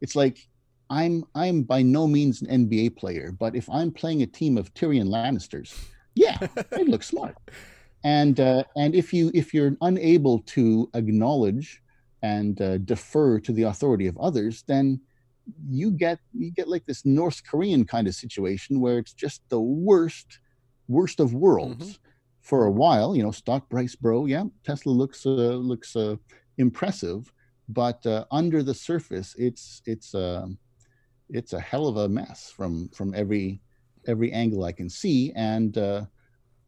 [0.01, 0.47] It's like
[0.91, 4.73] I'm I'm by no means an NBA player, but if I'm playing a team of
[4.75, 5.75] Tyrion Lannisters,
[6.15, 6.39] yeah,
[6.71, 7.37] they look smart.
[8.05, 11.83] And uh, and if you if you're unable to acknowledge
[12.23, 15.01] and uh, defer to the authority of others, then
[15.69, 19.61] you get you get like this North Korean kind of situation where it's just the
[19.61, 20.41] worst
[20.89, 21.85] worst of worlds.
[21.85, 22.01] Mm-hmm.
[22.41, 24.27] For a while, you know, stock price, bro.
[24.27, 26.17] Yeah, Tesla looks uh, looks uh,
[26.59, 27.33] impressive,
[27.71, 30.47] but uh, under the surface, it's it's uh,
[31.31, 33.63] it's a hell of a mess from from every
[34.07, 36.05] every angle I can see, and uh,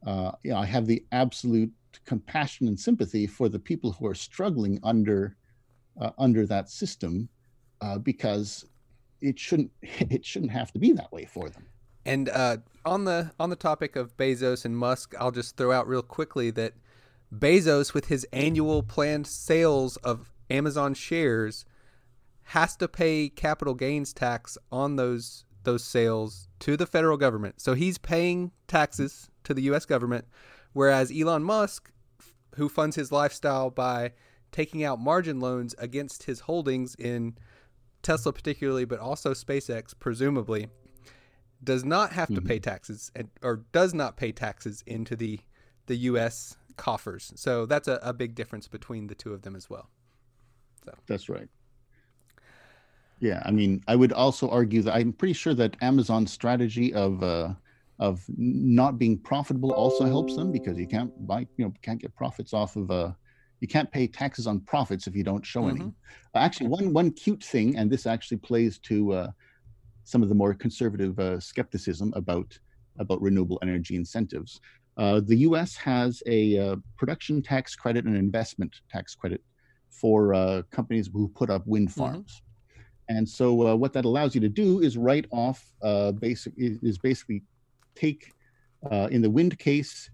[0.07, 1.73] uh, you know, I have the absolute
[2.05, 5.37] compassion and sympathy for the people who are struggling under
[6.01, 7.29] uh, under that system
[7.81, 8.67] uh, because
[9.21, 11.67] it shouldn't it shouldn't have to be that way for them.
[12.05, 15.89] And uh, on the on the topic of Bezos and Musk, I'll just throw out
[15.89, 16.75] real quickly that
[17.35, 21.65] Bezos, with his annual planned sales of Amazon shares,
[22.45, 27.61] has to pay capital gains tax on those those sales to the federal government.
[27.61, 30.27] So he's paying taxes to the US government
[30.77, 31.91] whereas Elon Musk
[32.57, 34.13] who funds his lifestyle by
[34.53, 37.37] taking out margin loans against his holdings in
[38.03, 40.69] Tesla particularly, but also SpaceX presumably
[41.63, 42.47] does not have to Mhm.
[42.47, 45.41] pay taxes and, or does not pay taxes into the
[45.87, 46.57] the U.S.
[46.77, 47.33] coffers.
[47.37, 49.89] So that's a, a big difference between the two of them as well.
[50.85, 51.49] So That's right.
[53.21, 57.23] Yeah, I mean, I would also argue that I'm pretty sure that Amazon's strategy of
[57.23, 57.55] uh,
[57.99, 62.15] of not being profitable also helps them because you can't buy, you know, can't get
[62.15, 63.13] profits off of uh,
[63.61, 65.81] you can't pay taxes on profits if you don't show any.
[65.81, 65.95] Mhm.
[66.35, 69.31] Uh, actually, one one cute thing, and this actually plays to uh,
[70.05, 72.59] some of the more conservative uh, skepticism about
[72.99, 74.61] about renewable energy incentives.
[74.97, 75.77] Uh, the U.S.
[75.77, 79.43] has a uh, production tax credit and investment tax credit
[79.91, 82.43] for uh, companies who put up wind farms.
[83.09, 86.79] And so, uh, what that allows you to do is write off uh, basic is
[86.83, 87.43] is basically
[87.95, 88.33] take
[88.91, 90.11] uh, in the wind case,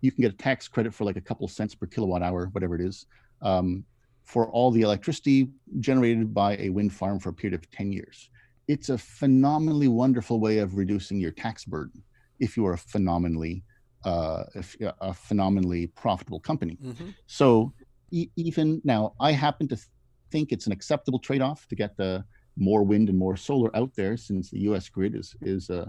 [0.00, 2.74] you can get a tax credit for like a couple cents per kilowatt hour, whatever
[2.74, 3.06] it is,
[3.42, 3.84] um,
[4.24, 5.48] for all the electricity
[5.80, 8.30] generated by a wind farm for a period of 10 years.
[8.68, 12.02] It's a phenomenally wonderful way of reducing your tax burden
[12.40, 13.62] if you are a phenomenally
[14.04, 16.78] uh, if, a phenomenally profitable company.
[16.82, 17.08] Mm-hmm.
[17.26, 17.72] So
[18.10, 19.88] e- even now, I happen to th-
[20.30, 22.24] think it's an acceptable trade-off to get the
[22.56, 24.88] more wind and more solar out there, since the U.S.
[24.88, 25.86] grid is is uh,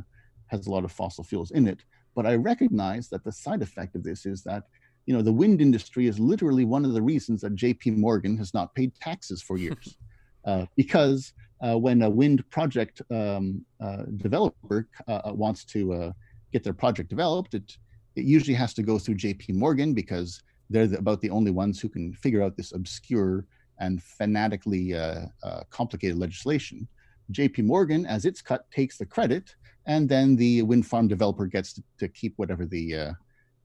[0.47, 1.83] has a lot of fossil fuels in it.
[2.15, 4.63] But I recognize that the side effect of this is that
[5.05, 7.91] you know the wind industry is literally one of the reasons that J.P.
[7.91, 9.97] Morgan has not paid taxes for years,
[10.45, 16.11] uh, because uh, when a wind project um, uh, developer uh, wants to uh,
[16.51, 17.77] get their project developed, it
[18.15, 19.53] it usually has to go through J.P.
[19.53, 23.45] Morgan because they're the, about the only ones who can figure out this obscure
[23.79, 26.87] and fanatically uh, uh, complicated legislation.
[27.31, 27.63] J.P.
[27.63, 29.55] Morgan, as its cut, takes the credit,
[29.85, 33.11] and then the wind farm developer gets to, to keep whatever the uh,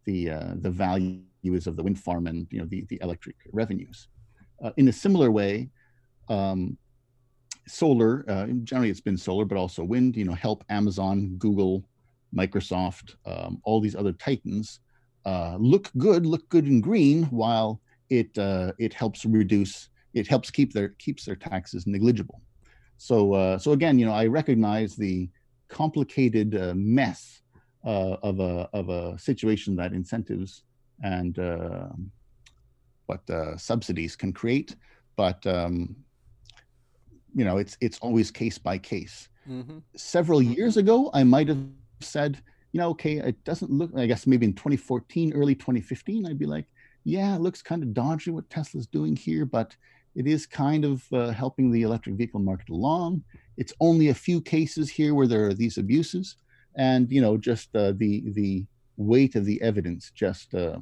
[0.04, 3.36] the uh, the value is of the wind farm and you know the the electric
[3.52, 4.08] revenues.
[4.62, 5.68] Uh, in a similar way,
[6.28, 6.76] um,
[7.66, 10.16] solar uh, generally it's been solar, but also wind.
[10.16, 11.84] You know, help Amazon, Google,
[12.36, 14.80] Microsoft, um, all these other titans
[15.24, 17.80] uh, look good, look good and green, while
[18.10, 22.42] it uh, it helps reduce, it helps keep their keeps their taxes negligible.
[22.98, 25.30] So so again, you know, I recognize the
[25.70, 27.42] complicated uh, mess
[27.84, 30.64] uh, of a of a situation that incentives
[31.02, 31.88] and uh,
[33.06, 34.76] what uh, subsidies can create,
[35.16, 35.96] but um,
[37.34, 39.78] you know, it's it's always case by case Mm-hmm.
[39.96, 41.58] several years ago, I might have
[42.00, 42.40] said,
[42.72, 46.46] you know, okay, it doesn't look, I guess maybe in 2014, early 2015, I'd be
[46.46, 46.66] like,
[47.04, 49.74] yeah, it looks kind of dodgy what Tesla's doing here, but
[50.14, 53.22] it is kind of uh, helping the electric vehicle market along.
[53.56, 56.36] It's only a few cases here where there are these abuses.
[56.76, 58.66] And, you know, just uh, the, the
[58.96, 60.78] weight of the evidence just uh,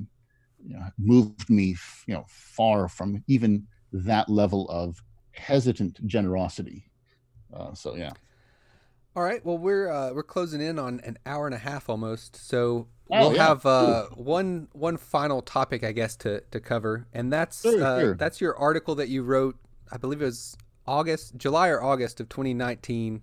[0.67, 1.77] you know, moved me,
[2.07, 5.03] you know, far from even that level of
[5.33, 6.85] hesitant generosity.
[7.53, 8.13] Uh, so, yeah.
[9.19, 9.45] All right.
[9.45, 13.19] Well, we're uh, we're closing in on an hour and a half almost, so Oh,
[13.31, 13.49] we'll yeah.
[13.49, 18.01] have uh, one one final topic, I guess, to to cover, and that's Sure, uh,
[18.01, 18.15] sure.
[18.15, 19.57] that's your article that you wrote.
[19.91, 23.23] I believe it was August, July or August of 2019,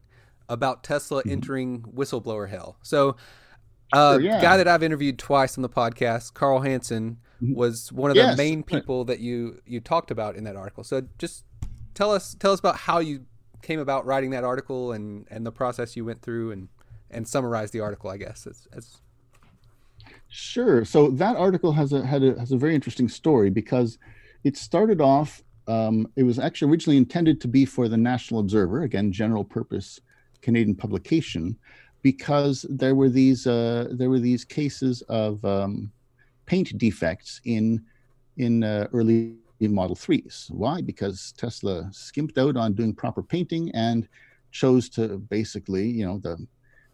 [0.49, 1.31] about Tesla Mhm.
[1.31, 2.75] entering whistleblower hell.
[2.83, 3.15] So,
[3.93, 4.41] uh, Sure, yeah.
[4.41, 7.55] guy that I've interviewed twice on the podcast, Karl Hansen, Mhm.
[7.55, 10.83] was one of the main people that you you talked about in that article.
[10.83, 11.45] So, just
[11.93, 13.27] tell us tell us about how you
[13.65, 16.69] came about writing that article and and the process you went through and
[17.11, 19.01] and summarize the article i guess as, as
[20.27, 20.83] Sure.
[20.83, 23.97] So that article has a had a has a very interesting story because
[24.43, 25.41] it started off.
[25.67, 29.99] Um, it was actually originally intended to be for the National Observer, again, general purpose
[30.41, 31.57] Canadian publication,
[32.01, 35.91] because there were these uh, there were these cases of um,
[36.45, 37.83] paint defects in
[38.37, 39.35] in uh, early
[39.67, 40.47] Model Threes.
[40.51, 40.81] Why?
[40.81, 44.07] Because Tesla skimped out on doing proper painting and
[44.51, 46.45] chose to basically, you know, the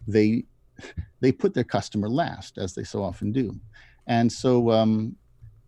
[0.07, 0.45] they
[1.21, 3.59] they put their customer last, as they so often do.
[4.07, 5.15] And so um,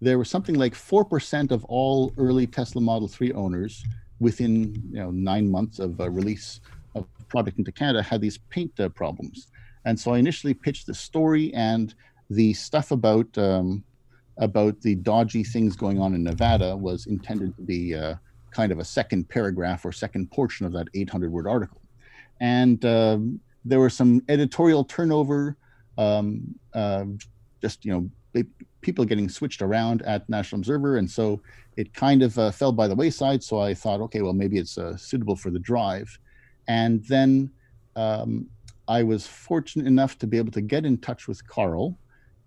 [0.02, 3.84] there was something like 4% of all early Tesla Model 3 owners
[4.20, 6.62] within you know, nine months of uh, release
[6.96, 9.48] of product into Canada had these paint uh, problems.
[9.86, 11.94] And so I initially pitched the story and
[12.30, 13.84] the stuff about um,
[14.38, 18.16] about the dodgy things going on in Nevada was intended to be uh,
[18.52, 21.82] kind of a second paragraph or second portion of that 800 word article.
[22.40, 25.58] And um, there was some editorial turnover,
[25.98, 27.06] um, uh,
[27.62, 28.44] just you know,
[28.82, 31.42] people getting switched around at National Observer, and so
[31.78, 33.44] it kind of uh, fell by the wayside.
[33.44, 36.18] So I thought, okay, well maybe it's uh, suitable for the drive,
[36.68, 37.52] and then
[37.96, 38.48] um,
[38.88, 41.98] I was fortunate enough to be able to get in touch with Karl,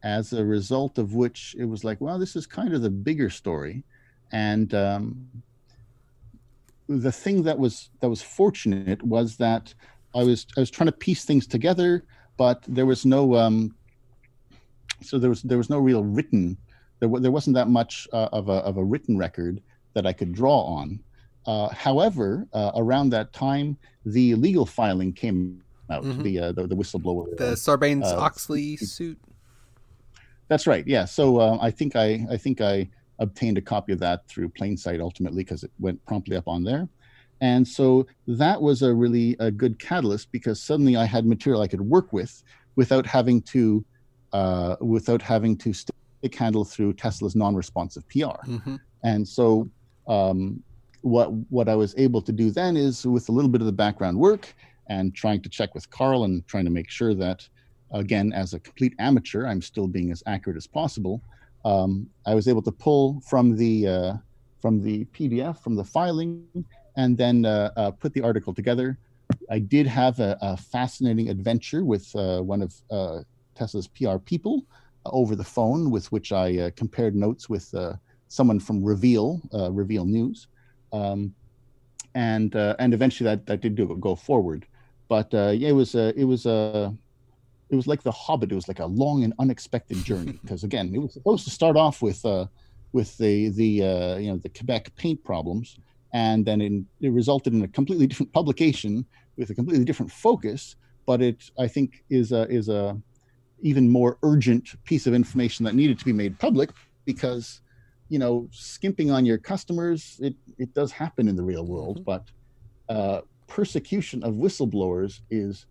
[0.07, 3.29] as a result of which it was like, well, this is kind of the bigger
[3.29, 3.83] story,
[4.31, 5.29] and um,
[6.89, 9.75] the thing that was that was fortunate was that
[10.15, 12.05] I was I was trying to piece things together,
[12.37, 13.75] but there was no um,
[15.03, 16.57] so there was there was no real written
[17.01, 19.61] there, there wasn't that much uh, of a of a written record
[19.95, 21.01] that I could draw on.
[21.47, 26.05] Uh, however, uh, around that time, the legal filing came out.
[26.05, 26.23] Mm-hmm.
[26.23, 29.19] The, uh, the, the whistleblower, the Sarbanes Oxley suit.
[30.49, 30.87] That's right.
[30.87, 31.05] Yeah.
[31.05, 35.01] So uh, I think I I think I obtained a copy of that through PlainSite
[35.01, 36.89] ultimately because it went promptly up on there.
[37.41, 41.69] And so that was a really a good catalyst because suddenly I had material I
[41.69, 42.43] could work with
[42.77, 43.85] without having to
[44.33, 45.95] uh, without having to stick
[46.35, 48.41] handle through Tesla's non-responsive PR.
[48.47, 48.77] Mm-hmm.
[49.05, 49.69] And so
[50.09, 50.63] um,
[51.03, 53.73] what what I was able to do then is with a little bit of the
[53.73, 54.55] background work
[54.89, 57.49] and trying to check with Karl and trying to make sure that
[57.93, 61.23] again as a complete amateur I'm still being as accurate as possible
[61.67, 64.13] um, I was able to pull from the uh,
[64.63, 66.47] from the PDF from the filing
[66.97, 68.99] and then uh, uh, put the article together.
[69.51, 73.23] I did have a, a fascinating adventure with uh, one of uh,
[73.57, 74.65] Tesla's PR people
[75.05, 77.75] uh, over the phone, with which I compared notes with
[78.29, 79.41] someone from Reveal
[79.71, 80.47] Reveal News,
[80.93, 81.35] um,
[82.15, 84.67] and and eventually that that did go forward.
[85.09, 86.95] But yeah, it was it was a
[87.71, 88.53] it was like the Hobbit.
[88.53, 91.77] It was like a long and unexpected journey because again, it was supposed to start
[91.77, 92.47] off with uh,
[92.93, 95.79] with the the uh, you know the Quebec paint problems,
[96.13, 99.05] and then it, it resulted in a completely different publication
[99.37, 100.77] with a completely different focus.
[101.07, 103.01] But it, I think, is a is a
[103.63, 106.71] even more urgent piece of information that needed to be made public
[107.05, 107.61] because
[108.09, 112.05] you know skimping on your customers it it does happen in the real world, mm-hmm.
[112.05, 112.25] but
[112.89, 115.67] uh, persecution of whistleblowers is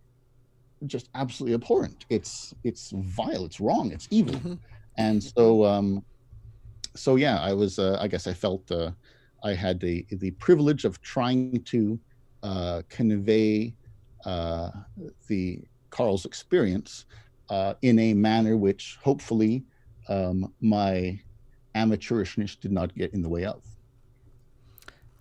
[0.88, 2.06] just absolutely abhorrent.
[2.10, 3.46] It's it's vile.
[3.46, 3.92] It's wrong.
[3.92, 4.36] It's evil.
[4.36, 4.54] Mm-hmm.
[4.98, 6.04] And so um,
[6.96, 7.80] so yeah, I was.
[7.80, 8.92] Uh, I guess I felt uh,
[9.44, 12.00] I had the the privilege of trying to
[12.44, 13.74] uh, convey
[14.26, 14.72] uh,
[15.28, 17.06] the Karl's experience
[17.50, 19.64] uh, in a manner which hopefully
[20.10, 21.20] um, my
[21.76, 23.62] amateurishness did not get in the way of.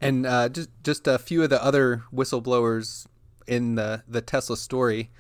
[0.01, 3.07] And uh, just just a few of the other whistleblowers
[3.47, 5.11] in the the Tesla story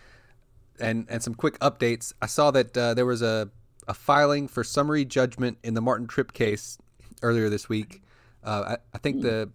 [0.80, 2.12] and and some quick updates.
[2.20, 3.51] I saw that uh, there was a
[3.86, 6.78] a filing for summary judgment in the Martin Tripp case
[7.22, 8.02] earlier this week.
[8.42, 9.51] Uh, I, I, think the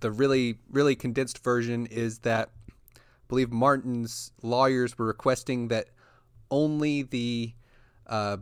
[0.00, 2.50] the really really condensed version is that
[2.96, 5.88] I believe Martin's lawyers were requesting that
[6.50, 7.52] only the
[8.06, 8.38] uh,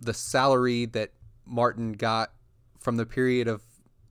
[0.00, 1.12] the salary that
[1.44, 2.32] Martin got
[2.78, 3.62] from the period of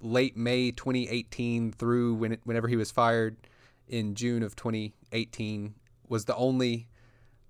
[0.02, 3.38] late May 2018 through when it, whenever he was fired
[3.88, 5.76] in June of 2018
[6.08, 6.88] was the only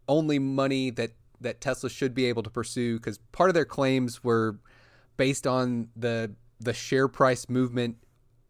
[0.07, 1.11] only money that
[1.41, 4.57] that Tesla should be able to pursue because part of their claims were
[5.17, 7.97] based on the the share price movement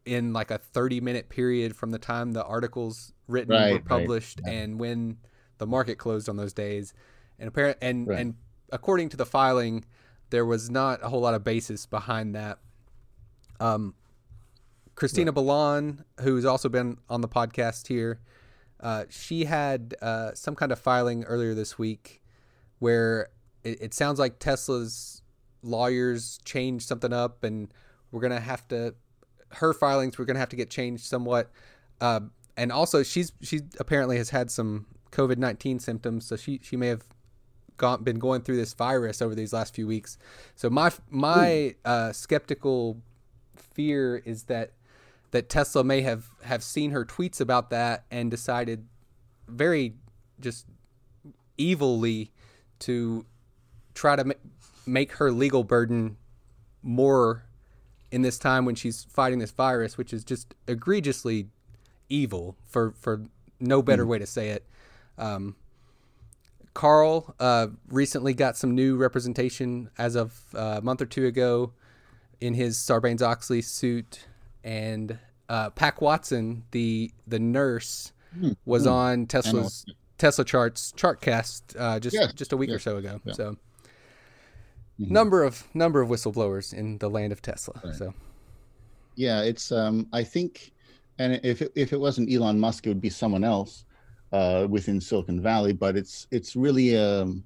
[0.04, 4.40] in like a 30 minute period from the time the articles written right, were published
[4.44, 4.54] right.
[4.54, 5.18] and when
[5.58, 6.94] the market closed on those days
[7.38, 8.20] and apparent and right.
[8.20, 8.34] and
[8.70, 9.84] according to the filing
[10.30, 12.58] there was not a whole lot of basis behind that
[13.58, 13.94] um
[14.94, 15.34] Cristina right.
[16.20, 18.20] who's also been on the podcast here
[18.80, 22.22] uh, she had uh, some kind of filing earlier this week
[22.78, 23.28] where
[23.64, 25.22] it, it, sounds like Tesla's
[25.62, 27.72] lawyers changed something up, and
[28.10, 28.94] we're gonna have to
[29.52, 30.18] her filings.
[30.18, 31.50] We're gonna have to get changed somewhat.
[32.00, 32.20] Uh,
[32.56, 36.88] and also, she's she apparently has had some COVID nineteen symptoms, so she she may
[36.88, 37.04] have
[37.76, 40.18] gone been going through this virus over these last few weeks.
[40.54, 43.00] So my my uh, skeptical
[43.56, 44.72] fear is that
[45.30, 48.86] that Tesla may have have seen her tweets about that and decided
[49.48, 49.94] very
[50.40, 50.66] just
[51.58, 52.30] evilly
[52.78, 53.24] to
[53.94, 54.34] try to ma-
[54.86, 56.16] make her legal burden
[56.82, 57.44] more
[58.10, 61.48] in this time when she's fighting this virus, which is just egregiously
[62.08, 63.22] evil for for
[63.58, 64.08] no better mm.
[64.08, 64.64] way to say it.
[65.18, 65.56] Um,
[66.74, 71.72] Karl uh, recently got some new representation as of uh, a month or two ago
[72.40, 74.26] in his Sarbanes Oxley suit
[74.66, 75.16] and
[75.48, 78.92] uh, Pack Watson, the the nurse, mm, was mm.
[78.92, 79.86] on Tesla's
[80.18, 83.20] Tesla charts chartcast uh, just yes, just a week yes, or so ago.
[83.24, 83.32] Yeah.
[83.32, 83.50] So
[85.00, 85.12] mm-hmm.
[85.12, 87.80] number of number of whistleblowers in the land of Tesla.
[87.84, 87.94] Right.
[87.94, 88.12] So
[89.14, 90.72] yeah, it's um, I think,
[91.18, 93.84] and if it, if it wasn't Elon Musk, it would be someone else
[94.32, 95.72] uh, within Silicon Valley.
[95.72, 97.44] But it's it's really um,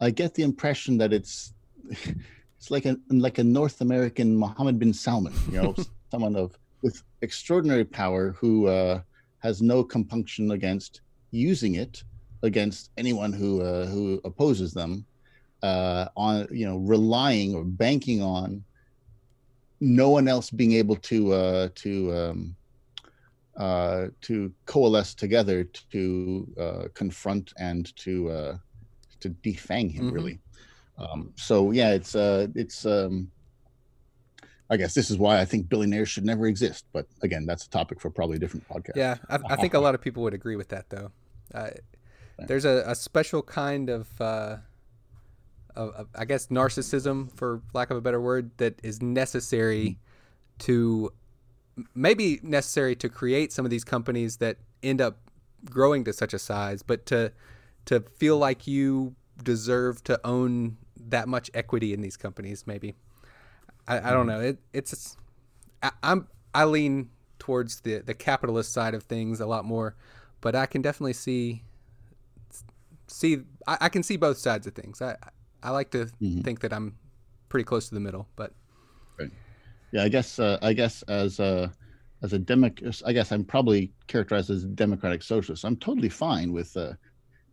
[0.00, 1.52] I get the impression that it's
[1.88, 5.74] it's like a like a North American Mohammed bin Salman, you know,
[6.10, 9.00] someone of with extraordinary power who uh,
[9.40, 12.02] has no compunction against using it
[12.42, 15.04] against anyone who uh, who opposes them
[15.62, 18.64] uh, on you know relying or banking on
[19.80, 22.56] no one else being able to uh, to um,
[23.56, 28.56] uh, to coalesce together to uh, confront and to uh,
[29.20, 30.14] to defang him Mhm.
[30.14, 30.40] really.
[30.96, 33.30] Um, so yeah, it's uh, it's um,
[34.70, 36.84] I guess this is why I think billionaires should never exist.
[36.92, 38.96] But again, that's a topic for probably a different podcast.
[38.96, 41.10] Yeah, I, I think a lot of people would agree with that, though.
[41.54, 41.70] Uh,
[42.38, 44.56] there's a, a special kind of, uh,
[45.74, 49.98] of, of, I guess, narcissism, for lack of a better word, that is necessary
[50.60, 51.12] to
[51.94, 55.18] maybe necessary to create some of these companies that end up
[55.64, 57.32] growing to such a size, but to
[57.86, 62.94] to feel like you deserve to own that much equity in these companies, maybe.
[63.88, 64.40] I, I don't know.
[64.40, 65.18] It, it's
[65.82, 67.10] I, I'm I lean
[67.40, 69.96] towards the the capitalist side of things a lot more,
[70.42, 71.64] but I can definitely see
[73.06, 75.00] see I, I can see both sides of things.
[75.02, 75.16] I
[75.62, 76.42] I like to Mhm.
[76.42, 76.96] think that I'm
[77.48, 78.52] pretty close to the middle, but
[79.92, 81.72] Yeah, I guess uh, I guess as a
[82.22, 85.64] as a democ, I guess I'm probably characterized as a democratic socialist.
[85.64, 86.92] I'm totally fine with uh,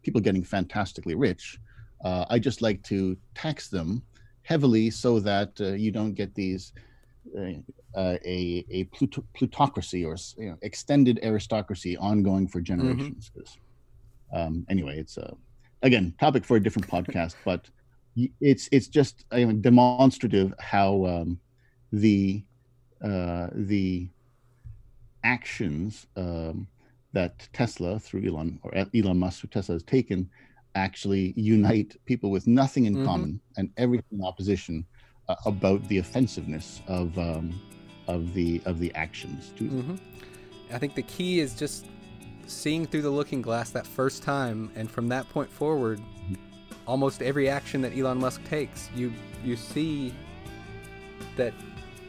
[0.04, 1.60] people getting fantastically rich.
[2.04, 4.04] Uh, I just like to tax them
[4.46, 6.72] heavily so that uh, you don't get these
[7.38, 7.54] uh,
[8.02, 13.30] uh, a a plut- plutocracy or you know, extended aristocracy ongoing for generations.
[13.34, 13.58] 'Cause,
[14.34, 15.28] Um, anyway, it's a
[15.82, 17.62] again topic for a different podcast, but
[18.52, 21.30] it's it's just I mean, demonstrative how um,
[21.92, 22.44] the
[23.10, 24.10] uh, the
[25.24, 26.68] actions um,
[27.14, 30.30] that Tesla through Elon or Elon Musk through Tesla has taken
[30.76, 33.06] actually unite people with nothing in Mhm.
[33.06, 34.86] common and everything in opposition
[35.28, 37.60] uh, about the offensiveness of um,
[38.08, 39.82] of the of the actions to them.
[39.82, 39.96] hmm
[40.74, 41.86] I think the key is just
[42.48, 46.00] seeing through the looking glass that first time, and from that point forward,
[46.88, 50.14] almost every action that Elon Musk takes, you you see
[51.38, 51.54] that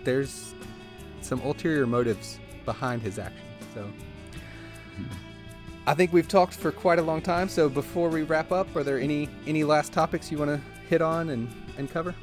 [0.05, 0.55] there's
[1.23, 3.43] some ulterior motives behind his actions.
[3.75, 3.87] So.
[5.87, 7.49] I think we've talked for quite a long time.
[7.49, 11.01] So before we wrap up, are there any any last topics you want to hit
[11.01, 11.49] on and,
[11.79, 12.15] and cover?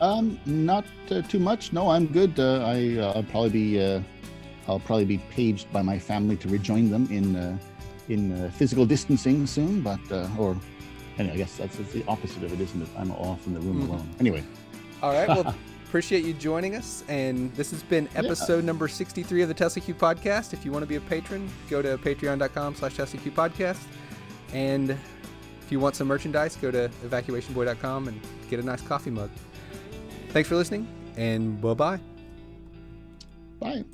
[0.00, 1.72] Um, not uh, too much.
[1.72, 2.38] No, I'm good.
[2.38, 4.00] Uh, I uh, I'll probably be uh,
[4.66, 7.56] I'll probably be paged by my family to rejoin them in uh,
[8.08, 9.80] in uh, physical distancing soon.
[9.80, 10.56] But uh, or
[11.18, 12.88] anyway, I guess that's, that's the opposite of it, isn't it?
[12.98, 13.88] I'm off in the room Mhm.
[13.88, 14.08] alone.
[14.18, 14.42] Anyway,
[15.02, 15.28] All right.
[15.28, 15.54] Well,
[15.88, 17.02] appreciate you joining us.
[17.08, 20.52] And this has been episode number 63 of the Tesla Q podcast.
[20.52, 23.82] If you want to be a patron, go to patreon.com slash Tesla Q podcast.
[24.52, 28.20] And if you want some merchandise, go to evacuationboy.com and
[28.50, 29.30] get a nice coffee mug.
[30.28, 30.86] Thanks for listening,
[31.16, 32.00] and bye bye.
[33.58, 33.84] bye.